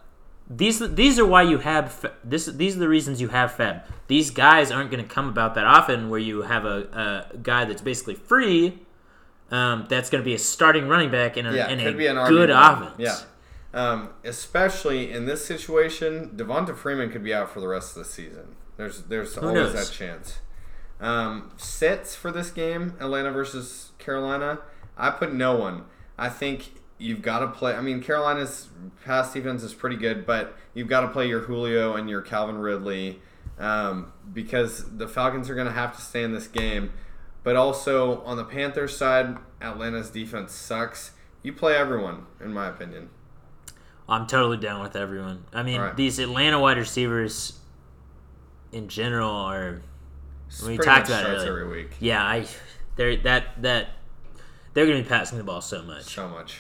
these 0.56 0.80
these 0.80 1.18
are 1.18 1.26
why 1.26 1.44
you 1.44 1.60
have 1.60 2.12
this. 2.24 2.46
These 2.46 2.76
are 2.76 2.80
the 2.80 2.90
reasons 2.90 3.22
you 3.22 3.30
have 3.30 3.54
FAAB. 3.54 3.84
These 4.08 4.32
guys 4.32 4.72
aren't 4.72 4.92
going 4.92 5.04
to 5.04 5.10
come 5.10 5.30
about 5.30 5.56
that 5.56 5.66
often, 5.66 6.10
where 6.10 6.20
you 6.20 6.42
have 6.42 6.66
a, 6.66 7.30
a 7.34 7.38
guy 7.38 7.66
that's 7.66 7.82
basically 7.82 8.16
free. 8.16 8.80
Um, 9.50 9.86
that's 9.90 10.10
going 10.10 10.22
to 10.22 10.26
be 10.26 10.34
a 10.34 10.40
starting 10.40 10.88
running 10.88 11.12
back 11.12 11.36
in 11.36 11.46
a, 11.46 11.54
yeah, 11.54 11.70
in 11.70 11.80
could 11.80 11.96
a 11.96 11.98
be 11.98 12.08
an 12.08 12.16
good 12.28 12.50
RB1. 12.50 12.84
offense. 12.84 12.96
Yeah, 13.74 13.82
um, 13.82 14.10
especially 14.24 15.12
in 15.12 15.26
this 15.26 15.46
situation, 15.46 16.32
Devonta 16.36 16.76
Freeman 16.76 17.12
could 17.12 17.24
be 17.24 17.34
out 17.34 17.50
for 17.50 17.60
the 17.60 17.68
rest 17.68 17.96
of 17.96 18.04
the 18.04 18.10
season. 18.10 18.56
There's 18.78 19.04
there's 19.04 19.38
always 19.38 19.74
knows? 19.74 19.74
that 19.74 19.94
chance. 19.94 20.40
Um, 21.00 21.52
sits 21.58 22.14
for 22.16 22.32
this 22.32 22.52
game, 22.52 22.96
Atlanta 23.00 23.32
versus 23.32 23.92
Carolina. 23.98 24.60
I 24.98 25.10
put 25.12 25.34
no 25.34 25.56
one. 25.56 25.86
I 26.18 26.30
think 26.30 26.74
you've 27.02 27.22
got 27.22 27.40
to 27.40 27.48
play. 27.48 27.74
I 27.74 27.82
mean, 27.82 28.02
Carolina's 28.02 28.70
pass 29.04 29.34
defense 29.34 29.64
is 29.64 29.74
pretty 29.74 29.96
good, 29.96 30.26
but 30.26 30.56
you've 30.74 30.88
got 30.88 31.02
to 31.02 31.08
play 31.08 31.28
your 31.28 31.42
Julio 31.42 31.96
and 31.96 32.10
your 32.10 32.22
Calvin 32.22 32.58
Ridley 32.58 33.20
um, 33.60 34.14
because 34.32 34.98
the 34.98 35.08
Falcons 35.08 35.50
are 35.50 35.56
going 35.56 35.68
to 35.68 35.74
have 35.74 35.96
to 35.96 36.02
stay 36.02 36.24
in 36.24 36.34
this 36.34 36.48
game. 36.48 36.94
But 37.44 37.56
also 37.56 38.22
on 38.22 38.38
the 38.38 38.44
Panthers 38.44 38.96
side, 38.96 39.38
Atlanta's 39.60 40.12
defense 40.12 40.54
sucks. 40.54 41.12
You 41.42 41.54
play 41.54 41.76
everyone, 41.76 42.28
in 42.40 42.54
my 42.54 42.68
opinion. 42.68 43.10
I'm 44.08 44.28
totally 44.28 44.58
down 44.58 44.82
with 44.82 44.96
everyone. 44.96 45.46
I 45.52 45.64
mean, 45.64 45.80
Alright. 45.80 45.96
these 45.98 46.20
Atlanta 46.20 46.60
wide 46.60 46.78
receivers 46.78 47.58
in 48.72 48.90
general 48.90 49.30
are 49.32 49.82
We 50.66 50.78
talked 50.78 51.10
much 51.10 51.22
about 51.22 51.24
it 51.24 51.36
earlier. 51.36 51.62
every 51.62 51.68
week. 51.84 51.92
Yeah, 52.00 52.24
I 52.24 52.46
they're 52.96 53.18
that 53.18 53.62
that 53.64 53.90
they're 54.74 54.86
going 54.86 54.98
to 54.98 55.04
be 55.04 55.10
passing 55.10 55.38
the 55.38 55.44
ball 55.44 55.62
so 55.62 55.82
much. 55.82 56.04
So 56.04 56.28
much. 56.28 56.60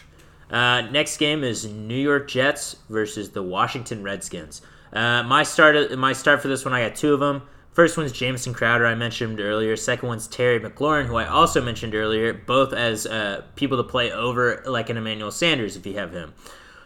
Uh, 0.51 0.81
next 0.91 1.17
game 1.17 1.43
is 1.43 1.65
New 1.65 1.95
York 1.95 2.27
Jets 2.27 2.75
versus 2.89 3.31
the 3.31 3.41
Washington 3.41 4.03
Redskins. 4.03 4.61
Uh, 4.91 5.23
my 5.23 5.43
start 5.43 5.97
my 5.97 6.11
start 6.11 6.41
for 6.41 6.49
this 6.49 6.65
one, 6.65 6.73
I 6.73 6.87
got 6.87 6.95
two 6.95 7.13
of 7.13 7.21
them. 7.21 7.43
First 7.71 7.97
one's 7.97 8.11
Jameson 8.11 8.53
Crowder, 8.53 8.85
I 8.85 8.95
mentioned 8.95 9.39
earlier. 9.39 9.77
Second 9.77 10.09
one's 10.09 10.27
Terry 10.27 10.59
McLaurin, 10.59 11.05
who 11.05 11.15
I 11.15 11.25
also 11.25 11.61
mentioned 11.61 11.95
earlier, 11.95 12.33
both 12.33 12.73
as 12.73 13.07
uh, 13.07 13.43
people 13.55 13.77
to 13.77 13.83
play 13.83 14.11
over 14.11 14.61
like 14.65 14.89
an 14.89 14.97
Emmanuel 14.97 15.31
Sanders 15.31 15.77
if 15.77 15.85
you 15.85 15.93
have 15.93 16.11
him. 16.11 16.33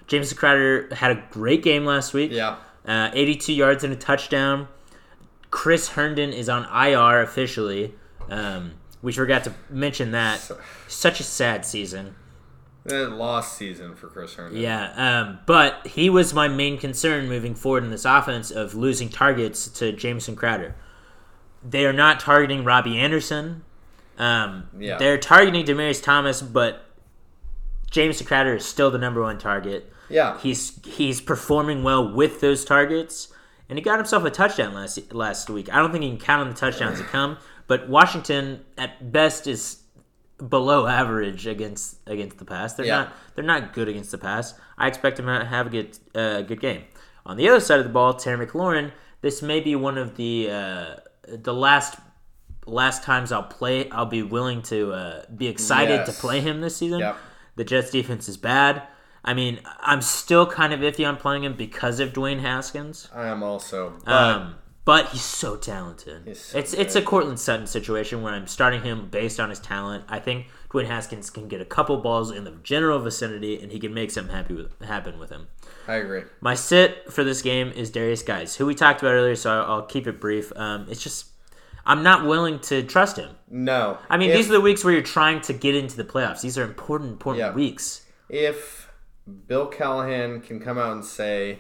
Jameson 0.06 0.38
Crowder 0.38 0.94
had 0.94 1.10
a 1.10 1.24
great 1.32 1.64
game 1.64 1.86
last 1.86 2.14
week. 2.14 2.32
Yeah. 2.32 2.58
Uh, 2.86 3.10
82 3.14 3.52
yards 3.52 3.84
and 3.84 3.92
a 3.92 3.96
touchdown. 3.96 4.68
Chris 5.50 5.90
Herndon 5.90 6.32
is 6.32 6.50
on 6.50 6.66
IR 6.66 7.22
officially. 7.24 7.96
Um, 8.30 8.74
we 9.02 9.12
forgot 9.12 9.44
to 9.46 9.56
mention 9.72 10.12
that. 10.12 10.52
Such 10.88 11.20
a 11.20 11.24
sad 11.24 11.66
season. 11.66 12.16
That 12.86 13.12
lost 13.14 13.58
season 13.58 13.96
for 13.96 14.08
Chris 14.08 14.36
Herndon. 14.36 14.62
Yeah, 14.62 14.92
um, 14.96 15.40
but 15.48 15.88
he 15.88 16.10
was 16.10 16.36
my 16.36 16.48
main 16.48 16.78
concern 16.78 17.28
moving 17.28 17.56
forward 17.56 17.84
in 17.84 17.90
this 17.90 18.06
offense 18.06 18.52
of 18.52 18.76
losing 18.76 19.10
targets 19.10 19.68
to 19.80 19.92
Jameson 19.92 20.36
Crowder. 20.36 20.76
They 21.68 21.86
are 21.88 21.94
not 21.94 22.20
targeting 22.20 22.64
Robbie 22.64 23.00
Anderson. 23.00 23.64
Um, 24.20 24.70
Yeah. 24.78 24.98
They're 24.98 25.18
targeting 25.18 25.66
Demaryius 25.66 26.02
Thomas, 26.04 26.44
but 26.44 26.86
Jameson 27.90 28.28
Crowder 28.28 28.56
is 28.56 28.66
still 28.66 28.92
the 28.92 29.00
number 29.00 29.22
one 29.22 29.40
target. 29.40 29.92
Yeah. 30.08 30.38
He's 30.40 30.80
he's 30.86 31.22
performing 31.22 31.82
well 31.84 32.14
with 32.14 32.40
those 32.40 32.64
targets, 32.64 33.30
and 33.68 33.80
he 33.80 33.84
got 33.84 33.98
himself 33.98 34.24
a 34.26 34.30
touchdown 34.30 34.76
last 34.76 35.12
last 35.12 35.50
week. 35.50 35.74
I 35.74 35.78
don't 35.80 35.92
think 35.92 36.04
he 36.04 36.10
can 36.12 36.20
count 36.20 36.42
on 36.42 36.50
the 36.50 36.56
touchdowns 36.56 37.00
to 37.00 37.06
come, 37.06 37.38
but 37.66 37.90
Washington 37.90 38.64
at 38.78 39.12
best 39.12 39.48
is 39.48 39.80
below 40.50 40.86
average 40.88 41.48
against 41.48 41.98
against 42.08 42.38
the 42.38 42.46
pass. 42.46 42.74
They're 42.74 42.86
Yeah. 42.86 42.96
not 42.98 43.14
they're 43.36 43.46
not 43.46 43.74
good 43.74 43.88
against 43.88 44.12
the 44.12 44.18
pass. 44.18 44.54
I 44.78 44.88
expect 44.88 45.20
him 45.20 45.26
to 45.28 45.46
have 45.46 45.68
a 45.68 45.70
good 45.70 45.98
uh, 46.14 46.42
good 46.42 46.60
game. 46.60 46.84
On 47.26 47.38
the 47.38 47.48
other 47.50 47.60
side 47.60 47.80
of 47.80 47.86
the 47.86 47.92
ball, 47.92 48.14
Terry 48.14 48.46
McLaurin. 48.46 48.92
This 49.22 49.42
may 49.42 49.60
be 49.60 49.76
one 49.76 49.98
of 49.98 50.16
the 50.18 50.50
uh, 50.52 50.96
the 51.28 51.54
last 51.54 51.98
last 52.68 53.04
times 53.04 53.32
I'll 53.32 53.44
play. 53.44 53.90
I'll 53.90 54.06
be 54.06 54.24
willing 54.24 54.62
to 54.64 54.92
uh, 54.94 55.26
be 55.36 55.48
excited 55.48 56.02
Yes. 56.06 56.16
to 56.16 56.22
play 56.22 56.42
him 56.42 56.62
this 56.62 56.78
season. 56.78 57.00
Yep. 57.00 57.18
The 57.56 57.64
Jets 57.64 57.90
defense 57.92 58.28
is 58.28 58.38
bad. 58.38 58.84
I 59.24 59.34
mean, 59.34 59.60
I'm 59.80 60.02
still 60.02 60.46
kind 60.46 60.74
of 60.74 60.82
iffy 60.82 61.08
on 61.08 61.18
playing 61.18 61.44
him 61.46 61.54
because 61.54 62.00
of 62.00 62.14
Dwayne 62.14 62.42
Haskins. 62.42 63.10
I 63.16 63.28
am 63.28 63.42
also. 63.42 63.94
But 64.06 64.12
Um, 64.14 64.56
but 64.86 65.10
he's 65.10 65.24
so 65.24 65.56
talented. 65.58 66.22
He's 66.26 66.40
so 66.40 66.58
it's 66.58 66.74
it's 66.74 66.96
a 66.96 67.00
good. 67.00 67.08
Courtland 67.08 67.40
Sutton 67.40 67.68
situation 67.68 68.22
where 68.22 68.34
I'm 68.34 68.48
starting 68.48 68.82
him 68.82 69.10
based 69.10 69.40
on 69.40 69.50
his 69.50 69.60
talent. 69.60 70.06
I 70.08 70.20
think 70.20 70.48
Dwayne 70.70 70.86
Haskins 70.86 71.30
can 71.30 71.48
get 71.48 71.60
a 71.62 71.66
couple 71.66 71.98
balls 71.98 72.32
in 72.32 72.44
the 72.44 72.52
general 72.64 73.00
vicinity, 73.00 73.60
and 73.62 73.72
he 73.72 73.80
can 73.80 73.94
make 73.94 74.12
something 74.12 74.34
happy 74.36 74.54
with, 74.54 74.82
happen 74.82 75.20
with 75.20 75.30
him. 75.32 75.48
I 75.88 75.96
agree. 75.96 76.24
My 76.42 76.56
sit 76.56 77.12
for 77.12 77.24
this 77.24 77.42
game 77.42 77.70
is 77.72 77.92
Derrius 77.92 78.26
Guice, 78.26 78.56
who 78.56 78.66
we 78.66 78.76
talked 78.76 79.02
about 79.02 79.12
earlier, 79.14 79.36
so 79.36 79.52
I'll, 79.52 79.72
I'll 79.72 79.86
keep 79.86 80.08
it 80.08 80.20
brief. 80.22 80.52
Um, 80.56 80.88
it's 80.90 81.02
just 81.04 81.28
I'm 81.86 82.02
not 82.04 82.26
willing 82.26 82.60
to 82.62 82.84
trust 82.84 83.18
him. 83.18 83.36
No. 83.50 83.98
I 84.10 84.18
mean, 84.18 84.32
if, 84.32 84.38
these 84.38 84.50
are 84.50 84.54
the 84.54 84.62
weeks 84.62 84.84
where 84.84 84.94
you're 84.94 85.04
trying 85.04 85.42
to 85.42 85.54
get 85.54 85.76
into 85.76 85.96
the 85.98 86.04
playoffs. 86.04 86.42
These 86.42 86.58
are 86.58 86.64
important, 86.64 87.12
important 87.12 87.40
Yeah. 87.40 87.54
weeks. 87.54 88.06
if 88.30 88.92
Bill 89.48 89.68
Callahan 89.68 90.42
can 90.42 90.60
come 90.60 90.78
out 90.78 90.92
and 90.94 91.06
say, 91.06 91.60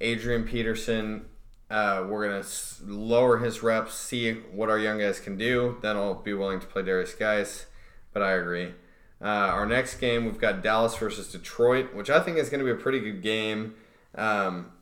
Adrian 0.00 0.44
Peterson, 0.44 1.26
uh, 1.70 2.04
we're 2.08 2.28
gonna 2.28 2.44
lower 2.84 3.38
his 3.38 3.62
reps, 3.62 3.94
see 3.94 4.32
what 4.32 4.68
our 4.70 4.78
young 4.78 4.98
guys 4.98 5.20
can 5.20 5.36
do, 5.36 5.76
then 5.82 5.96
I'll 5.96 6.14
be 6.14 6.34
willing 6.34 6.60
to 6.60 6.66
play 6.66 6.82
Derrius 6.82 7.18
Guice. 7.18 7.66
But 8.12 8.22
I 8.22 8.32
agree. 8.32 8.72
Uh, 9.20 9.26
our 9.26 9.66
next 9.66 9.96
game, 9.96 10.24
we've 10.26 10.38
got 10.40 10.62
Dallas 10.62 10.94
versus 10.96 11.32
Detroit, 11.32 11.94
which 11.94 12.10
I 12.10 12.20
think 12.20 12.36
is 12.36 12.50
going 12.50 12.60
to 12.60 12.64
be 12.64 12.70
a 12.70 12.80
pretty 12.82 13.00
good 13.00 13.22
game. 13.22 13.74
Um, 14.14 14.72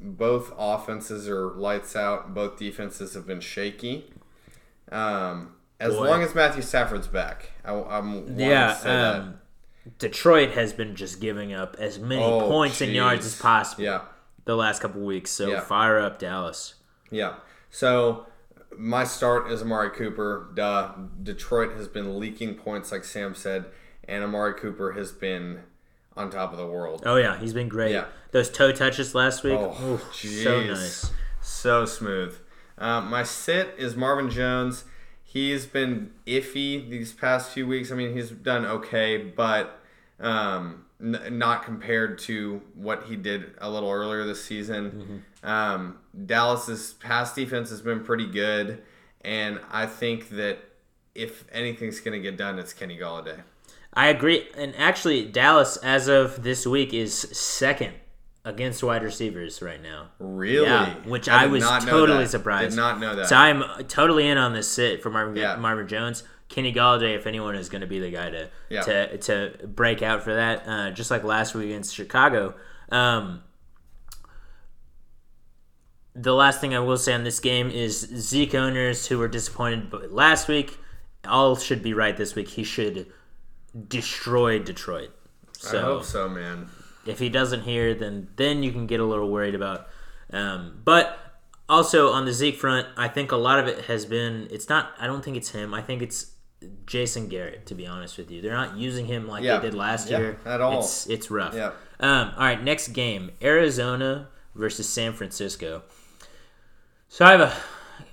both 0.00 0.52
offenses 0.56 1.28
are 1.28 1.50
lights 1.50 1.96
out. 1.96 2.32
Both 2.34 2.58
defenses 2.58 3.14
have 3.14 3.26
been 3.26 3.40
shaky. 3.40 4.12
Um, 4.92 5.54
as 5.80 5.94
Boy. 5.94 6.08
long 6.08 6.22
as 6.22 6.34
Matthew 6.34 6.62
Stafford's 6.62 7.08
back, 7.08 7.50
I, 7.64 7.72
am 7.98 8.38
Yeah, 8.38 8.68
to 8.68 8.74
say 8.78 8.88
that. 8.88 9.14
um, 9.20 9.38
Detroit 9.98 10.50
has 10.52 10.72
been 10.72 10.94
just 10.96 11.20
giving 11.20 11.52
up 11.52 11.76
as 11.78 11.98
many 11.98 12.22
Oh, 12.22 12.48
points 12.48 12.80
and 12.80 12.92
yards 12.92 13.26
as 13.26 13.36
possible 13.40 13.84
Yeah, 13.84 14.02
the 14.46 14.56
last 14.56 14.80
couple 14.80 15.02
weeks. 15.02 15.30
So 15.30 15.48
Yeah. 15.48 15.60
fire 15.60 15.98
up 16.00 16.18
Dallas. 16.18 16.74
yeah. 17.10 17.34
So 17.70 18.26
my 18.78 19.04
start 19.04 19.50
is 19.50 19.60
Amari 19.62 19.90
Cooper. 19.90 20.48
Duh. 20.54 20.92
Detroit 21.22 21.72
has 21.76 21.86
been 21.88 22.18
leaking 22.18 22.54
points, 22.54 22.90
like 22.90 23.04
Sam 23.04 23.34
said, 23.34 23.66
and 24.08 24.24
Amari 24.24 24.54
Cooper 24.54 24.92
has 24.92 25.12
been 25.12 25.60
on 26.16 26.30
top 26.30 26.52
of 26.52 26.58
the 26.58 26.66
world. 26.66 27.02
Oh 27.04 27.16
yeah, 27.16 27.38
he's 27.38 27.52
been 27.52 27.68
great. 27.68 27.92
Yeah. 27.92 28.06
Those 28.32 28.48
toe 28.50 28.72
touches 28.72 29.14
last 29.14 29.44
week, 29.44 29.58
Oh, 29.58 30.00
jeez. 30.12 30.42
so 30.44 30.62
nice. 30.62 31.10
So 31.42 31.84
smooth. 31.84 32.36
Um, 32.78 33.08
my 33.10 33.22
sit 33.22 33.74
is 33.78 33.94
Marvin 33.96 34.30
Jones. 34.30 34.84
He's 35.22 35.66
been 35.66 36.12
iffy 36.26 36.88
these 36.88 37.12
past 37.12 37.50
few 37.50 37.66
weeks. 37.66 37.92
I 37.92 37.94
mean, 37.94 38.14
he's 38.14 38.30
done 38.30 38.64
okay, 38.64 39.18
but 39.18 39.78
um, 40.18 40.85
n- 41.02 41.38
not 41.38 41.64
compared 41.64 42.18
to 42.20 42.60
what 42.74 43.04
he 43.04 43.16
did 43.16 43.54
a 43.58 43.68
little 43.70 43.90
earlier 43.90 44.24
this 44.24 44.44
season. 44.44 45.24
Um, 45.42 45.98
Dallas's 46.26 46.94
pass 46.94 47.34
defense 47.34 47.70
has 47.70 47.80
been 47.80 48.00
pretty 48.04 48.26
good, 48.26 48.82
and 49.22 49.60
I 49.70 49.86
think 49.86 50.30
that 50.30 50.58
if 51.14 51.44
anything's 51.52 52.00
going 52.00 52.20
to 52.20 52.20
get 52.30 52.36
done, 52.36 52.58
it's 52.58 52.72
Kenny 52.72 52.98
Golladay. 52.98 53.40
I 53.94 54.08
agree. 54.08 54.48
And 54.56 54.74
actually, 54.76 55.24
Dallas, 55.24 55.78
as 55.78 56.08
of 56.08 56.42
this 56.42 56.66
week, 56.66 56.92
is 56.92 57.14
second 57.14 57.94
against 58.44 58.82
wide 58.82 59.02
receivers 59.02 59.62
right 59.62 59.82
now. 59.82 60.08
Really? 60.18 60.66
Yeah, 60.66 60.94
which 61.04 61.28
I, 61.28 61.44
did 61.44 61.52
was 61.52 61.64
totally 61.84 62.26
surprised. 62.26 62.70
Did 62.70 62.76
not 62.76 63.00
know 63.00 63.16
that. 63.16 63.26
So 63.26 63.36
I'm 63.36 63.64
totally 63.86 64.28
in 64.28 64.38
on 64.38 64.52
this 64.52 64.68
sit 64.70 65.02
for 65.02 65.10
Marvin, 65.10 65.36
Yeah. 65.36 65.56
Marvin 65.56 65.88
Jones. 65.88 66.22
Kenny 66.48 66.72
Golladay, 66.72 67.16
if 67.16 67.26
anyone 67.26 67.54
is 67.56 67.68
going 67.68 67.80
to 67.80 67.86
be 67.86 67.98
the 68.00 68.10
guy 68.10 68.30
to 68.30 68.48
Yeah. 68.68 68.82
to 68.82 69.18
to 69.18 69.66
break 69.66 70.02
out 70.02 70.22
for 70.22 70.34
that, 70.34 70.62
uh, 70.66 70.90
just 70.90 71.10
like 71.10 71.24
last 71.24 71.54
week 71.54 71.66
against 71.66 71.94
Chicago. 71.94 72.54
Um, 72.90 73.42
the 76.14 76.32
last 76.32 76.60
thing 76.60 76.74
I 76.74 76.78
will 76.80 76.96
say 76.96 77.12
on 77.12 77.24
this 77.24 77.40
game 77.40 77.70
is 77.70 78.00
Zeke 78.00 78.54
owners 78.54 79.06
who 79.06 79.18
were 79.18 79.28
disappointed 79.28 79.92
last 80.10 80.48
week, 80.48 80.78
all 81.26 81.56
should 81.56 81.82
be 81.82 81.92
right 81.92 82.16
this 82.16 82.34
week. 82.34 82.48
He 82.48 82.64
should 82.64 83.06
destroy 83.88 84.58
Detroit. 84.58 85.10
So 85.52 85.78
I 85.78 85.82
hope 85.82 86.04
so, 86.04 86.28
man. 86.28 86.68
if 87.04 87.18
he 87.18 87.28
doesn't 87.28 87.62
hear, 87.62 87.94
then 87.94 88.28
then 88.36 88.62
you 88.62 88.72
can 88.72 88.86
get 88.86 89.00
a 89.00 89.04
little 89.04 89.30
worried 89.30 89.54
about. 89.54 89.88
Um, 90.32 90.80
but 90.84 91.18
also 91.68 92.12
on 92.12 92.24
the 92.24 92.32
Zeke 92.32 92.56
front, 92.56 92.86
I 92.96 93.08
think 93.08 93.32
a 93.32 93.36
lot 93.36 93.58
of 93.58 93.66
it 93.66 93.84
has 93.86 94.06
been. 94.06 94.48
It's 94.50 94.68
not. 94.68 94.92
I 94.98 95.06
don't 95.06 95.24
think 95.24 95.36
it's 95.36 95.50
him. 95.50 95.74
I 95.74 95.82
think 95.82 96.00
it's 96.02 96.32
Jason 96.86 97.28
Garrett. 97.28 97.66
To 97.66 97.74
be 97.74 97.86
honest 97.86 98.16
with 98.18 98.30
you, 98.30 98.40
they're 98.42 98.52
not 98.54 98.76
using 98.76 99.06
him 99.06 99.28
like 99.28 99.42
Yeah. 99.44 99.58
they 99.58 99.66
did 99.70 99.74
last 99.74 100.08
Yeah, 100.10 100.18
year 100.18 100.38
at 100.44 100.60
all. 100.60 100.80
It's 100.80 101.06
it's 101.06 101.30
rough. 101.30 101.54
Yeah. 101.54 101.72
Um, 102.00 102.32
all 102.36 102.44
right, 102.44 102.62
next 102.62 102.88
game: 102.88 103.30
Arizona 103.42 104.28
versus 104.54 104.88
San 104.88 105.12
Francisco. 105.12 105.82
So 107.08 107.24
I 107.24 107.30
have 107.32 107.40
a. 107.40 107.52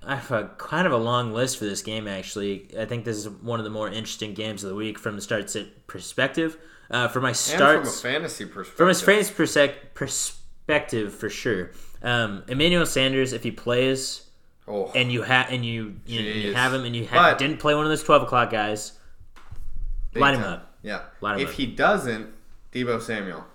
I 0.05 0.15
have 0.15 0.31
a 0.31 0.49
kind 0.57 0.85
of 0.85 0.91
a 0.93 0.97
long 0.97 1.33
list 1.33 1.57
for 1.57 1.63
this 1.65 1.81
game. 1.81 2.07
Actually, 2.09 2.69
I 2.77 2.83
think 2.85 3.05
this 3.05 3.15
is 3.17 3.29
one 3.29 3.59
of 3.59 3.63
the 3.63 3.69
more 3.69 3.87
interesting 3.87 4.33
games 4.33 4.63
of 4.63 4.69
the 4.69 4.75
week 4.75 4.99
from 4.99 5.15
the 5.15 5.21
start 5.21 5.49
sit 5.49 5.87
perspective. 5.87 6.57
Uh, 6.91 7.07
for 7.07 7.21
my 7.21 7.31
starts, 7.31 8.01
from 8.01 8.11
a 8.11 8.13
fantasy 8.13 8.45
perspective. 8.45 8.77
from 8.77 8.89
a 8.89 8.91
persec- 8.91 9.93
perspective, 9.93 11.13
for 11.13 11.29
sure. 11.29 11.71
Um, 12.01 12.43
Emmanuel 12.49 12.85
Sanders, 12.85 13.31
if 13.33 13.43
he 13.43 13.51
plays 13.51 14.23
oh, 14.68 14.91
and 14.95 15.11
you 15.11 15.22
have 15.24 15.49
and 15.51 15.66
you 15.66 15.95
you, 16.05 16.20
you 16.22 16.53
have 16.53 16.74
him 16.74 16.86
and 16.86 16.95
you 16.95 17.05
ha- 17.07 17.34
didn't 17.36 17.57
play 17.59 17.76
one 17.76 17.86
of 17.86 17.89
those 17.89 18.03
twelve 18.03 18.24
o'clock 18.24 18.49
guys, 18.51 18.93
big 20.14 20.22
light 20.22 20.36
him 20.36 20.43
up. 20.43 20.76
Yeah. 20.82 21.01
Light 21.22 21.36
him 21.38 21.43
if 21.43 21.49
up. 21.49 21.55
he 21.55 21.66
doesn't, 21.68 22.30
Deebo 22.74 23.01
Samuel. 23.01 23.45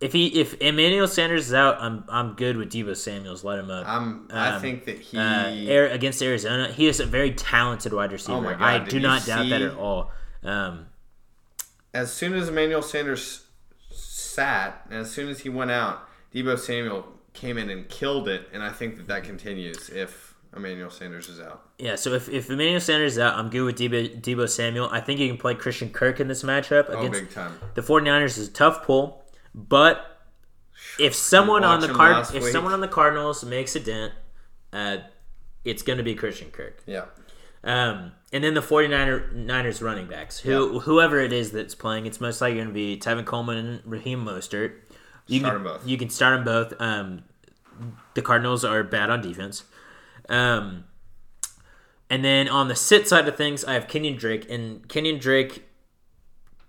if 0.00 0.12
he 0.12 0.28
if 0.40 0.54
Emmanuel 0.60 1.06
Sanders 1.08 1.48
is 1.48 1.54
out, 1.54 1.76
I'm 1.80 2.04
I'm 2.08 2.34
good 2.34 2.56
with 2.56 2.70
Deebo 2.72 2.96
Samuel's. 2.96 3.44
Let 3.44 3.58
him 3.58 3.70
up. 3.70 3.86
I'm. 3.88 4.28
I 4.32 4.50
Um, 4.56 4.60
think 4.62 4.84
that 4.86 4.98
he. 4.98 5.18
uh, 5.18 5.48
Air, 5.70 5.88
against 5.88 6.22
Arizona, 6.22 6.72
he 6.72 6.86
is 6.86 7.00
a 7.00 7.06
very 7.06 7.32
talented 7.32 7.92
wide 7.92 8.12
receiver. 8.12 8.38
Oh 8.38 8.40
my 8.40 8.52
God, 8.52 8.62
I 8.62 8.78
do 8.84 8.98
not 9.00 9.26
doubt 9.26 9.48
that 9.50 9.62
at 9.62 9.74
all. 9.74 10.10
Um, 10.42 10.86
as 11.92 12.12
soon 12.12 12.34
as 12.34 12.48
Emmanuel 12.48 12.82
Sanders 12.82 13.44
sat, 13.90 14.86
and 14.90 15.00
as 15.00 15.10
soon 15.10 15.28
as 15.28 15.40
he 15.40 15.48
went 15.48 15.70
out, 15.70 16.08
Deebo 16.34 16.58
Samuel 16.58 17.06
came 17.34 17.58
in 17.58 17.70
and 17.70 17.88
killed 17.88 18.28
it, 18.28 18.48
and 18.52 18.62
I 18.62 18.70
think 18.70 18.96
that 18.96 19.06
that 19.08 19.24
continues 19.24 19.88
if 19.90 20.34
Emmanuel 20.56 20.90
Sanders 20.90 21.28
is 21.28 21.40
out. 21.40 21.62
yeah, 21.78 21.94
so 21.94 22.14
if, 22.14 22.28
if 22.28 22.50
Emmanuel 22.50 22.80
Sanders 22.80 23.12
is 23.12 23.18
out, 23.18 23.34
I'm 23.36 23.50
good 23.50 23.62
with 23.62 23.76
Deebo, 23.78 24.20
Deebo 24.20 24.48
Samuel. 24.48 24.88
I 24.90 25.00
think 25.00 25.20
you 25.20 25.28
can 25.28 25.36
play 25.36 25.54
Christian 25.54 25.90
Kirk 25.90 26.20
in 26.20 26.28
this 26.28 26.42
matchup 26.42 26.86
Oh, 26.88 26.98
against 26.98 27.20
big 27.20 27.30
time. 27.30 27.58
the 27.74 27.82
49ers 27.82 28.38
is 28.38 28.48
a 28.48 28.52
tough 28.52 28.84
pull, 28.84 29.22
but 29.54 30.18
if 30.98 31.14
someone 31.14 31.64
on 31.64 31.80
the 31.80 31.88
card 31.88 32.26
if 32.34 32.42
week? 32.44 32.52
someone 32.52 32.72
on 32.72 32.80
the 32.80 32.88
Cardinals 32.88 33.44
makes 33.44 33.76
a 33.76 33.80
dent, 33.80 34.12
uh, 34.72 34.98
it's 35.64 35.82
going 35.82 35.98
to 35.98 36.02
be 36.04 36.14
Christian 36.14 36.50
Kirk. 36.50 36.82
Yeah. 36.86 37.04
Um, 37.64 38.12
and 38.32 38.42
then 38.44 38.54
the 38.54 38.60
49ers 38.62 39.82
running 39.82 40.06
backs, 40.06 40.38
who 40.38 40.78
whoever 40.80 41.18
it 41.18 41.32
is 41.32 41.50
that's 41.52 41.74
playing, 41.74 42.06
it's 42.06 42.20
most 42.20 42.40
likely 42.40 42.56
going 42.56 42.68
to 42.68 42.74
be 42.74 42.96
Tevin 42.98 43.24
Coleman 43.26 43.56
and 43.58 43.80
Raheem 43.84 44.24
Mostert. 44.24 44.72
You 45.28 45.40
Start 45.40 45.54
can, 45.54 45.66
'em 45.66 45.72
both. 45.72 45.86
You 45.86 45.96
can 45.98 46.10
start 46.10 46.36
them 46.36 46.44
both. 46.44 46.74
Um, 46.80 47.22
the 48.14 48.22
Cardinals 48.22 48.64
are 48.64 48.82
bad 48.82 49.10
on 49.10 49.20
defense. 49.20 49.64
Um, 50.28 50.84
and 52.10 52.24
then 52.24 52.48
on 52.48 52.68
the 52.68 52.74
sit 52.74 53.06
side 53.06 53.28
of 53.28 53.36
things, 53.36 53.64
I 53.64 53.74
have 53.74 53.86
Kenyan 53.86 54.18
Drake. 54.18 54.50
And 54.50 54.88
Kenyan 54.88 55.20
Drake, 55.20 55.68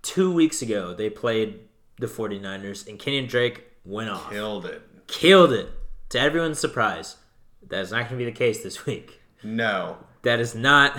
two 0.02 0.30
weeks 0.32 0.62
ago, 0.62 0.94
they 0.94 1.10
played 1.10 1.60
the 1.98 2.06
49ers, 2.06 2.86
and 2.86 2.98
Kenyan 2.98 3.28
Drake 3.28 3.64
went 3.84 4.10
off. 4.10 4.30
Killed 4.30 4.66
it. 4.66 4.82
Killed 5.06 5.52
it. 5.52 5.68
To 6.10 6.20
everyone's 6.20 6.58
surprise. 6.58 7.16
That 7.68 7.80
is 7.80 7.90
not 7.90 8.08
going 8.08 8.10
to 8.10 8.16
be 8.16 8.24
the 8.24 8.32
case 8.32 8.62
this 8.62 8.84
week. 8.86 9.20
No. 9.42 9.98
That 10.22 10.40
is 10.40 10.54
not. 10.54 10.98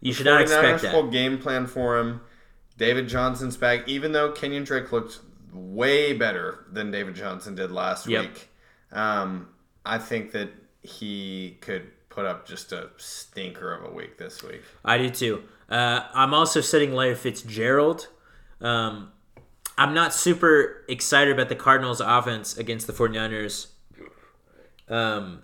You 0.00 0.12
should 0.12 0.26
not 0.26 0.40
expect 0.42 0.82
that. 0.82 0.92
full 0.92 1.08
game 1.10 1.38
plan 1.38 1.66
for 1.66 1.98
him. 1.98 2.20
David 2.76 3.08
Johnson's 3.08 3.56
back, 3.56 3.88
even 3.88 4.12
though 4.12 4.30
Kenyan 4.30 4.64
Drake 4.64 4.92
looked 4.92 5.18
way 5.52 6.12
better 6.12 6.66
than 6.72 6.90
David 6.90 7.14
Johnson 7.14 7.54
did 7.54 7.70
last 7.72 8.06
Yep. 8.06 8.22
week. 8.22 8.48
Um, 8.92 9.48
I 9.84 9.98
think 9.98 10.32
that 10.32 10.50
he 10.82 11.58
could 11.60 11.90
put 12.08 12.24
up 12.24 12.46
just 12.46 12.72
a 12.72 12.90
stinker 12.96 13.72
of 13.74 13.84
a 13.90 13.94
week 13.94 14.18
this 14.18 14.42
week. 14.42 14.62
I 14.84 14.98
do 14.98 15.10
too. 15.10 15.42
Uh, 15.68 16.00
I'm 16.14 16.32
also 16.34 16.60
sitting 16.60 16.92
Larry 16.94 17.14
Fitzgerald. 17.14 18.08
Um, 18.60 19.12
I'm 19.76 19.94
not 19.94 20.12
super 20.14 20.84
excited 20.88 21.32
about 21.32 21.48
the 21.48 21.54
Cardinals' 21.54 22.00
offense 22.00 22.56
against 22.56 22.86
the 22.86 22.92
49ers. 22.92 23.68
Um, 24.88 25.42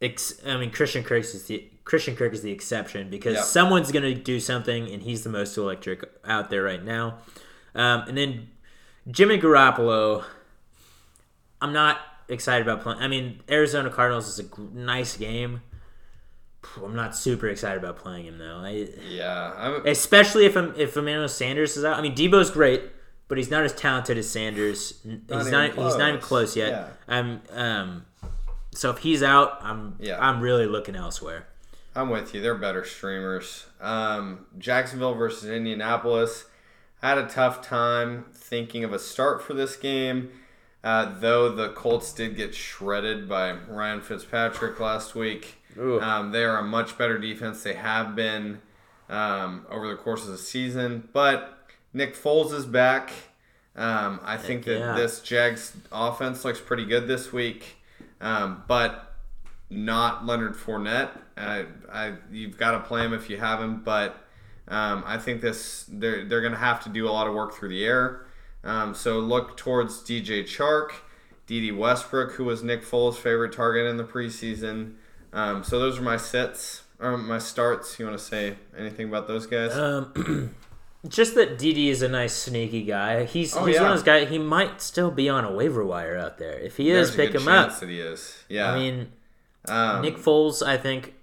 ex- 0.00 0.40
I 0.46 0.56
mean, 0.56 0.70
Christian 0.70 1.04
Kirk 1.04 1.20
is 1.22 1.44
the 1.46 1.68
Christian 1.84 2.14
Kirk 2.16 2.32
is 2.32 2.42
the 2.42 2.52
exception 2.52 3.10
because 3.10 3.34
Yep. 3.36 3.44
someone's 3.44 3.90
going 3.92 4.02
to 4.04 4.14
do 4.14 4.38
something, 4.40 4.88
and 4.92 5.02
he's 5.02 5.24
the 5.24 5.30
most 5.30 5.56
electric 5.56 6.04
out 6.24 6.50
there 6.50 6.62
right 6.62 6.82
now. 6.84 7.18
Um, 7.74 8.02
and 8.08 8.16
then 8.18 8.48
Jimmy 9.10 9.38
Garoppolo. 9.38 10.24
I'm 11.60 11.72
not 11.72 11.98
excited 12.28 12.66
about 12.66 12.82
playing. 12.82 13.00
I 13.00 13.08
mean, 13.08 13.40
Arizona 13.50 13.90
Cardinals 13.90 14.28
is 14.28 14.38
a 14.38 14.60
nice 14.60 15.16
game. 15.16 15.62
I'm 16.82 16.94
not 16.94 17.16
super 17.16 17.48
excited 17.48 17.82
about 17.82 17.96
playing 17.96 18.26
him 18.26 18.38
though. 18.38 18.58
I, 18.58 18.88
Yeah, 19.08 19.52
I'm, 19.56 19.86
especially 19.86 20.46
if 20.46 20.56
I'm, 20.56 20.74
if 20.76 20.96
Emmanuel 20.96 21.28
Sanders 21.28 21.76
is 21.76 21.84
out. 21.84 21.98
I 21.98 22.02
mean, 22.02 22.14
Deebo's 22.14 22.50
great, 22.50 22.82
but 23.28 23.36
he's 23.38 23.50
not 23.50 23.64
as 23.64 23.72
talented 23.74 24.16
as 24.16 24.28
Sanders. 24.28 25.00
Not 25.04 25.42
he's 25.42 25.50
not. 25.50 25.74
He's 25.74 25.96
not 25.96 26.08
even 26.08 26.20
close. 26.20 26.54
close 26.54 26.56
yet. 26.56 26.70
Yeah. 26.70 26.88
I'm. 27.08 27.42
Um. 27.50 28.06
So 28.74 28.90
if 28.90 28.98
he's 28.98 29.22
out, 29.22 29.58
I'm. 29.62 29.96
Yeah. 29.98 30.18
I'm 30.20 30.40
really 30.40 30.66
looking 30.66 30.94
elsewhere. 30.94 31.46
I'm 31.94 32.08
with 32.08 32.34
you. 32.34 32.40
They're 32.40 32.54
better 32.54 32.84
streamers. 32.84 33.66
Um, 33.80 34.46
Jacksonville 34.58 35.14
versus 35.14 35.50
Indianapolis. 35.50 36.46
Had 37.02 37.18
a 37.18 37.26
tough 37.26 37.62
time 37.66 38.26
thinking 38.32 38.84
of 38.84 38.92
a 38.92 38.98
start 38.98 39.42
for 39.42 39.54
this 39.54 39.74
game, 39.76 40.30
uh, 40.84 41.18
though 41.18 41.48
the 41.52 41.70
Colts 41.70 42.12
did 42.12 42.36
get 42.36 42.54
shredded 42.54 43.28
by 43.28 43.52
Ryan 43.52 44.00
Fitzpatrick 44.00 44.78
last 44.78 45.14
week. 45.16 45.56
Um, 45.98 46.30
they 46.30 46.44
are 46.44 46.58
a 46.58 46.62
much 46.62 46.96
better 46.96 47.18
defense. 47.18 47.62
They 47.64 47.74
have 47.74 48.14
been 48.14 48.60
um, 49.08 49.66
over 49.68 49.88
the 49.88 49.96
course 49.96 50.22
of 50.22 50.28
the 50.30 50.38
season, 50.38 51.08
but 51.12 51.58
Nick 51.92 52.14
Foles 52.14 52.52
is 52.52 52.66
back. 52.66 53.10
Um, 53.74 54.20
I 54.22 54.36
think 54.36 54.64
that 54.66 54.78
Yeah. 54.78 54.94
this 54.94 55.20
Jags 55.20 55.76
offense 55.90 56.44
looks 56.44 56.60
pretty 56.60 56.84
good 56.84 57.08
this 57.08 57.32
week, 57.32 57.78
um, 58.20 58.62
but 58.68 59.14
not 59.70 60.24
Leonard 60.24 60.54
Fournette. 60.54 61.10
I, 61.36 61.64
I, 61.90 62.12
you've 62.30 62.58
got 62.58 62.72
to 62.72 62.80
play 62.80 63.02
him 63.04 63.12
if 63.14 63.28
you 63.28 63.38
have 63.38 63.60
him, 63.60 63.82
but 63.82 64.18
um, 64.68 65.02
I 65.06 65.18
think 65.18 65.40
this 65.40 65.84
they're 65.88 66.24
they're 66.24 66.40
going 66.40 66.52
to 66.52 66.58
have 66.58 66.82
to 66.84 66.88
do 66.88 67.08
a 67.08 67.10
lot 67.10 67.26
of 67.26 67.34
work 67.34 67.54
through 67.54 67.70
the 67.70 67.84
air. 67.84 68.26
Um, 68.64 68.94
so 68.94 69.18
look 69.18 69.56
towards 69.56 70.00
DJ 70.02 70.44
Chark, 70.44 70.90
Dede 71.46 71.76
Westbrook, 71.76 72.32
who 72.32 72.44
was 72.44 72.62
Nick 72.62 72.82
Foles' 72.84 73.16
favorite 73.16 73.52
target 73.52 73.86
in 73.86 73.96
the 73.96 74.04
preseason. 74.04 74.94
Um, 75.32 75.64
so 75.64 75.78
those 75.80 75.98
are 75.98 76.02
my 76.02 76.16
sets 76.16 76.82
or 77.00 77.16
my 77.18 77.38
starts. 77.38 77.98
You 77.98 78.06
want 78.06 78.18
to 78.18 78.24
say 78.24 78.54
anything 78.78 79.08
about 79.08 79.26
those 79.28 79.46
guys? 79.46 79.76
Um. 79.76 80.54
Just 81.08 81.34
that 81.34 81.58
DD 81.58 81.88
is 81.88 82.00
a 82.02 82.08
nice 82.08 82.32
sneaky 82.32 82.84
guy. 82.84 83.24
He's 83.24 83.56
Oh, 83.56 83.64
he's 83.64 83.74
yeah. 83.74 83.82
one 83.82 83.90
of 83.90 83.96
those 83.98 84.04
guys. 84.04 84.28
He 84.28 84.38
might 84.38 84.80
still 84.80 85.10
be 85.10 85.28
on 85.28 85.44
a 85.44 85.50
waiver 85.52 85.84
wire 85.84 86.16
out 86.16 86.38
there. 86.38 86.56
If 86.56 86.76
he 86.76 86.92
is, 86.92 87.16
There's 87.16 87.28
pick 87.32 87.40
him 87.40 87.48
up. 87.48 87.76
That 87.80 87.88
he 87.88 87.98
is. 87.98 88.44
Yeah. 88.48 88.70
I 88.70 88.78
mean, 88.78 89.10
um, 89.66 90.02
Nick 90.02 90.16
Foles, 90.16 90.64
I 90.64 90.76
think, 90.76 91.14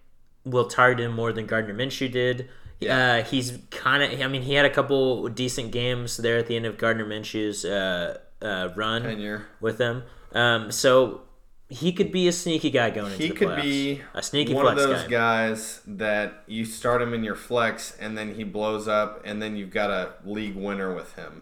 will 0.44 0.66
target 0.68 1.06
him 1.06 1.14
more 1.14 1.32
than 1.32 1.46
Gardner 1.46 1.74
Minshew 1.74 2.12
did. 2.12 2.50
Uh, 2.88 3.24
he's 3.24 3.58
kind 3.72 4.04
of. 4.04 4.22
I 4.22 4.28
mean, 4.28 4.42
he 4.44 4.54
had 4.54 4.66
a 4.66 4.70
couple 4.70 5.28
decent 5.30 5.72
games 5.72 6.18
there 6.18 6.38
at 6.38 6.48
the 6.48 6.56
end 6.56 6.66
of 6.66 6.78
Gardner 6.78 7.06
Minshew's 7.06 7.66
uh, 7.66 8.18
uh, 8.42 8.70
run 8.76 9.04
tenure. 9.04 9.48
with 9.60 9.78
them. 9.78 10.04
Um, 10.32 10.72
so 10.72 11.22
he 11.68 11.92
could 11.92 12.12
be 12.12 12.28
a 12.28 12.32
sneaky 12.32 12.70
guy 12.70 12.90
going 12.90 13.12
into 13.12 13.24
He 13.24 13.30
the 13.30 13.36
could 13.36 13.48
playoffs. 13.50 13.62
be 13.62 14.02
a 14.14 14.24
sneaky 14.24 14.54
one 14.54 14.66
of 14.68 14.74
flex 14.74 14.88
those 14.88 15.04
guy. 15.04 15.10
guys 15.10 15.82
that 15.86 16.44
you 16.48 16.66
start 16.66 17.02
him 17.02 17.14
in 17.14 17.24
your 17.24 17.36
flex 17.36 17.96
and 18.00 18.18
then 18.18 18.36
he 18.36 18.44
blows 18.44 18.88
up 18.88 19.22
and 19.26 19.42
then 19.42 19.56
you've 19.56 19.70
got 19.72 19.90
a 19.92 20.14
league 20.26 20.56
winner 20.56 20.94
with 20.96 21.14
him. 21.16 21.42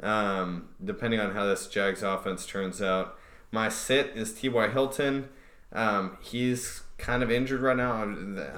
Mm-hmm. 0.00 0.06
Um, 0.06 0.68
depending 0.82 1.20
on 1.20 1.32
how 1.34 1.44
this 1.46 1.66
Jags 1.66 2.02
offense 2.02 2.46
turns 2.46 2.80
out. 2.80 3.18
My 3.52 3.68
sit 3.68 4.12
is 4.14 4.32
T.Y. 4.32 4.68
Hilton. 4.68 5.28
Um, 5.72 6.16
he's 6.20 6.82
kind 6.98 7.22
of 7.22 7.30
injured 7.30 7.60
right 7.60 7.76
now. 7.76 8.04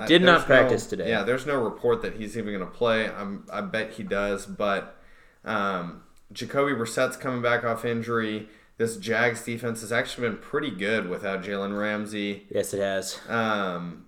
Did 0.07 0.23
not 0.23 0.47
practice 0.47 0.85
no- 0.85 0.91
today. 0.91 1.11
Yeah, 1.11 1.23
there's 1.23 1.47
no 1.47 1.63
report 1.63 2.03
that 2.03 2.17
he's 2.17 2.37
even 2.37 2.53
going 2.53 2.67
to 2.67 2.75
play. 2.75 3.09
I'm, 3.09 3.47
I 3.53 3.61
bet 3.61 3.93
he 3.93 4.03
does, 4.03 4.47
but 4.47 4.97
um, 5.45 6.03
Jacoby 6.33 6.75
Brissett's 6.75 7.17
coming 7.17 7.43
back 7.43 7.65
off 7.65 7.85
injury. 7.85 8.49
This 8.79 8.97
Jags 8.97 9.45
defense 9.45 9.83
has 9.83 9.93
actually 9.93 10.29
been 10.29 10.39
pretty 10.39 10.71
good 10.71 11.09
without 11.09 11.43
Jalen 11.43 11.79
Ramsey. 11.79 12.47
Yes, 12.51 12.75
it 12.75 12.81
has. 12.81 13.21
Um, 13.29 14.07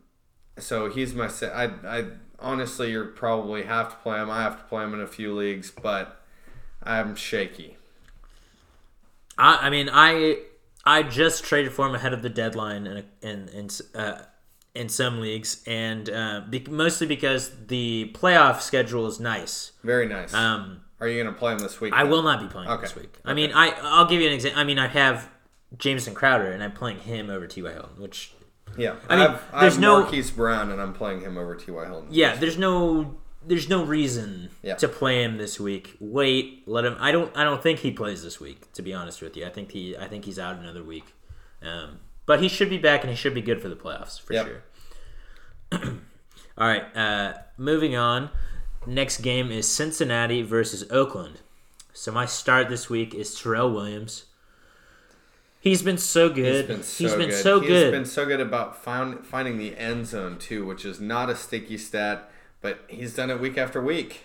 so 0.59 0.89
he's 0.89 1.15
my. 1.15 1.31
I 1.43 1.71
I 1.87 2.05
honestly, 2.39 2.91
you 2.91 3.05
probably 3.15 3.65
have 3.65 3.91
to 3.91 3.97
play 3.97 4.19
him. 4.19 4.31
I 4.31 4.43
have 4.43 4.59
to 4.59 4.65
play 4.65 4.85
him 4.85 4.95
in 4.95 5.01
a 5.01 5.07
few 5.07 5.35
leagues, 5.35 5.71
but 5.71 6.23
I'm 6.83 7.15
shaky. 7.15 7.77
I, 9.37 9.67
I 9.67 9.71
mean, 9.71 9.91
I 9.93 10.39
I 10.87 11.03
just 11.03 11.45
traded 11.45 11.73
for 11.73 11.87
him 11.87 11.95
ahead 11.95 12.13
of 12.13 12.23
the 12.23 12.29
deadline 12.29 12.87
in 12.87 13.05
in 13.23 13.49
in, 13.49 13.69
uh, 14.01 14.23
in 14.75 14.89
some 14.89 15.21
leagues, 15.21 15.63
and 15.67 16.11
uh, 16.11 16.43
be, 16.51 16.65
mostly 16.69 17.07
because 17.07 17.51
the 17.69 18.11
playoff 18.15 18.61
schedule 18.61 19.07
is 19.07 19.21
nice. 19.21 19.73
Very 19.83 20.07
nice. 20.07 20.35
Um, 20.35 20.81
Are 21.01 21.09
you 21.09 21.23
going 21.23 21.33
to 21.33 21.39
play 21.39 21.53
him 21.53 21.59
this 21.61 21.81
week? 21.81 21.93
I 21.95 22.03
then? 22.03 22.11
will 22.11 22.23
not 22.23 22.41
be 22.41 22.49
playing 22.49 22.69
Okay. 22.69 22.81
this 22.83 22.97
week. 22.97 23.15
I 23.25 23.35
mean, 23.35 23.53
I 23.55 23.71
I'll 23.83 24.07
give 24.07 24.21
you 24.21 24.27
an 24.29 24.35
example. 24.35 24.61
I 24.61 24.65
mean, 24.65 24.79
I 24.79 24.89
have 24.89 25.31
Jameson 25.79 26.15
Crowder, 26.15 26.51
and 26.53 26.63
I'm 26.63 26.73
playing 26.73 26.99
him 27.01 27.31
over 27.31 27.47
T.Y. 27.47 27.73
Hilton, 27.73 28.01
which 28.03 28.33
Yeah, 28.77 28.97
I 29.09 29.17
mean, 29.17 29.27
have, 29.31 29.43
I 29.53 29.61
there's 29.63 29.75
have 29.75 29.81
no- 29.81 30.01
Marquise 30.03 30.31
Brown, 30.31 30.71
and 30.71 30.81
I'm 30.83 30.93
playing 30.93 31.21
him 31.23 31.39
over 31.39 31.55
T.Y. 31.55 31.85
Hilton. 31.85 32.09
yeah, 32.11 32.35
there's 32.37 32.59
no 32.59 33.17
there's 33.47 33.69
no 33.69 33.85
reason 33.85 34.51
Yeah. 34.63 34.75
to 34.77 34.89
play 34.89 35.23
him 35.23 35.37
this 35.39 35.59
week. 35.61 35.97
Wait, 36.01 36.63
let 36.67 36.85
him. 36.85 36.97
I 36.99 37.13
don't 37.13 37.35
I 37.37 37.45
don't 37.45 37.63
think 37.63 37.81
he 37.81 37.91
plays 37.91 38.23
this 38.23 38.41
week. 38.41 38.73
To 38.75 38.83
be 38.83 38.93
honest 38.95 39.21
with 39.23 39.37
you, 39.37 39.47
I 39.47 39.51
think 39.51 39.73
he 39.73 39.97
I 39.97 40.09
think 40.09 40.25
he's 40.25 40.39
out 40.39 40.57
another 40.59 40.83
week. 40.83 41.05
Um, 41.63 41.99
but 42.27 42.41
he 42.41 42.49
should 42.49 42.71
be 42.71 42.79
back, 42.79 43.03
and 43.03 43.11
he 43.11 43.17
should 43.17 43.35
be 43.35 43.43
good 43.43 43.61
for 43.61 43.69
the 43.69 43.77
playoffs 43.77 44.21
for 44.21 44.33
Yep. 44.33 44.47
sure. 44.47 44.63
All 46.59 46.69
right, 46.69 46.85
uh, 46.97 47.35
moving 47.59 47.97
on. 47.97 48.31
Next 48.87 49.19
game 49.23 49.51
is 49.51 49.69
Cincinnati 49.69 50.43
versus 50.43 50.85
Oakland. 50.91 51.41
So 51.93 52.13
my 52.13 52.27
start 52.27 52.69
this 52.69 52.89
week 52.91 53.15
is 53.15 53.35
Tyrell 53.39 53.73
Williams. 53.73 54.27
He's 55.61 55.83
been 55.83 55.97
so 55.99 56.29
good. 56.29 56.67
He's 56.69 56.77
been 56.77 56.83
so 56.83 56.99
good. 57.05 57.09
He's 57.09 57.15
been 57.19 57.29
good. 57.31 57.43
so 57.43 57.61
He's 57.61 57.69
good. 57.69 57.91
been 57.93 58.05
so 58.05 58.27
good 58.27 58.41
about 58.41 58.83
found, 58.85 59.27
finding 59.27 59.57
the 59.57 59.77
end 59.79 60.07
zone 60.07 60.39
too, 60.39 60.67
which 60.67 60.85
is 60.85 61.01
not 61.01 61.31
a 61.31 61.35
sticky 61.37 61.79
stat, 61.79 62.31
but 62.65 62.83
he's 62.89 63.15
done 63.15 63.31
it 63.31 63.39
week 63.39 63.59
after 63.59 63.79
week. 63.83 64.23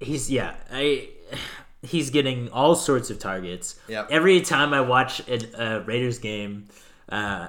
He's 0.00 0.30
yeah, 0.30 0.54
I 0.72 1.10
he's 1.82 2.08
getting 2.10 2.48
all 2.50 2.74
sorts 2.74 3.10
of 3.10 3.18
targets. 3.18 3.78
Yep. 3.86 4.08
Every 4.10 4.40
time 4.40 4.72
I 4.72 4.80
watch 4.80 5.20
a, 5.28 5.62
a 5.62 5.80
Raiders 5.82 6.18
game, 6.18 6.68
uh, 7.10 7.48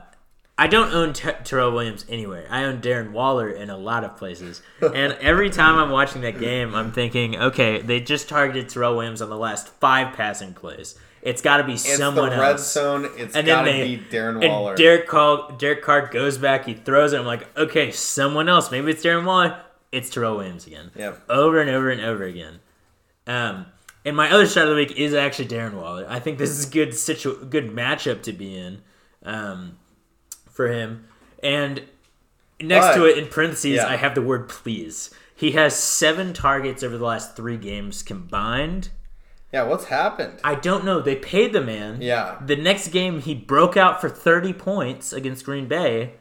I 0.58 0.68
don't 0.68 0.94
own 0.94 1.14
Ter- 1.14 1.40
Tyrell 1.46 1.72
Williams 1.72 2.06
anywhere. 2.10 2.46
I 2.50 2.66
own 2.66 2.82
Darren 2.82 3.12
Waller 3.14 3.50
in 3.50 3.70
a 3.70 3.78
lot 3.78 4.04
of 4.04 4.18
places, 4.18 4.62
and 4.82 5.14
every 5.22 5.50
time 5.50 5.80
I'm 5.80 5.90
watching 5.92 6.22
that 6.24 6.40
game, 6.40 6.76
I'm 6.76 6.92
thinking, 6.92 7.38
okay, 7.38 7.82
they 7.82 8.02
just 8.02 8.28
targeted 8.28 8.68
Tyrell 8.70 8.98
Williams 8.98 9.22
on 9.22 9.30
the 9.30 9.38
last 9.38 9.70
five 9.80 10.14
passing 10.16 10.54
plays. 10.54 11.00
It's 11.22 11.42
got 11.42 11.58
to 11.58 11.64
be 11.64 11.74
It's 11.74 11.98
someone 11.98 12.30
the 12.30 12.38
red 12.38 12.52
else. 12.52 12.72
zone. 12.72 13.10
It's 13.18 13.34
got 13.34 13.64
to 13.64 13.72
be 13.72 13.98
Darren 14.12 14.48
Waller. 14.48 14.74
and 14.74 14.78
Derek 14.78 15.08
Carr, 15.08 15.56
Derek 15.58 15.82
Carr 15.82 16.08
goes 16.08 16.38
back, 16.38 16.66
he 16.66 16.76
throws 16.76 17.14
it. 17.14 17.20
I'm 17.20 17.26
like, 17.26 17.48
okay, 17.58 17.90
someone 17.92 18.48
else. 18.48 18.70
Maybe 18.70 18.92
it's 18.92 19.04
Darren 19.04 19.26
Waller. 19.26 19.60
It's 19.96 20.10
Tyrell 20.10 20.36
Williams 20.38 20.68
again. 20.68 20.92
Yep. 20.96 21.24
Over 21.30 21.62
and 21.62 21.70
over 21.70 21.90
and 21.90 22.02
over 22.02 22.24
again. 22.26 22.60
Um, 23.28 23.68
and 24.04 24.16
my 24.16 24.30
other 24.30 24.46
start 24.46 24.68
of 24.68 24.72
the 24.72 24.76
week 24.76 24.92
is 24.98 25.14
actually 25.14 25.48
Darren 25.48 25.74
Waller. 25.74 26.06
I 26.08 26.20
think 26.20 26.38
this 26.38 26.52
is 26.52 26.68
a 26.68 26.70
good 26.70 26.94
situ- 26.94 27.46
good 27.46 27.72
matchup 27.72 28.22
to 28.24 28.34
be 28.34 28.56
in 28.58 28.82
um, 29.24 29.78
for 30.50 30.68
him. 30.68 31.08
And 31.42 31.84
next 32.62 32.96
to 32.96 33.06
it, 33.06 33.18
in 33.18 33.28
parentheses, 33.28 33.78
yeah. 33.78 33.88
I 33.88 33.96
have 33.96 34.16
the 34.16 34.22
word 34.22 34.50
please. 34.50 35.12
He 35.36 35.52
has 35.52 35.78
seven 35.78 36.34
targets 36.34 36.84
over 36.84 36.98
the 36.98 37.06
last 37.06 37.36
three 37.36 37.58
games 37.58 38.04
combined. 38.04 38.90
yeah, 39.52 39.64
what's 39.64 39.86
happened? 39.86 40.40
I 40.44 40.56
don't 40.56 40.86
know. 40.86 41.02
They 41.02 41.16
paid 41.16 41.52
the 41.54 41.62
man. 41.62 42.02
Yeah. 42.02 42.38
The 42.46 42.56
next 42.56 42.90
game, 42.90 43.22
he 43.22 43.34
broke 43.34 43.76
out 43.76 44.00
for 44.02 44.10
30 44.10 44.54
points 44.54 45.14
against 45.14 45.46
Green 45.46 45.68
Bay, 45.68 46.14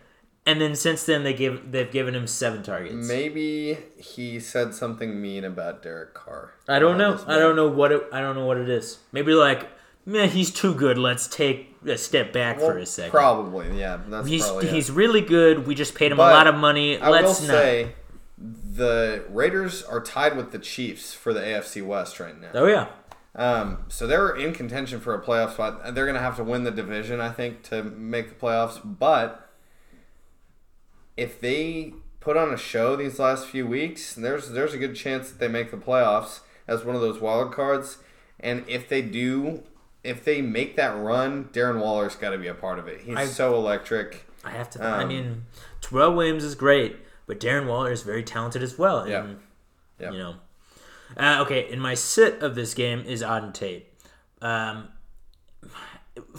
and 0.46 0.60
then 0.60 0.74
since 0.74 1.04
then 1.04 1.24
they 1.24 1.32
give 1.32 1.70
they've 1.72 1.90
given 1.90 2.14
him 2.14 2.26
seven 2.26 2.62
targets. 2.62 3.08
Maybe 3.08 3.78
he 3.98 4.38
said 4.40 4.74
something 4.74 5.20
mean 5.20 5.44
about 5.44 5.82
Derek 5.82 6.14
Carr. 6.14 6.54
I 6.68 6.78
don't 6.78 6.98
know. 6.98 7.22
I 7.26 7.38
don't 7.38 7.56
know 7.56 7.68
what 7.68 7.92
it. 7.92 8.02
I 8.12 8.20
don't 8.20 8.34
know 8.36 8.46
what 8.46 8.56
it 8.58 8.68
is. 8.68 8.98
Maybe 9.12 9.32
like, 9.34 9.68
man, 10.06 10.28
he's 10.28 10.50
too 10.50 10.74
good. 10.74 10.98
Let's 10.98 11.26
take 11.28 11.74
a 11.86 11.96
step 11.98 12.32
back 12.32 12.58
Well, 12.58 12.70
for 12.72 12.78
a 12.78 12.86
second. 12.86 13.10
Probably, 13.10 13.78
yeah. 13.78 13.98
That's 14.08 14.26
he's 14.28 14.44
probably 14.44 14.66
it. 14.68 14.72
he's 14.74 14.90
really 14.90 15.20
good. 15.20 15.66
We 15.66 15.74
just 15.74 15.94
paid 15.94 16.10
him 16.12 16.16
But 16.18 16.32
a 16.32 16.34
lot 16.34 16.46
of 16.46 16.54
money. 16.54 16.98
I 16.98 17.08
Let's 17.10 17.40
will 17.40 17.48
not. 17.48 17.54
say 17.54 17.92
the 18.38 19.24
Raiders 19.28 19.82
are 19.82 20.00
tied 20.00 20.36
with 20.36 20.52
the 20.52 20.58
Chiefs 20.58 21.14
for 21.14 21.32
the 21.32 21.40
AFC 21.40 21.84
West 21.84 22.18
right 22.20 22.38
now. 22.40 22.50
Oh 22.54 22.66
yeah, 22.66 22.88
Um, 23.34 23.84
so 23.88 24.06
they're 24.06 24.34
in 24.34 24.52
contention 24.52 25.00
for 25.00 25.14
a 25.14 25.22
playoff 25.22 25.52
spot. 25.54 25.94
They're 25.94 26.04
going 26.06 26.16
to 26.16 26.20
have 26.22 26.36
to 26.36 26.44
win 26.44 26.64
the 26.64 26.70
division, 26.70 27.20
I 27.20 27.30
think, 27.30 27.62
to 27.64 27.82
make 27.82 28.28
the 28.28 28.34
playoffs. 28.34 28.80
But 28.84 29.43
if 31.16 31.40
they 31.40 31.92
put 32.20 32.36
on 32.36 32.52
a 32.52 32.56
show 32.56 32.96
these 32.96 33.18
last 33.18 33.46
few 33.46 33.66
weeks, 33.66 34.14
there's 34.14 34.50
there's 34.50 34.74
a 34.74 34.78
good 34.78 34.94
chance 34.96 35.30
that 35.30 35.38
they 35.38 35.48
make 35.48 35.70
the 35.70 35.76
playoffs 35.76 36.40
as 36.66 36.84
one 36.84 36.94
of 36.96 37.02
those 37.02 37.20
wild 37.20 37.52
cards. 37.52 37.98
And 38.40 38.64
if 38.68 38.88
they 38.88 39.00
do, 39.02 39.62
if 40.02 40.24
they 40.24 40.42
make 40.42 40.76
that 40.76 40.96
run, 40.96 41.44
Darren 41.52 41.80
Waller's 41.80 42.16
got 42.16 42.30
to 42.30 42.38
be 42.38 42.48
a 42.48 42.54
part 42.54 42.78
of 42.78 42.88
it. 42.88 43.02
He's 43.02 43.16
I- 43.16 43.26
so 43.26 43.54
electric. 43.54 44.26
I 44.44 44.50
have 44.50 44.68
to. 44.70 44.82
I 44.84 45.02
Um, 45.02 45.08
mean, 45.08 45.46
Tyrell 45.80 46.14
Williams 46.14 46.44
is 46.44 46.54
great, 46.54 46.96
but 47.26 47.40
Darren 47.40 47.66
Waller 47.66 47.90
is 47.92 48.02
very 48.02 48.22
talented 48.22 48.62
as 48.62 48.76
well. 48.78 48.98
And, 49.00 49.10
Yeah. 49.10 49.26
Yeah. 49.98 50.10
You 50.12 50.18
know. 50.18 50.34
Uh, 51.16 51.38
okay, 51.42 51.70
and 51.72 51.80
my 51.80 51.94
sit 51.94 52.42
of 52.42 52.54
this 52.54 52.74
game 52.74 53.00
is 53.06 53.22
Auden 53.22 53.54
Tate. 53.54 53.86
Um, 54.42 54.88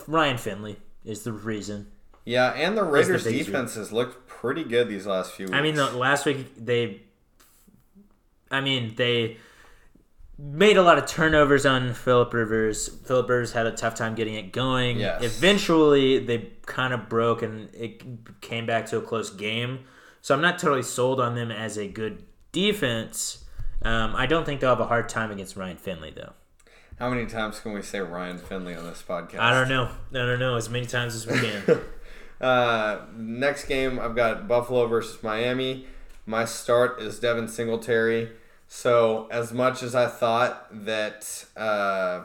Ryan 0.08 0.38
Finley 0.38 0.78
is 1.04 1.24
the 1.24 1.32
reason. 1.32 1.88
Yeah, 2.26 2.52
and 2.52 2.76
the 2.76 2.84
Raiders' 2.84 3.24
biggest 3.24 3.46
defense 3.46 3.76
has 3.76 3.92
looked 3.92 4.28
pretty 4.28 4.64
good 4.64 4.90
these 4.90 5.06
last 5.06 5.34
few 5.34 5.46
weeks. 5.46 5.56
I 5.56 5.62
mean, 5.62 5.76
the, 5.76 5.92
last 5.92 6.26
week 6.26 6.56
they, 6.58 7.02
I 8.50 8.62
mean, 8.62 8.96
they 8.96 9.38
made 10.38 10.78
a 10.78 10.82
lot 10.82 10.98
of 10.98 11.06
turnovers 11.06 11.66
on 11.66 11.94
Philip 11.94 12.34
Rivers. 12.34 12.88
Philip 13.06 13.30
Rivers 13.30 13.52
had 13.52 13.68
a 13.68 13.72
tough 13.72 13.96
time 13.96 14.16
getting 14.16 14.34
it 14.34 14.52
going. 14.52 15.00
Yes. 15.00 15.24
Eventually, 15.24 16.20
they 16.20 16.50
kind 16.66 16.94
of 16.94 17.08
broke 17.08 17.42
and 17.42 17.74
it 17.74 18.42
came 18.42 18.66
back 18.66 18.88
to 18.88 18.98
a 18.98 19.02
close 19.02 19.30
game. 19.30 19.86
So 20.22 20.34
I'm 20.34 20.42
not 20.42 20.58
totally 20.58 20.84
sold 20.84 21.20
on 21.20 21.36
them 21.36 21.52
as 21.52 21.78
a 21.78 21.88
good 21.88 22.24
defense. 22.52 23.46
Um, 23.84 24.16
I 24.16 24.26
don't 24.26 24.46
think 24.46 24.62
they'll 24.62 24.72
have 24.72 24.80
a 24.80 24.88
hard 24.88 25.08
time 25.10 25.30
against 25.30 25.56
Ryan 25.56 25.78
Finley, 25.78 26.12
though. 26.12 26.34
How 26.98 27.10
many 27.10 27.28
times 27.28 27.60
can 27.60 27.74
we 27.74 27.82
say 27.82 28.00
Ryan 28.00 28.40
Finley 28.40 28.74
on 28.74 28.86
this 28.86 29.04
podcast? 29.08 29.40
I 29.40 29.52
don't 29.52 29.70
know. 29.70 29.90
I 30.12 30.26
don't 30.26 30.40
know. 30.40 30.56
As 30.56 30.70
many 30.70 30.86
times 30.86 31.14
as 31.14 31.28
we 31.28 31.38
can. 31.40 31.82
Uh, 32.40 33.00
next 33.16 33.66
game, 33.66 34.00
I've 34.00 34.16
got 34.16 34.48
Buffalo 34.48 34.88
versus 34.88 35.22
Miami. 35.24 35.88
My 36.26 36.46
start 36.46 37.02
is 37.02 37.20
Devin 37.20 37.48
Singletary. 37.48 38.32
So, 38.68 39.28
as 39.32 39.54
much 39.54 39.84
as 39.84 39.94
I 39.96 40.08
thought 40.08 40.68
that, 40.86 41.46
uh, 41.56 42.24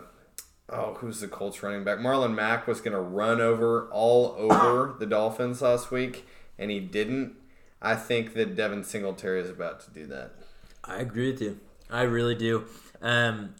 oh, 0.70 0.94
who's 0.94 1.20
the 1.20 1.28
Colts 1.28 1.62
running 1.62 1.84
back? 1.84 1.98
Marlon 1.98 2.34
Mack 2.34 2.66
was 2.66 2.80
going 2.80 2.94
to 2.94 3.00
run 3.00 3.40
over 3.40 3.88
all 3.90 4.34
over 4.38 4.96
the 4.98 5.06
Dolphins 5.06 5.60
last 5.60 5.90
week, 5.90 6.26
and 6.58 6.70
he 6.70 6.80
didn't. 6.80 7.34
I 7.82 7.94
think 7.94 8.34
that 8.34 8.56
Devin 8.56 8.84
Singletary 8.84 9.40
is 9.40 9.50
about 9.50 9.80
to 9.80 9.90
do 9.90 10.06
that. 10.06 10.32
I 10.82 10.98
agree 11.00 11.30
with 11.30 11.42
you. 11.42 11.60
I 11.90 12.02
really 12.02 12.34
do. 12.34 12.64
Um, 13.02 13.54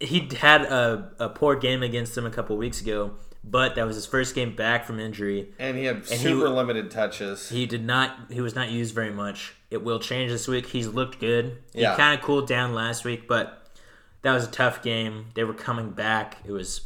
he 0.00 0.28
had 0.40 0.62
a, 0.62 1.12
a 1.18 1.28
poor 1.28 1.56
game 1.56 1.82
against 1.82 2.14
them 2.14 2.26
a 2.26 2.30
couple 2.30 2.56
weeks 2.56 2.80
ago, 2.80 3.12
but 3.42 3.74
that 3.74 3.86
was 3.86 3.96
his 3.96 4.06
first 4.06 4.34
game 4.34 4.54
back 4.54 4.84
from 4.84 5.00
injury. 5.00 5.48
And 5.58 5.76
he 5.76 5.84
had 5.84 6.04
he 6.06 6.16
super 6.16 6.40
w- 6.40 6.54
limited 6.56 6.90
touches. 6.90 7.48
He 7.48 7.66
did 7.66 7.84
not. 7.84 8.16
He 8.30 8.40
was 8.40 8.54
not 8.54 8.70
used 8.70 8.94
very 8.94 9.10
much. 9.10 9.54
It 9.70 9.82
will 9.82 9.98
change 9.98 10.30
this 10.30 10.46
week. 10.48 10.66
He's 10.66 10.88
looked 10.88 11.20
good. 11.20 11.58
Yeah. 11.72 11.92
He 11.92 11.96
kind 11.96 12.18
of 12.18 12.24
cooled 12.24 12.48
down 12.48 12.74
last 12.74 13.04
week, 13.04 13.26
but 13.28 13.70
that 14.22 14.32
was 14.32 14.44
a 14.44 14.50
tough 14.50 14.82
game. 14.82 15.26
They 15.34 15.44
were 15.44 15.54
coming 15.54 15.90
back. 15.90 16.38
It 16.44 16.52
was. 16.52 16.82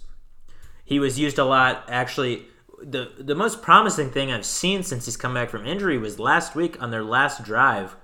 He 0.84 0.98
was 0.98 1.18
used 1.18 1.38
a 1.38 1.44
lot. 1.44 1.84
Actually, 1.88 2.46
the 2.82 3.10
the 3.18 3.34
most 3.34 3.62
promising 3.62 4.10
thing 4.10 4.30
I've 4.30 4.44
seen 4.46 4.82
since 4.82 5.06
he's 5.06 5.16
come 5.16 5.34
back 5.34 5.50
from 5.50 5.66
injury 5.66 5.98
was 5.98 6.18
last 6.18 6.54
week 6.54 6.80
on 6.82 6.90
their 6.90 7.02
last 7.02 7.42
drive. 7.42 7.96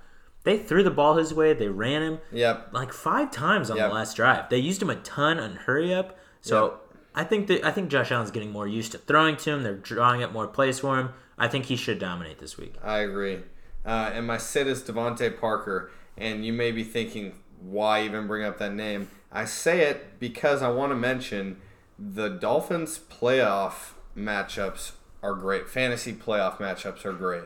They 0.43 0.57
threw 0.57 0.81
the 0.81 0.89
ball 0.91 1.17
his 1.17 1.33
way. 1.33 1.53
They 1.53 1.67
ran 1.67 2.01
him 2.01 2.19
yep. 2.31 2.69
like 2.71 2.91
five 2.91 3.29
times 3.29 3.69
on 3.69 3.77
Yep. 3.77 3.89
the 3.89 3.93
last 3.93 4.15
drive. 4.15 4.49
They 4.49 4.57
used 4.57 4.81
him 4.81 4.89
a 4.89 4.95
ton 4.95 5.39
on 5.39 5.55
hurry 5.55 5.93
up. 5.93 6.17
So 6.41 6.63
Yep. 6.65 6.90
I 7.13 7.23
think 7.23 7.47
that 7.47 7.65
I 7.65 7.71
think 7.71 7.89
Josh 7.89 8.11
Allen's 8.11 8.31
getting 8.31 8.51
more 8.51 8.67
used 8.67 8.93
to 8.93 8.97
throwing 8.97 9.35
to 9.37 9.51
him. 9.51 9.63
They're 9.63 9.75
drawing 9.75 10.23
up 10.23 10.31
more 10.31 10.47
plays 10.47 10.79
for 10.79 10.97
him. 10.97 11.09
I 11.37 11.47
think 11.47 11.65
he 11.65 11.75
should 11.75 11.99
dominate 11.99 12.39
this 12.39 12.57
week. 12.57 12.75
I 12.83 12.99
agree. 12.99 13.39
Uh, 13.85 14.11
and 14.13 14.27
my 14.27 14.37
sit 14.37 14.67
is 14.67 14.81
DeVante 14.83 15.39
Parker. 15.39 15.91
And 16.17 16.45
you 16.45 16.53
may 16.53 16.71
be 16.71 16.83
thinking, 16.83 17.33
why 17.59 18.03
even 18.03 18.27
bring 18.27 18.43
up 18.43 18.59
that 18.59 18.73
name? 18.73 19.09
I 19.31 19.45
say 19.45 19.81
it 19.81 20.19
because 20.19 20.61
I 20.61 20.69
want 20.69 20.91
to 20.91 20.95
mention 20.95 21.61
the 21.97 22.29
Dolphins' 22.29 22.99
playoff 22.99 23.93
matchups 24.15 24.91
are 25.23 25.33
great. 25.33 25.69
Fantasy 25.69 26.13
playoff 26.13 26.57
matchups 26.57 27.05
are 27.05 27.13
great. 27.13 27.43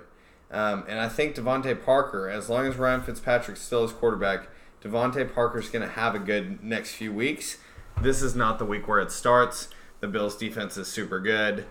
Um, 0.52 0.84
and 0.88 1.00
I 1.00 1.10
think 1.10 1.36
DeVante 1.36 1.84
Parker, 1.84 2.30
as 2.30 2.50
long 2.50 2.66
as 2.66 2.76
Ryan 2.76 3.02
Fitzpatrick 3.02 3.58
still 3.58 3.84
is 3.84 3.92
quarterback, 3.92 4.48
DeVante 4.84 5.34
Parker's 5.34 5.70
going 5.70 5.82
to 5.88 5.94
have 5.94 6.16
a 6.16 6.20
good 6.20 6.64
next 6.64 6.96
few 6.96 7.14
weeks. 7.14 7.58
This 8.02 8.22
is 8.22 8.36
not 8.36 8.60
the 8.60 8.66
week 8.66 8.88
where 8.88 9.00
it 9.00 9.12
starts. 9.12 9.70
The 10.00 10.08
Bills' 10.08 10.36
defense 10.38 10.78
is 10.78 10.88
super 10.88 11.20
good. 11.20 11.66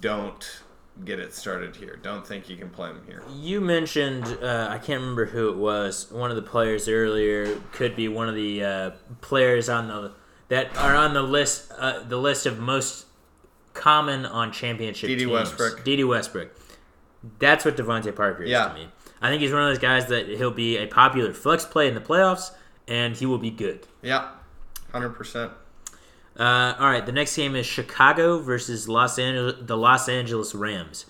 Don't 0.00 0.62
get 1.04 1.18
it 1.18 1.32
started 1.34 1.76
here. 1.76 1.98
Don't 2.02 2.26
think 2.26 2.48
you 2.48 2.56
can 2.56 2.70
play 2.70 2.88
them 2.88 3.02
here. 3.06 3.22
You 3.36 3.60
mentioned 3.60 4.24
uh, 4.42 4.68
I 4.70 4.78
can't 4.78 5.00
remember 5.00 5.26
who 5.26 5.48
it 5.50 5.56
was. 5.56 6.10
One 6.10 6.30
of 6.30 6.36
the 6.36 6.42
players 6.42 6.88
earlier 6.88 7.60
could 7.72 7.94
be 7.94 8.08
one 8.08 8.28
of 8.28 8.34
the 8.34 8.64
uh, 8.64 8.90
players 9.20 9.68
on 9.68 9.88
the 9.88 10.12
that 10.48 10.74
are 10.76 10.94
on 10.96 11.14
the 11.14 11.22
list 11.22 11.70
uh, 11.78 12.02
the 12.02 12.16
list 12.16 12.46
of 12.46 12.58
most 12.58 13.06
common 13.74 14.24
on 14.26 14.50
championship 14.50 15.08
D.D. 15.08 15.20
teams. 15.20 15.32
Westbrook. 15.32 15.84
Dede 15.84 16.04
Westbrook. 16.04 16.50
That's 17.38 17.64
what 17.64 17.76
DeVante 17.76 18.14
Parker 18.14 18.42
is 18.44 18.50
Yeah. 18.50 18.68
to 18.68 18.74
me. 18.74 18.88
I 19.20 19.28
think 19.28 19.42
he's 19.42 19.52
one 19.52 19.62
of 19.62 19.68
those 19.68 19.78
guys 19.78 20.06
that 20.08 20.28
he'll 20.28 20.50
be 20.52 20.78
a 20.78 20.86
popular 20.86 21.32
flex 21.32 21.64
play 21.64 21.88
in 21.88 21.94
the 21.94 22.00
playoffs, 22.00 22.52
and 22.86 23.16
he 23.16 23.26
will 23.26 23.38
be 23.38 23.50
good. 23.50 23.86
Yeah, 24.02 24.28
hundred 24.92 25.10
percent. 25.10 25.52
Uh, 26.38 26.74
all 26.78 26.86
right, 26.88 27.04
the 27.04 27.12
next 27.12 27.34
game 27.36 27.56
is 27.56 27.66
Chicago 27.66 28.38
versus 28.38 28.88
Los 28.88 29.18
Angeles, 29.18 29.56
the 29.60 29.76
Los 29.76 30.08
Angeles 30.08 30.54
Rams. 30.54 31.06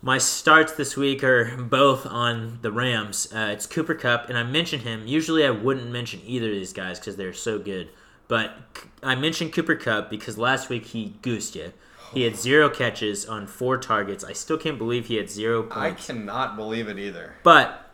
My 0.00 0.18
starts 0.18 0.72
this 0.72 0.96
week 0.96 1.22
are 1.22 1.56
both 1.56 2.06
on 2.06 2.58
the 2.62 2.72
Rams. 2.72 3.32
Uh, 3.32 3.50
it's 3.52 3.66
Cooper 3.66 3.94
Kupp, 3.94 4.28
and 4.28 4.36
I 4.36 4.42
mentioned 4.42 4.82
him. 4.82 5.06
Usually, 5.06 5.44
I 5.44 5.50
wouldn't 5.50 5.90
mention 5.90 6.20
either 6.24 6.48
of 6.48 6.52
these 6.54 6.72
guys 6.72 6.98
because 6.98 7.16
they're 7.16 7.32
so 7.32 7.58
good. 7.58 7.90
But 8.28 8.52
I 9.02 9.14
mentioned 9.14 9.52
Cooper 9.52 9.76
Kupp 9.76 10.10
because 10.10 10.38
last 10.38 10.68
week 10.68 10.86
he 10.86 11.16
goosed 11.22 11.54
you. 11.54 11.72
He 12.14 12.22
had 12.22 12.36
zero 12.36 12.68
catches 12.68 13.26
on 13.26 13.46
four 13.46 13.78
targets. 13.78 14.22
I 14.22 14.32
still 14.32 14.58
can't 14.58 14.78
believe 14.78 15.06
he 15.06 15.16
had 15.16 15.30
zero 15.30 15.62
points. 15.62 16.10
I 16.10 16.12
cannot 16.12 16.56
believe 16.56 16.88
it 16.88 16.98
either. 16.98 17.36
But 17.42 17.90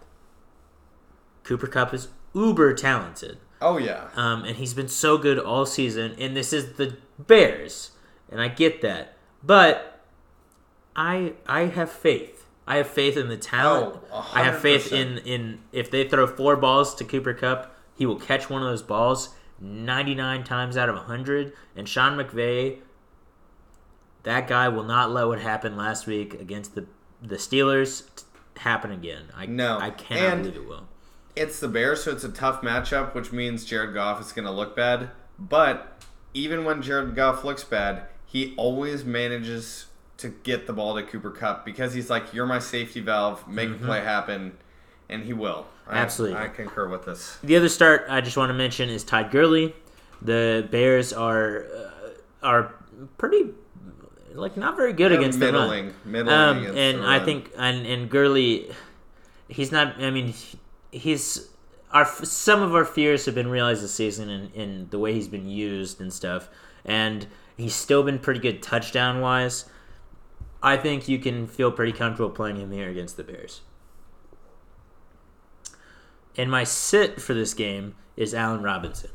Cooper 1.44 1.66
Kupp 1.66 1.94
is 1.94 2.08
uber 2.34 2.74
talented. 2.74 3.38
Oh 3.60 3.76
yeah, 3.78 4.08
Um, 4.14 4.44
and 4.44 4.56
he's 4.56 4.74
been 4.74 4.88
so 4.88 5.18
good 5.18 5.38
all 5.38 5.66
season. 5.66 6.14
And 6.18 6.36
this 6.36 6.52
is 6.52 6.74
the 6.74 6.96
Bears, 7.18 7.90
and 8.30 8.40
I 8.40 8.48
get 8.48 8.80
that, 8.82 9.16
but 9.42 10.00
I 10.94 11.34
I 11.46 11.66
have 11.66 11.90
faith. 11.90 12.46
I 12.66 12.76
have 12.76 12.86
faith 12.88 13.16
in 13.16 13.28
the 13.28 13.36
talent. 13.36 13.96
Oh, 14.12 14.30
I 14.34 14.42
have 14.44 14.60
faith 14.60 14.92
in 14.92 15.18
in 15.18 15.60
if 15.72 15.90
they 15.90 16.06
throw 16.08 16.26
four 16.26 16.56
balls 16.56 16.94
to 16.96 17.04
Cooper 17.04 17.34
Kupp, 17.34 17.74
he 17.96 18.06
will 18.06 18.20
catch 18.20 18.48
one 18.50 18.62
of 18.62 18.68
those 18.68 18.82
balls 18.82 19.34
ninety 19.60 20.14
nine 20.14 20.44
times 20.44 20.76
out 20.76 20.88
of 20.88 20.96
hundred. 20.96 21.52
And 21.74 21.88
Sean 21.88 22.16
McVay, 22.16 22.78
that 24.22 24.46
guy 24.46 24.68
will 24.68 24.84
not 24.84 25.10
let 25.10 25.26
what 25.26 25.40
happened 25.40 25.76
last 25.76 26.06
week 26.06 26.34
against 26.34 26.74
the 26.74 26.86
the 27.22 27.36
Steelers 27.36 28.04
happen 28.58 28.90
again. 28.92 29.24
I 29.36 29.46
No. 29.46 29.78
I 29.78 29.90
cannot 29.90 30.32
And- 30.34 30.42
believe 30.44 30.56
it 30.62 30.68
will. 30.68 30.86
It's 31.36 31.60
the 31.60 31.68
Bears, 31.68 32.02
so 32.02 32.10
it's 32.10 32.24
a 32.24 32.28
tough 32.30 32.62
matchup, 32.62 33.14
which 33.14 33.32
means 33.32 33.64
Jared 33.64 33.94
Goff 33.94 34.20
is 34.20 34.32
going 34.32 34.44
to 34.46 34.50
look 34.50 34.74
bad. 34.74 35.10
But 35.38 36.02
even 36.34 36.64
when 36.64 36.82
Jared 36.82 37.14
Goff 37.14 37.44
looks 37.44 37.62
bad, 37.64 38.02
he 38.26 38.54
always 38.56 39.04
manages 39.04 39.86
to 40.16 40.28
get 40.30 40.66
the 40.66 40.72
ball 40.72 40.96
to 40.96 41.02
Cooper 41.04 41.30
Kupp 41.30 41.64
because 41.64 41.94
he's 41.94 42.10
like, 42.10 42.34
"You're 42.34 42.46
my 42.46 42.58
safety 42.58 43.00
valve. 43.00 43.46
Make 43.46 43.70
a 43.70 43.74
play 43.74 44.00
happen," 44.00 44.56
and 45.08 45.22
he 45.24 45.32
will. 45.32 45.66
I- 45.86 45.90
Mm-hmm. 45.90 45.96
Absolutely. 45.96 46.36
I 46.38 46.48
concur 46.48 46.86
with 46.88 47.06
this. 47.06 47.38
The 47.42 47.56
other 47.56 47.70
start 47.70 48.04
I 48.10 48.20
just 48.20 48.36
want 48.36 48.50
to 48.50 48.54
mention 48.54 48.90
is 48.90 49.04
Todd 49.04 49.30
Gurley. 49.30 49.74
The 50.20 50.66
Bears 50.70 51.12
are 51.14 51.64
uh, 51.64 52.08
are 52.42 52.74
pretty 53.16 53.46
like 54.34 54.56
not 54.58 54.76
very 54.76 54.92
good 54.92 55.12
They're 55.12 55.18
against 55.20 55.38
middling, 55.38 55.94
the 56.04 56.10
middling 56.10 56.34
run. 56.36 56.48
Um, 56.48 56.58
against 56.58 56.78
and 56.78 56.98
the 56.98 57.04
I 57.06 57.16
run. 57.18 57.24
think 57.24 57.50
and 57.56 57.86
and 57.86 58.10
Gurley, 58.10 58.70
he's 59.48 59.70
not. 59.72 59.98
I 60.02 60.10
mean, 60.10 60.34
he's 60.90 61.48
our 61.92 62.04
some 62.06 62.62
of 62.62 62.74
our 62.74 62.84
fears 62.84 63.26
have 63.26 63.34
been 63.34 63.48
realized 63.48 63.82
this 63.82 63.94
season 63.94 64.28
in, 64.28 64.50
in 64.52 64.88
the 64.90 64.98
way 64.98 65.14
he's 65.14 65.28
been 65.28 65.48
used 65.48 66.00
and 66.00 66.12
stuff. 66.12 66.48
And 66.84 67.26
he's 67.56 67.74
still 67.74 68.02
been 68.02 68.18
pretty 68.18 68.40
good 68.40 68.62
touchdown 68.62 69.20
wise. 69.20 69.66
I 70.62 70.76
think 70.76 71.08
you 71.08 71.18
can 71.18 71.46
feel 71.46 71.70
pretty 71.70 71.92
comfortable 71.92 72.30
playing 72.30 72.56
him 72.56 72.72
here 72.72 72.88
against 72.88 73.16
the 73.16 73.24
Bears. 73.24 73.60
And 76.36 76.50
my 76.50 76.64
sit 76.64 77.20
for 77.20 77.34
this 77.34 77.54
game 77.54 77.94
is 78.16 78.34
Allen 78.34 78.62
Robinson. 78.62 79.10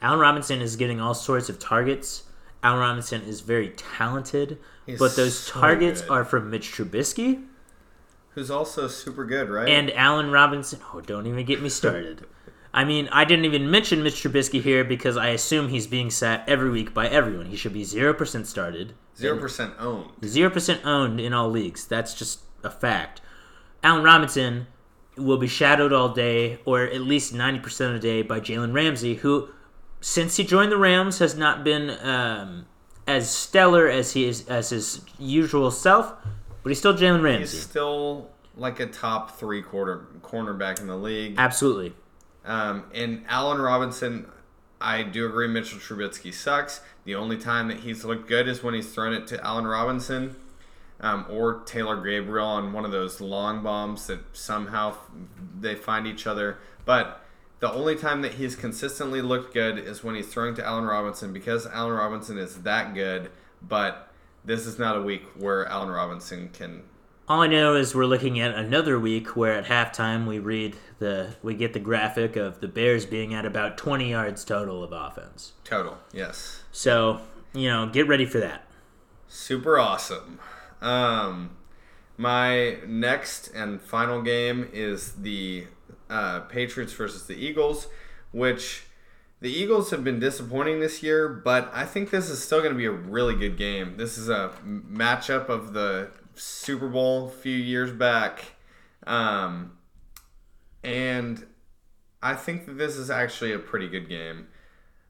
Allen 0.00 0.20
Robinson 0.20 0.60
is 0.60 0.76
getting 0.76 1.00
all 1.00 1.14
sorts 1.14 1.48
of 1.48 1.58
targets. 1.58 2.24
Allen 2.62 2.80
Robinson 2.80 3.22
is 3.22 3.40
very 3.40 3.70
talented, 3.70 4.58
He's 4.86 4.98
but 4.98 5.16
those 5.16 5.38
so 5.38 5.60
targets 5.60 6.00
good. 6.00 6.10
are 6.10 6.24
from 6.24 6.50
Mitch 6.50 6.72
Trubisky, 6.72 7.44
who's 8.38 8.50
also 8.50 8.86
super 8.86 9.24
good, 9.24 9.48
right? 9.50 9.68
and 9.68 9.90
Allen 9.92 10.30
Robinson. 10.30 10.80
Oh, 10.94 11.00
don't 11.00 11.26
even 11.26 11.44
get 11.44 11.60
me 11.60 11.68
started. 11.68 12.24
I 12.72 12.84
mean, 12.84 13.08
I 13.10 13.24
didn't 13.24 13.46
even 13.46 13.70
mention 13.70 14.02
Mitch 14.02 14.22
Trubisky 14.22 14.62
here 14.62 14.84
because 14.84 15.16
I 15.16 15.30
assume 15.30 15.68
he's 15.68 15.86
being 15.86 16.10
sat 16.10 16.48
every 16.48 16.70
week 16.70 16.94
by 16.94 17.08
everyone. 17.08 17.46
He 17.46 17.56
should 17.56 17.72
be 17.72 17.82
zero 17.82 18.14
percent 18.14 18.46
started, 18.46 18.94
zero 19.16 19.38
percent 19.38 19.74
owned. 19.78 20.10
zero 20.24 20.50
percent 20.50 20.84
owned 20.84 21.18
in 21.18 21.32
all 21.32 21.50
leagues. 21.50 21.86
That's 21.86 22.14
just 22.14 22.40
a 22.62 22.70
fact. 22.70 23.20
Allen 23.82 24.04
Robinson 24.04 24.66
will 25.16 25.38
be 25.38 25.48
shadowed 25.48 25.92
all 25.92 26.10
day, 26.10 26.60
or 26.64 26.82
at 26.84 27.00
least 27.00 27.34
ninety 27.34 27.58
percent 27.58 27.96
of 27.96 28.00
the 28.00 28.06
day, 28.06 28.22
by 28.22 28.38
Jalen 28.38 28.72
Ramsey, 28.72 29.16
who, 29.16 29.48
since 30.00 30.36
he 30.36 30.44
joined 30.44 30.70
the 30.70 30.76
Rams, 30.76 31.18
has 31.18 31.36
not 31.36 31.64
been 31.64 31.90
um, 32.06 32.66
as 33.08 33.28
stellar 33.28 33.88
as 33.88 34.12
he 34.12 34.26
is 34.26 34.46
as 34.46 34.70
his 34.70 35.00
usual 35.18 35.72
self. 35.72 36.14
But 36.68 36.72
he's 36.72 36.80
still 36.80 36.92
Jalen 36.92 37.22
Ramsey. 37.22 37.56
He's 37.56 37.62
still 37.62 38.28
like 38.54 38.78
a 38.78 38.84
top 38.84 39.38
three 39.38 39.62
quarter 39.62 40.04
cornerback 40.20 40.80
in 40.80 40.86
the 40.86 40.98
league. 40.98 41.36
Absolutely. 41.38 41.94
Um, 42.44 42.84
and 42.92 43.24
Allen 43.26 43.58
Robinson, 43.58 44.26
I 44.78 45.02
do 45.02 45.24
agree. 45.24 45.48
Mitchell 45.48 45.78
Trubisky 45.78 46.30
sucks. 46.30 46.82
The 47.06 47.14
only 47.14 47.38
time 47.38 47.68
that 47.68 47.78
he's 47.78 48.04
looked 48.04 48.28
good 48.28 48.46
is 48.46 48.62
when 48.62 48.74
he's 48.74 48.92
thrown 48.92 49.14
it 49.14 49.26
to 49.28 49.42
Allen 49.42 49.66
Robinson 49.66 50.36
um, 51.00 51.24
or 51.30 51.60
Taylor 51.60 51.96
Gabriel 51.96 52.46
on 52.46 52.74
one 52.74 52.84
of 52.84 52.90
those 52.90 53.18
long 53.18 53.62
bombs 53.62 54.06
that 54.08 54.20
somehow 54.34 54.94
they 55.58 55.74
find 55.74 56.06
each 56.06 56.26
other. 56.26 56.58
But 56.84 57.24
the 57.60 57.72
only 57.72 57.96
time 57.96 58.20
that 58.20 58.34
he's 58.34 58.54
consistently 58.54 59.22
looked 59.22 59.54
good 59.54 59.78
is 59.78 60.04
when 60.04 60.16
he's 60.16 60.28
throwing 60.28 60.54
to 60.56 60.66
Allen 60.66 60.84
Robinson 60.84 61.32
because 61.32 61.66
Allen 61.66 61.94
Robinson 61.94 62.36
is 62.36 62.56
that 62.64 62.92
good. 62.92 63.30
But 63.62 64.07
this 64.48 64.66
is 64.66 64.78
not 64.78 64.96
a 64.96 65.02
week 65.02 65.22
where 65.36 65.66
Allen 65.66 65.90
Robinson 65.90 66.48
can. 66.52 66.82
All 67.28 67.42
I 67.42 67.46
know 67.46 67.74
is 67.74 67.94
we're 67.94 68.06
looking 68.06 68.40
at 68.40 68.54
another 68.54 68.98
week 68.98 69.36
where 69.36 69.52
at 69.52 69.66
halftime 69.66 70.26
we 70.26 70.38
read 70.38 70.74
the 70.98 71.36
we 71.42 71.54
get 71.54 71.74
the 71.74 71.78
graphic 71.78 72.34
of 72.36 72.60
the 72.60 72.66
Bears 72.66 73.04
being 73.04 73.34
at 73.34 73.44
about 73.44 73.76
20 73.76 74.10
yards 74.10 74.44
total 74.46 74.82
of 74.82 74.92
offense. 74.92 75.52
Total, 75.64 75.98
yes. 76.12 76.62
So, 76.72 77.20
you 77.52 77.68
know, 77.68 77.86
get 77.88 78.08
ready 78.08 78.24
for 78.24 78.40
that. 78.40 78.64
Super 79.28 79.78
awesome. 79.78 80.40
Um, 80.80 81.50
my 82.16 82.78
next 82.86 83.48
and 83.48 83.82
final 83.82 84.22
game 84.22 84.66
is 84.72 85.12
the 85.12 85.66
uh, 86.08 86.40
Patriots 86.40 86.94
versus 86.94 87.26
the 87.26 87.34
Eagles, 87.34 87.88
which 88.32 88.84
the 89.40 89.50
Eagles 89.50 89.90
have 89.90 90.02
been 90.02 90.18
disappointing 90.18 90.80
this 90.80 91.02
year, 91.02 91.28
but 91.28 91.70
I 91.72 91.84
think 91.84 92.10
this 92.10 92.28
is 92.28 92.42
still 92.42 92.58
going 92.58 92.72
to 92.72 92.78
be 92.78 92.86
a 92.86 92.90
really 92.90 93.34
good 93.34 93.56
game. 93.56 93.96
This 93.96 94.18
is 94.18 94.28
a 94.28 94.52
matchup 94.64 95.48
of 95.48 95.72
the 95.72 96.10
Super 96.34 96.88
Bowl 96.88 97.28
a 97.28 97.30
few 97.30 97.56
years 97.56 97.92
back. 97.92 98.44
Um, 99.06 99.78
and 100.82 101.46
I 102.22 102.34
think 102.34 102.66
that 102.66 102.78
this 102.78 102.96
is 102.96 103.10
actually 103.10 103.52
a 103.52 103.58
pretty 103.58 103.88
good 103.88 104.08
game. 104.08 104.48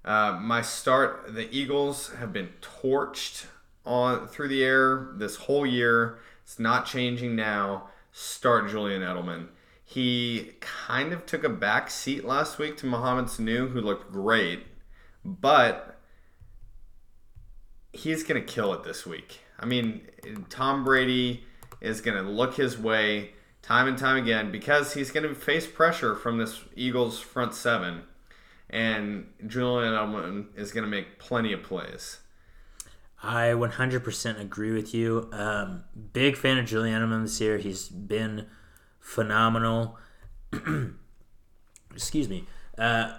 Uh, 0.05 0.39
my 0.41 0.63
start, 0.63 1.35
the 1.35 1.51
Eagles 1.55 2.13
have 2.19 2.33
been 2.33 2.51
torched 2.61 3.47
on 3.85 4.29
through 4.29 4.49
the 4.49 4.63
air 4.63 5.11
this 5.17 5.37
whole 5.37 5.67
year. 5.67 6.19
It's 6.43 6.59
not 6.59 6.87
changing 6.87 7.35
now. 7.35 7.89
Start 8.13 8.69
Julian 8.69 9.03
Edelman. 9.03 9.49
He 9.91 10.53
kind 10.61 11.15
of 11.15 11.25
took 11.25 11.45
a 11.45 11.49
back 11.49 11.91
seat 11.91 12.23
last 12.23 12.59
week 12.59 12.77
to 12.77 12.87
Mohamed 12.87 13.25
Sanu, 13.25 13.71
who 13.71 13.81
looked 13.81 14.13
great, 14.13 14.67
but 15.25 15.99
he's 17.91 18.23
going 18.23 18.39
to 18.39 18.47
kill 18.47 18.75
it 18.75 18.85
this 18.85 19.07
week. 19.07 19.41
I 19.59 19.65
mean, 19.65 20.03
Tom 20.51 20.85
Brady 20.85 21.43
is 21.81 22.03
going 22.03 22.23
to 22.23 22.31
look 22.31 22.57
his 22.57 22.77
way 22.77 23.31
time 23.63 23.89
and 23.89 23.97
time 23.97 24.19
again 24.19 24.53
because 24.53 24.93
he's 24.93 25.11
going 25.11 25.27
to 25.27 25.35
face 25.35 25.67
pressure 25.67 26.15
from 26.15 26.37
this 26.37 26.61
Eagles 26.77 27.19
front 27.19 27.55
seven, 27.55 28.03
and 28.69 29.29
Julian 29.47 29.95
Edelman 29.95 30.49
is 30.55 30.71
going 30.71 30.85
to 30.85 30.91
make 30.91 31.19
plenty 31.19 31.55
of 31.55 31.63
plays. 31.63 32.19
I 33.23 33.47
100% 33.47 34.39
agree 34.39 34.73
with 34.73 34.93
you. 34.93 35.31
Um, 35.33 35.85
big 36.13 36.37
fan 36.37 36.59
of 36.59 36.67
Julian 36.67 37.01
Edelman 37.01 37.23
this 37.23 37.41
year. 37.41 37.57
He's 37.57 37.89
been 37.89 38.49
phenomenal. 39.01 39.99
Excuse 41.95 42.29
me. 42.29 42.47
Uh, 42.77 43.13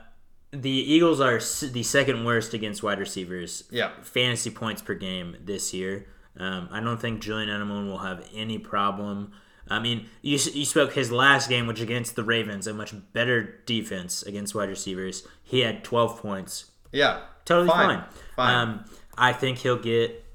the 0.51 0.69
Eagles 0.69 1.19
are 1.21 1.39
the 1.69 1.83
second 1.83 2.25
worst 2.25 2.53
against 2.53 2.81
wide 2.81 2.99
receivers. 2.99 3.65
Yeah. 3.69 3.91
Fantasy 4.01 4.49
points 4.49 4.81
per 4.81 4.95
game 4.95 5.37
this 5.43 5.73
year. 5.73 6.07
Um, 6.37 6.69
I 6.71 6.79
don't 6.79 6.99
think 6.99 7.21
Julian 7.21 7.49
Edelman 7.49 7.87
will 7.87 7.99
have 7.99 8.25
any 8.33 8.57
problem. 8.57 9.31
I 9.67 9.79
mean, 9.79 10.07
you, 10.21 10.39
you 10.53 10.65
spoke 10.65 10.93
his 10.93 11.11
last 11.11 11.49
game, 11.49 11.67
which 11.67 11.81
against 11.81 12.15
the 12.15 12.23
Ravens, 12.23 12.65
a 12.65 12.73
much 12.73 12.93
better 13.13 13.59
defense 13.65 14.23
against 14.23 14.55
wide 14.55 14.69
receivers. 14.69 15.27
He 15.43 15.59
had 15.59 15.83
12 15.83 16.19
points. 16.19 16.71
Yeah. 16.91 17.21
Totally 17.45 17.67
Fine. 17.69 17.99
fine. 17.99 18.03
Fine. 18.35 18.55
Um, 18.55 18.85
I 19.17 19.33
think 19.33 19.59
he'll 19.59 19.77
get 19.77 20.25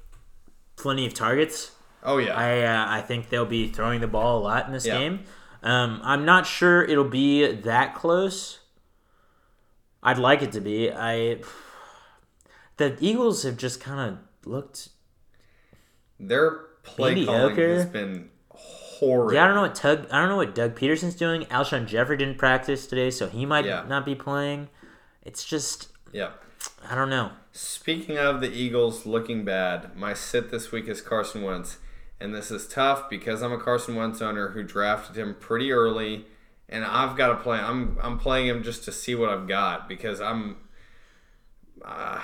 plenty 0.77 1.05
of 1.05 1.13
targets. 1.13 1.71
Oh 2.05 2.17
yeah. 2.17 2.33
I 2.35 2.61
uh, 2.61 2.85
I 2.87 3.01
think 3.01 3.29
they'll 3.29 3.45
be 3.45 3.67
throwing 3.67 3.99
the 4.01 4.07
ball 4.07 4.37
a 4.39 4.43
lot 4.43 4.67
in 4.67 4.71
this 4.73 4.85
Yeah. 4.85 4.97
game. 4.99 5.23
Um, 5.63 5.99
I'm 6.03 6.25
not 6.25 6.45
sure 6.45 6.83
it'll 6.83 7.03
be 7.09 7.51
that 7.51 7.95
close. 7.95 8.59
I'd 10.03 10.19
like 10.19 10.41
it 10.43 10.51
to 10.53 10.61
be. 10.61 10.91
I 10.91 11.39
the 12.77 12.95
Eagles 12.99 13.43
have 13.43 13.57
just 13.57 13.81
kind 13.81 13.99
of 14.11 14.47
looked. 14.49 14.89
Their 16.19 16.51
play 16.83 17.25
calling 17.25 17.41
Mediocre. 17.55 17.75
has 17.75 17.85
been 17.85 18.29
horrid. 18.49 19.33
Yeah, 19.35 19.43
I 19.43 19.47
don't 19.47 19.55
know 19.55 19.61
what 19.63 19.75
Tug. 19.75 20.07
I 20.11 20.19
don't 20.19 20.29
know 20.29 20.37
what 20.37 20.53
Doug 20.55 20.75
Pederson's 20.75 21.15
doing. 21.15 21.41
Alshon 21.45 21.87
Jeffery 21.87 22.17
didn't 22.17 22.37
practice 22.37 22.85
today, 22.87 23.09
so 23.09 23.27
he 23.27 23.45
might 23.45 23.65
Yeah. 23.65 23.83
not 23.87 24.05
be 24.05 24.15
playing. 24.15 24.69
It's 25.23 25.43
just 25.43 25.87
Yeah. 26.13 26.31
I 26.87 26.95
don't 26.95 27.09
know. 27.09 27.31
Speaking 27.51 28.17
of 28.17 28.41
the 28.41 28.49
Eagles 28.51 29.05
looking 29.05 29.43
bad, 29.43 29.95
my 29.95 30.13
sit 30.13 30.51
this 30.51 30.71
week 30.71 30.87
is 30.87 31.01
Carson 31.01 31.41
Wentz. 31.41 31.77
And 32.19 32.33
this 32.33 32.49
is 32.49 32.67
tough 32.67 33.09
because 33.09 33.41
I'm 33.41 33.51
a 33.51 33.57
Carson 33.57 33.95
Wentz 33.95 34.21
owner 34.21 34.49
who 34.49 34.63
drafted 34.63 35.17
him 35.17 35.35
pretty 35.39 35.71
early 35.71 36.25
and 36.69 36.83
I've 36.83 37.15
got 37.15 37.27
to 37.29 37.35
play 37.35 37.59
I'm 37.59 37.97
I'm 38.01 38.17
playing 38.17 38.47
him 38.47 38.63
just 38.63 38.83
to 38.85 38.91
see 38.91 39.15
what 39.15 39.29
I've 39.29 39.47
got 39.47 39.87
because 39.87 40.21
I'm 40.21 40.57
uh, 41.83 42.19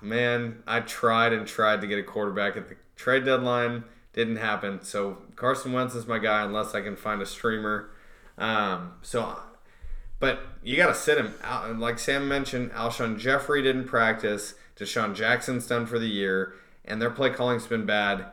man, 0.00 0.62
I 0.66 0.80
tried 0.80 1.32
and 1.32 1.46
tried 1.46 1.80
to 1.82 1.86
get 1.86 1.98
a 1.98 2.02
quarterback 2.02 2.56
at 2.56 2.68
the 2.68 2.76
trade 2.96 3.24
deadline, 3.24 3.84
didn't 4.12 4.36
happen. 4.36 4.82
So 4.82 5.18
Carson 5.36 5.72
Wentz 5.72 5.94
is 5.94 6.06
my 6.06 6.18
guy 6.18 6.42
unless 6.42 6.74
I 6.74 6.80
can 6.80 6.96
find 6.96 7.20
a 7.20 7.26
streamer. 7.26 7.90
Um, 8.38 8.92
so 9.02 9.38
but 10.20 10.40
you 10.62 10.76
got 10.76 10.86
to 10.86 10.94
sit 10.94 11.18
him. 11.18 11.34
Al- 11.42 11.74
Like 11.74 11.98
Sam 11.98 12.28
mentioned, 12.28 12.70
Alshon 12.70 13.18
Jeffery 13.18 13.62
didn't 13.62 13.86
practice. 13.86 14.54
DeSean 14.76 15.14
Jackson's 15.14 15.66
done 15.66 15.86
for 15.86 15.98
the 15.98 16.08
year, 16.08 16.54
and 16.84 17.00
their 17.00 17.10
play 17.10 17.30
calling's 17.30 17.66
been 17.66 17.86
bad. 17.86 18.26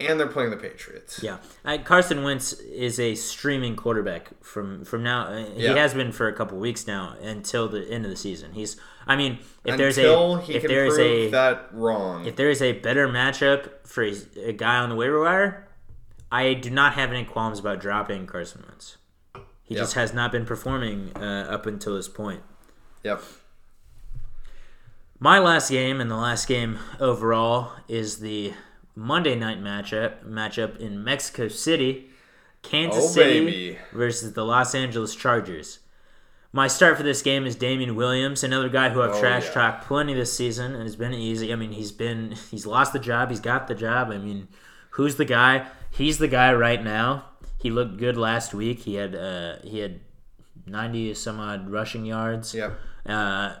And 0.00 0.20
they're 0.20 0.28
playing 0.28 0.50
the 0.50 0.56
Patriots. 0.56 1.20
Yeah, 1.24 1.38
uh, 1.64 1.78
Carson 1.84 2.22
Wentz 2.22 2.52
is 2.52 3.00
a 3.00 3.16
streaming 3.16 3.74
quarterback 3.74 4.30
from 4.44 4.84
from 4.84 5.02
now. 5.02 5.22
uh, 5.26 5.44
He 5.56 5.64
Yeah. 5.64 5.74
has 5.74 5.92
been 5.92 6.12
for 6.12 6.28
a 6.28 6.32
couple 6.32 6.56
weeks 6.58 6.86
now 6.86 7.16
until 7.20 7.68
the 7.68 7.84
end 7.90 8.04
of 8.04 8.10
the 8.12 8.16
season. 8.16 8.52
He's, 8.52 8.76
I 9.08 9.16
mean, 9.16 9.40
if 9.64 9.76
there's 9.76 9.98
a 9.98 10.40
he 10.42 10.54
if 10.54 10.62
there 10.62 10.86
is 10.86 10.96
a 10.98 11.30
that 11.30 11.68
wrong. 11.72 12.26
if 12.26 12.36
there 12.36 12.48
is 12.48 12.62
a 12.62 12.74
better 12.74 13.08
matchup 13.08 13.70
for 13.88 14.04
a, 14.04 14.14
a 14.50 14.52
guy 14.52 14.76
on 14.78 14.88
the 14.88 14.94
waiver 14.94 15.20
wire, 15.20 15.66
I 16.30 16.54
do 16.54 16.70
not 16.70 16.92
have 16.92 17.10
any 17.10 17.24
qualms 17.24 17.58
about 17.58 17.80
dropping 17.80 18.26
Carson 18.28 18.62
Wentz. 18.68 18.98
He 19.64 19.74
Yep. 19.74 19.82
just 19.82 19.94
has 19.94 20.14
not 20.14 20.30
been 20.30 20.46
performing 20.46 21.10
uh, 21.16 21.48
up 21.50 21.66
until 21.66 21.96
this 21.96 22.08
point. 22.08 22.42
yep. 23.02 23.20
My 25.18 25.40
last 25.40 25.70
game 25.70 26.00
and 26.00 26.08
the 26.08 26.16
last 26.16 26.46
game 26.46 26.78
overall 27.00 27.72
is 27.88 28.20
the 28.20 28.52
Monday 28.98 29.36
night 29.36 29.62
matchup 29.62 30.24
matchup 30.24 30.76
in 30.78 31.04
Mexico 31.04 31.46
City, 31.46 32.10
Kansas 32.62 33.04
Oh, 33.04 33.08
City 33.08 33.44
baby. 33.44 33.78
versus 33.92 34.32
the 34.32 34.44
Los 34.44 34.74
Angeles 34.74 35.14
Chargers. 35.14 35.78
My 36.52 36.66
start 36.66 36.96
for 36.96 37.04
this 37.04 37.22
game 37.22 37.46
is 37.46 37.54
Damien 37.54 37.94
Williams, 37.94 38.42
another 38.42 38.68
guy 38.68 38.88
who 38.88 39.00
I've 39.00 39.12
Oh, 39.14 39.20
trash 39.20 39.44
yeah. 39.46 39.52
talked 39.52 39.86
plenty 39.86 40.14
this 40.14 40.32
season 40.32 40.74
and 40.74 40.82
has 40.82 40.96
been 40.96 41.14
easy. 41.14 41.52
I 41.52 41.56
mean, 41.56 41.70
he's 41.72 41.92
been 41.92 42.32
he's 42.50 42.66
lost 42.66 42.92
the 42.92 42.98
job, 42.98 43.30
he's 43.30 43.38
got 43.40 43.68
the 43.68 43.74
job. 43.76 44.10
I 44.10 44.18
mean, 44.18 44.48
who's 44.90 45.14
the 45.16 45.24
guy? 45.24 45.68
He's 45.90 46.18
the 46.18 46.28
guy 46.28 46.52
right 46.52 46.82
now. 46.82 47.24
He 47.58 47.70
looked 47.70 47.98
good 47.98 48.16
last 48.16 48.52
week. 48.52 48.80
He 48.80 48.94
had 48.94 49.14
uh, 49.14 49.58
he 49.62 49.78
had 49.78 50.00
ninety 50.66 51.14
some 51.14 51.38
odd 51.38 51.70
rushing 51.70 52.04
yards. 52.04 52.52
Yep. 52.54 52.72
Uh, 53.06 53.54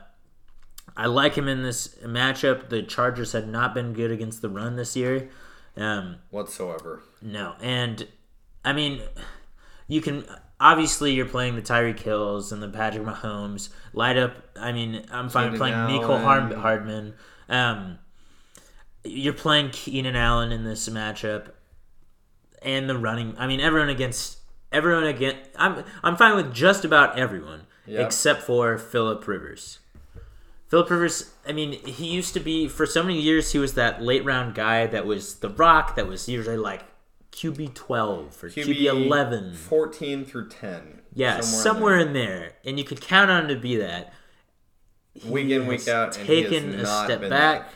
I 0.98 1.06
like 1.06 1.34
him 1.34 1.46
in 1.48 1.62
this 1.62 1.88
matchup. 2.04 2.68
The 2.70 2.82
Chargers 2.82 3.32
had 3.32 3.48
not 3.48 3.72
been 3.72 3.92
good 3.92 4.10
against 4.10 4.42
the 4.42 4.48
run 4.50 4.74
this 4.76 4.96
year. 4.96 5.30
Um, 5.76 6.16
Whatsoever. 6.30 7.02
no, 7.22 7.54
and 7.60 8.06
I 8.64 8.72
mean, 8.72 9.00
you 9.86 10.00
can 10.00 10.24
obviously 10.60 11.12
you're 11.14 11.24
playing 11.26 11.54
the 11.54 11.62
Tyreek 11.62 12.00
Hills 12.00 12.50
and 12.50 12.60
the 12.62 12.68
Patrick 12.68 13.04
Mahomes. 13.06 13.68
Light 13.92 14.18
up. 14.18 14.32
I 14.58 14.72
mean, 14.72 15.06
I'm 15.12 15.28
fine 15.28 15.52
Keenan 15.52 15.58
playing 15.58 15.86
Nico 15.86 16.12
Allen. 16.14 16.22
Hard- 16.24 16.52
Hardman. 16.54 17.14
Um, 17.48 17.98
you're 19.04 19.32
playing 19.34 19.70
Keenan 19.70 20.16
Allen 20.16 20.50
in 20.52 20.64
this 20.64 20.88
matchup. 20.88 21.52
and 22.60 22.90
the 22.90 22.98
running. 22.98 23.36
I 23.38 23.46
mean, 23.46 23.60
everyone 23.60 23.88
against 23.88 24.38
everyone 24.72 25.04
against. 25.04 25.38
I'm 25.56 25.84
I'm 26.02 26.16
fine 26.16 26.34
with 26.34 26.52
just 26.52 26.84
about 26.84 27.16
everyone 27.16 27.62
Yep. 27.86 28.04
except 28.06 28.42
for 28.42 28.76
Philip 28.78 29.26
Rivers. 29.28 29.78
Philip 30.68 30.90
Rivers. 30.90 31.32
I 31.46 31.52
mean, 31.52 31.72
he 31.84 32.08
used 32.08 32.34
to 32.34 32.40
be 32.40 32.68
for 32.68 32.86
so 32.86 33.02
many 33.02 33.20
years. 33.20 33.52
He 33.52 33.58
was 33.58 33.74
that 33.74 34.02
late 34.02 34.24
round 34.24 34.54
guy 34.54 34.86
that 34.86 35.06
was 35.06 35.36
the 35.36 35.48
rock. 35.48 35.96
That 35.96 36.06
was 36.06 36.28
usually 36.28 36.56
like 36.58 36.82
QB 37.32 37.74
twelve 37.74 38.42
or 38.42 38.48
QB, 38.48 38.84
eleven. 38.84 39.54
14 39.54 40.24
through 40.24 40.48
10. 40.48 41.00
Yeah, 41.14 41.40
somewhere, 41.40 41.98
in, 41.98 42.12
there. 42.12 42.52
and 42.64 42.78
you 42.78 42.84
could 42.84 43.00
count 43.00 43.30
on 43.30 43.44
him 43.44 43.48
to 43.48 43.56
be 43.56 43.76
that. 43.76 44.12
there. 45.16 45.32
Week 45.32 45.50
in, 45.50 45.66
week 45.66 45.88
out. 45.88 46.14
He 46.14 46.26
taken 46.42 46.74
a 46.74 46.82
not 46.82 47.06
step 47.06 47.20
back. 47.22 47.30
that. 47.30 47.70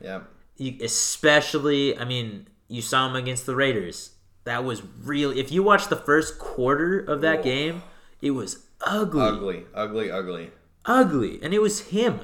Yeah. 0.00 0.20
You, 0.58 0.76
especially, 0.84 1.96
I 1.96 2.04
mean, 2.04 2.48
you 2.68 2.82
saw 2.82 3.08
him 3.08 3.16
against 3.16 3.46
the 3.46 3.54
Raiders. 3.56 4.10
That 4.44 4.64
was 4.64 4.82
really. 5.02 5.38
If 5.40 5.50
you 5.52 5.62
watch 5.62 5.88
the 5.88 5.96
first 5.96 6.38
quarter 6.38 6.98
of 6.98 7.20
that 7.22 7.38
Whoa. 7.38 7.44
game, 7.44 7.82
it 8.20 8.32
was 8.32 8.66
ugly, 8.84 9.22
Ugly, 9.22 9.64
ugly, 9.74 10.10
ugly. 10.10 10.50
ugly, 10.84 11.38
and 11.42 11.54
it 11.54 11.62
was 11.62 11.80
him. 11.88 12.20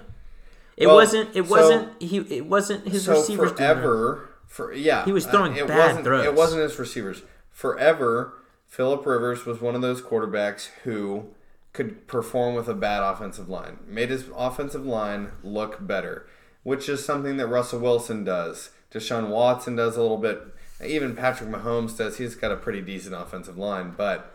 It 0.78 0.86
Well, 0.86 0.94
wasn't. 0.96 1.30
It 1.36 1.44
so- 1.44 1.50
wasn't. 1.50 2.02
He. 2.02 2.18
It 2.18 2.46
wasn't 2.46 2.86
his 2.88 3.04
so 3.04 3.12
receivers. 3.12 3.52
forever, 3.52 4.28
for 4.46 4.72
yeah, 4.72 5.04
He 5.04 5.12
was 5.12 5.26
uh, 5.26 5.30
throwing 5.30 5.56
it 5.56 5.66
bad 5.66 5.78
wasn't, 5.88 6.04
throws. 6.04 6.24
It 6.24 6.34
wasn't 6.34 6.62
his 6.62 6.78
receivers. 6.78 7.22
Forever, 7.50 8.34
Philip 8.66 9.04
Rivers 9.04 9.44
was 9.44 9.60
one 9.60 9.74
of 9.74 9.82
those 9.82 10.00
quarterbacks 10.00 10.66
who 10.84 11.26
could 11.72 12.06
perform 12.06 12.54
with 12.54 12.68
a 12.68 12.74
bad 12.74 13.02
offensive 13.02 13.48
line, 13.48 13.78
made 13.86 14.10
his 14.10 14.26
offensive 14.36 14.86
line 14.86 15.32
look 15.42 15.84
better, 15.86 16.26
which 16.62 16.88
is 16.88 17.04
something 17.04 17.36
that 17.38 17.46
Russell 17.48 17.80
Wilson 17.80 18.24
does. 18.24 18.70
Deshaun 18.92 19.28
Watson 19.28 19.74
does 19.76 19.96
a 19.96 20.00
little 20.02 20.16
bit. 20.16 20.40
Even 20.84 21.16
Patrick 21.16 21.50
Mahomes 21.50 21.96
does. 21.96 22.18
He's 22.18 22.36
got 22.36 22.52
a 22.52 22.56
pretty 22.56 22.80
decent 22.80 23.14
offensive 23.16 23.58
line, 23.58 23.94
but 23.96 24.32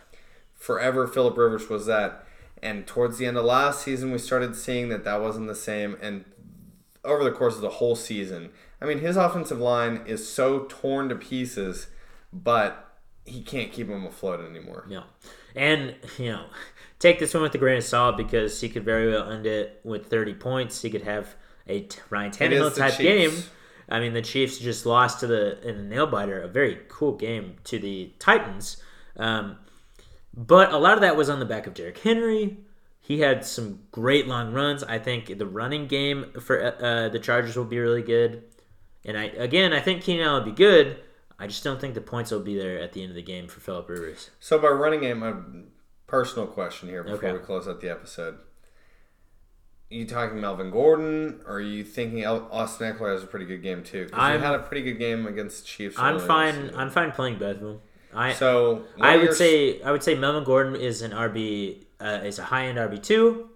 forever 0.53 1.07
Philip 1.07 1.37
Rivers 1.37 1.69
was 1.69 1.85
that. 1.85 2.25
And 2.61 2.85
towards 2.87 3.17
the 3.17 3.25
end 3.25 3.37
of 3.37 3.43
last 3.45 3.81
season, 3.83 4.11
we 4.11 4.17
started 4.17 4.55
seeing 4.55 4.89
that 4.89 5.03
that 5.03 5.21
wasn't 5.21 5.47
the 5.47 5.55
same. 5.55 5.97
And 6.01 6.23
over 7.03 7.23
the 7.23 7.31
course 7.31 7.55
of 7.55 7.61
the 7.61 7.69
whole 7.69 7.95
season. 7.95 8.51
I 8.81 8.85
mean, 8.85 8.99
his 8.99 9.17
offensive 9.17 9.59
line 9.59 10.01
is 10.05 10.27
so 10.27 10.65
torn 10.69 11.09
to 11.09 11.15
pieces, 11.15 11.87
but 12.31 12.97
he 13.25 13.41
can't 13.41 13.71
keep 13.71 13.87
them 13.87 14.05
afloat 14.05 14.39
anymore. 14.41 14.85
Yeah, 14.89 15.03
and 15.55 15.95
you 16.17 16.31
know, 16.31 16.45
take 16.99 17.19
this 17.19 17.33
one 17.33 17.43
with 17.43 17.55
a 17.55 17.57
grain 17.57 17.77
of 17.77 17.83
salt 17.83 18.17
because 18.17 18.59
he 18.61 18.69
could 18.69 18.83
very 18.83 19.09
well 19.09 19.31
end 19.31 19.45
it 19.45 19.79
with 19.83 20.07
30 20.07 20.33
points. 20.35 20.81
He 20.81 20.89
could 20.89 21.03
have 21.03 21.35
a 21.67 21.87
Ryan 22.09 22.31
Tannehill 22.31 22.75
type 22.75 22.97
game. 22.97 23.31
I 23.89 23.99
mean, 23.99 24.13
the 24.13 24.21
Chiefs 24.21 24.57
just 24.57 24.85
lost 24.85 25.19
to 25.19 25.27
the 25.27 25.67
in 25.67 25.75
a 25.75 25.83
nail 25.83 26.07
biter, 26.07 26.41
a 26.41 26.47
very 26.47 26.79
cool 26.87 27.13
game 27.13 27.55
to 27.65 27.79
the 27.79 28.11
Titans. 28.19 28.77
Um, 29.17 29.57
but 30.33 30.71
a 30.71 30.77
lot 30.77 30.95
of 30.95 31.01
that 31.01 31.15
was 31.15 31.29
on 31.29 31.39
the 31.39 31.45
back 31.45 31.67
of 31.67 31.73
Derrick 31.73 31.99
Henry. 31.99 32.57
He 33.05 33.19
had 33.19 33.43
some 33.45 33.81
great 33.91 34.27
long 34.27 34.53
runs. 34.53 34.81
I 34.81 34.97
think 34.97 35.37
the 35.37 35.45
running 35.45 35.87
game 35.87 36.31
for 36.39 36.63
uh, 36.81 37.09
the 37.09 37.19
Chargers 37.19 37.57
will 37.57 37.65
be 37.65 37.77
really 37.77 38.01
good. 38.01 38.43
And 39.03 39.17
I 39.17 39.25
again, 39.25 39.73
I 39.73 39.81
think 39.81 40.03
Keenan 40.03 40.25
Allen 40.25 40.43
will 40.45 40.51
be 40.51 40.55
good. 40.55 41.01
I 41.37 41.47
just 41.47 41.65
don't 41.65 41.81
think 41.81 41.95
the 41.95 42.01
points 42.01 42.31
will 42.31 42.39
be 42.39 42.57
there 42.57 42.79
at 42.79 42.93
the 42.93 43.01
end 43.01 43.09
of 43.09 43.15
the 43.17 43.21
game 43.21 43.49
for 43.49 43.59
Philip 43.59 43.89
Rivers. 43.89 44.29
So, 44.39 44.57
by 44.57 44.69
running 44.69 45.01
game, 45.01 45.21
a 45.21 45.43
personal 46.07 46.47
question 46.47 46.87
here 46.87 47.03
before 47.03 47.17
Okay. 47.17 47.33
we 47.33 47.39
close 47.39 47.67
out 47.67 47.81
the 47.81 47.89
episode. 47.89 48.35
Are 48.35 49.95
you 49.95 50.05
talking 50.07 50.39
Melvin 50.39 50.71
Gordon, 50.71 51.41
or 51.45 51.55
are 51.55 51.61
you 51.61 51.83
thinking 51.83 52.25
Austin 52.25 52.93
Ekeler 52.95 53.11
has 53.13 53.23
a 53.23 53.27
pretty 53.27 53.45
good 53.45 53.61
game 53.61 53.83
too? 53.83 54.07
I'm- 54.13 54.39
had 54.41 54.55
a 54.55 54.59
pretty 54.59 54.83
good 54.83 54.97
game 54.97 55.27
against 55.27 55.63
the 55.63 55.67
Chiefs. 55.67 55.97
I'm 55.99 56.19
fine. 56.19 56.71
I'm 56.75 56.89
fine 56.89 57.11
playing 57.11 57.37
both 57.37 57.57
of 57.57 57.61
them. 57.61 57.81
I 58.15 58.31
So 58.33 58.83
I 59.01 59.17
would 59.17 59.33
say 59.33 59.81
I 59.81 59.91
would 59.91 60.03
say 60.03 60.15
Melvin 60.15 60.43
Gordon 60.45 60.75
is 60.75 61.01
an 61.01 61.11
RB 61.11 61.83
uh, 62.03 62.19
is 62.23 62.39
a 62.39 62.43
high 62.43 62.65
end 62.65 62.77
RB 62.77 63.01
two, 63.01 63.49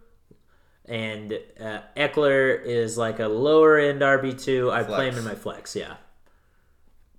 and 0.86 1.38
uh, 1.60 1.80
Ekeler 1.96 2.64
is 2.64 2.98
like 2.98 3.20
a 3.20 3.28
lower 3.28 3.78
end 3.78 4.02
RB 4.02 4.42
two. 4.42 4.72
I 4.72 4.84
play 4.84 5.10
him 5.10 5.18
in 5.18 5.24
my 5.26 5.36
flex. 5.36 5.76
Yeah. 5.76 5.96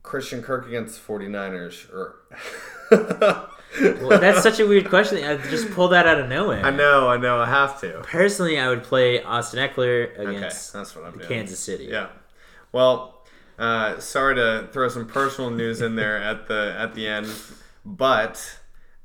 Christian 0.03 0.43
Kirk 0.43 0.67
against 0.67 1.07
the 1.07 1.13
49ers, 1.13 1.93
or 1.93 2.17
Well, 4.01 4.19
that's 4.21 4.43
such 4.43 4.59
a 4.59 4.67
weird 4.67 4.89
question. 4.89 5.23
I 5.23 5.37
just 5.49 5.71
pulled 5.73 5.93
that 5.93 6.07
out 6.07 6.19
of 6.19 6.29
nowhere. 6.29 6.65
I 6.65 6.71
know, 6.71 7.09
I 7.09 7.19
know, 7.19 7.39
I 7.41 7.47
have 7.47 7.79
to. 7.83 8.01
Personally, 8.05 8.59
I 8.59 8.69
would 8.71 8.83
play 8.83 9.23
Austin 9.23 9.61
Ekeler 9.69 10.19
Okay, 10.19 10.37
against 10.37 10.73
that's 10.73 10.97
what 10.97 11.05
I'm 11.05 11.13
doing. 11.13 11.29
Kansas 11.29 11.59
City. 11.59 11.85
Yeah. 11.85 12.09
Well, 12.73 13.23
uh, 13.59 13.99
sorry 14.01 14.37
to 14.37 14.69
throw 14.73 14.89
some 14.89 15.07
personal 15.07 15.51
news 15.51 15.83
in 15.83 15.97
there 15.97 16.17
at 16.17 16.49
the 16.49 16.75
at 16.79 16.95
the 16.95 17.07
end, 17.07 17.29
but 17.85 18.58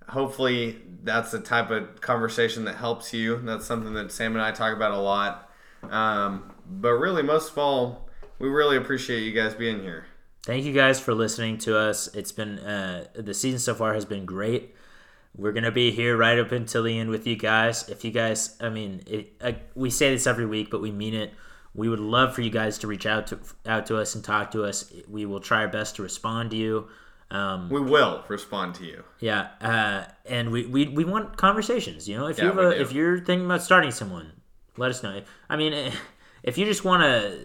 hopefully 0.09 0.81
that's 1.03 1.31
the 1.31 1.39
type 1.39 1.69
of 1.69 2.01
conversation 2.01 2.65
that 2.65 2.75
helps 2.75 3.13
you. 3.13 3.39
That's 3.43 3.65
something 3.65 3.93
that 3.93 4.11
Sam 4.11 4.33
and 4.33 4.41
I 4.41 4.51
talk 4.51 4.75
about 4.75 4.91
a 4.91 4.97
lot. 4.97 5.51
Um, 5.89 6.53
but 6.65 6.91
really, 6.91 7.23
most 7.23 7.51
of 7.51 7.57
all, 7.57 8.09
we 8.39 8.47
really 8.49 8.77
appreciate 8.77 9.21
you 9.21 9.31
guys 9.31 9.53
being 9.53 9.81
here. 9.81 10.05
Thank 10.45 10.65
you 10.65 10.73
guys 10.73 10.99
for 10.99 11.13
listening 11.13 11.57
to 11.59 11.77
us. 11.77 12.13
It's 12.13 12.31
been 12.31 12.59
uh, 12.59 13.05
the 13.15 13.33
season 13.33 13.59
so 13.59 13.73
far 13.75 13.93
has 13.93 14.05
been 14.05 14.25
great. 14.25 14.75
We're 15.35 15.51
gonna 15.51 15.71
be 15.71 15.91
here 15.91 16.15
right 16.15 16.37
up 16.37 16.51
until 16.51 16.83
the 16.83 16.99
end 16.99 17.09
with 17.09 17.25
you 17.25 17.35
guys. 17.35 17.87
If 17.89 18.05
you 18.05 18.11
guys, 18.11 18.55
I 18.61 18.69
mean, 18.69 19.01
it, 19.07 19.33
uh, 19.41 19.53
we 19.73 19.89
say 19.89 20.11
this 20.11 20.27
every 20.27 20.45
week, 20.45 20.69
but 20.69 20.81
we 20.81 20.91
mean 20.91 21.13
it. 21.13 21.33
We 21.73 21.89
would 21.89 21.99
love 21.99 22.35
for 22.35 22.41
you 22.41 22.51
guys 22.51 22.77
to 22.79 22.87
reach 22.87 23.05
out 23.05 23.27
to 23.27 23.39
out 23.65 23.87
to 23.87 23.97
us 23.97 24.15
and 24.15 24.23
talk 24.23 24.51
to 24.51 24.63
us. 24.63 24.93
We 25.07 25.25
will 25.25 25.39
try 25.39 25.61
our 25.61 25.67
best 25.67 25.95
to 25.95 26.03
respond 26.03 26.51
to 26.51 26.57
you. 26.57 26.87
Um, 27.33 27.69
We 27.69 27.81
will 27.81 28.23
respond 28.27 28.75
to 28.75 28.85
you. 28.85 29.03
yeah, 29.19 29.47
uh, 29.59 30.03
and 30.25 30.51
we, 30.51 30.65
we 30.67 30.87
we 30.87 31.03
want 31.03 31.35
conversations. 31.37 32.07
You 32.07 32.15
know, 32.17 32.27
if 32.27 32.37
Yeah, 32.37 32.43
you 32.45 32.49
have 32.51 32.57
we 32.59 32.65
a, 32.65 32.75
do. 32.75 32.81
if 32.83 32.91
you're 32.93 33.17
thinking 33.19 33.45
about 33.45 33.61
starting 33.63 33.91
someone, 33.91 34.31
let 34.77 34.91
us 34.91 35.01
know. 35.03 35.21
I 35.49 35.55
mean, 35.57 35.73
if 36.43 36.57
you 36.59 36.65
just 36.65 36.83
want 36.85 37.01
to 37.03 37.39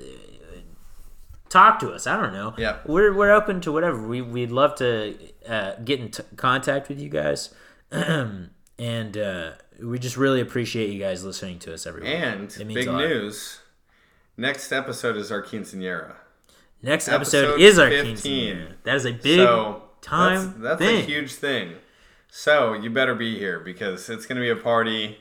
talk 1.49 1.79
to 1.81 1.91
us, 1.93 2.07
I 2.07 2.21
don't 2.21 2.35
know. 2.35 2.55
Yeah. 2.59 2.79
we're 2.85 3.15
we're 3.15 3.33
open 3.33 3.61
to 3.63 3.73
whatever. 3.73 4.07
We 4.07 4.21
we'd 4.21 4.53
love 4.53 4.75
to 4.77 5.17
uh, 5.49 5.77
get 5.85 6.01
in 6.01 6.11
t- 6.11 6.23
contact 6.37 6.89
with 6.91 7.01
you 7.01 7.09
guys, 7.09 7.55
and 7.91 9.17
uh, 9.19 9.53
we 9.83 9.99
just 9.99 10.17
really 10.17 10.41
appreciate 10.41 10.91
you 10.91 10.99
guys 10.99 11.25
listening 11.25 11.59
to 11.61 11.73
us 11.75 11.87
every 11.87 12.03
week. 12.03 12.11
And 12.15 12.45
It 12.61 12.67
means 12.67 12.75
big 12.85 12.89
news: 12.89 13.61
next 14.37 14.71
episode 14.73 15.17
is 15.17 15.33
our 15.33 15.43
quinceanera. 15.43 16.15
Next 16.83 17.09
episode, 17.09 17.45
episode 17.55 17.61
is 17.61 17.79
our 17.79 17.91
15. 17.91 18.17
quinceanera. 18.57 18.73
That 18.85 18.97
is 18.97 19.05
a 19.05 19.13
big 19.13 19.39
so 19.39 19.83
time 20.01 20.61
That's, 20.63 20.81
that's 20.81 20.83
a 20.83 21.01
huge 21.03 21.33
thing. 21.33 21.75
So 22.31 22.73
you 22.75 22.91
better 22.91 23.15
be 23.15 23.39
here 23.39 23.59
because 23.59 24.09
it's 24.09 24.27
going 24.27 24.37
to 24.37 24.43
be 24.43 24.51
a 24.51 24.57
party. 24.63 25.19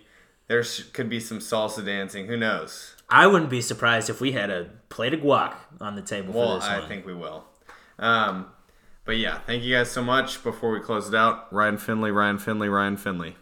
There 0.47 0.63
could 0.93 1.09
be 1.09 1.19
some 1.19 1.39
salsa 1.39 1.83
dancing. 1.85 2.27
Who 2.27 2.37
knows? 2.37 2.95
I 3.09 3.25
wouldn't 3.27 3.49
be 3.49 3.61
surprised 3.61 4.09
if 4.09 4.21
we 4.21 4.33
had 4.33 4.49
a 4.49 4.69
plate 4.89 5.13
of 5.13 5.21
guac 5.21 5.55
on 5.79 5.95
the 5.95 6.01
table 6.01 6.33
for 6.33 6.39
Well, 6.39 6.55
this 6.55 6.65
I 6.65 6.79
one. 6.79 6.87
think 6.89 7.05
we 7.05 7.13
will. 7.13 7.45
Um, 7.97 8.47
but 9.05 9.17
yeah, 9.17 9.39
thank 9.39 9.63
you 9.63 9.73
guys 9.75 9.89
so 9.89 10.03
much. 10.03 10.43
Before 10.43 10.71
we 10.71 10.79
close 10.81 11.07
it 11.07 11.15
out, 11.15 11.51
Ryan 11.53 11.77
Finley, 11.77 12.11
Ryan 12.11 12.37
Finley, 12.37 12.69
Ryan 12.69 12.97
Finley. 12.97 13.35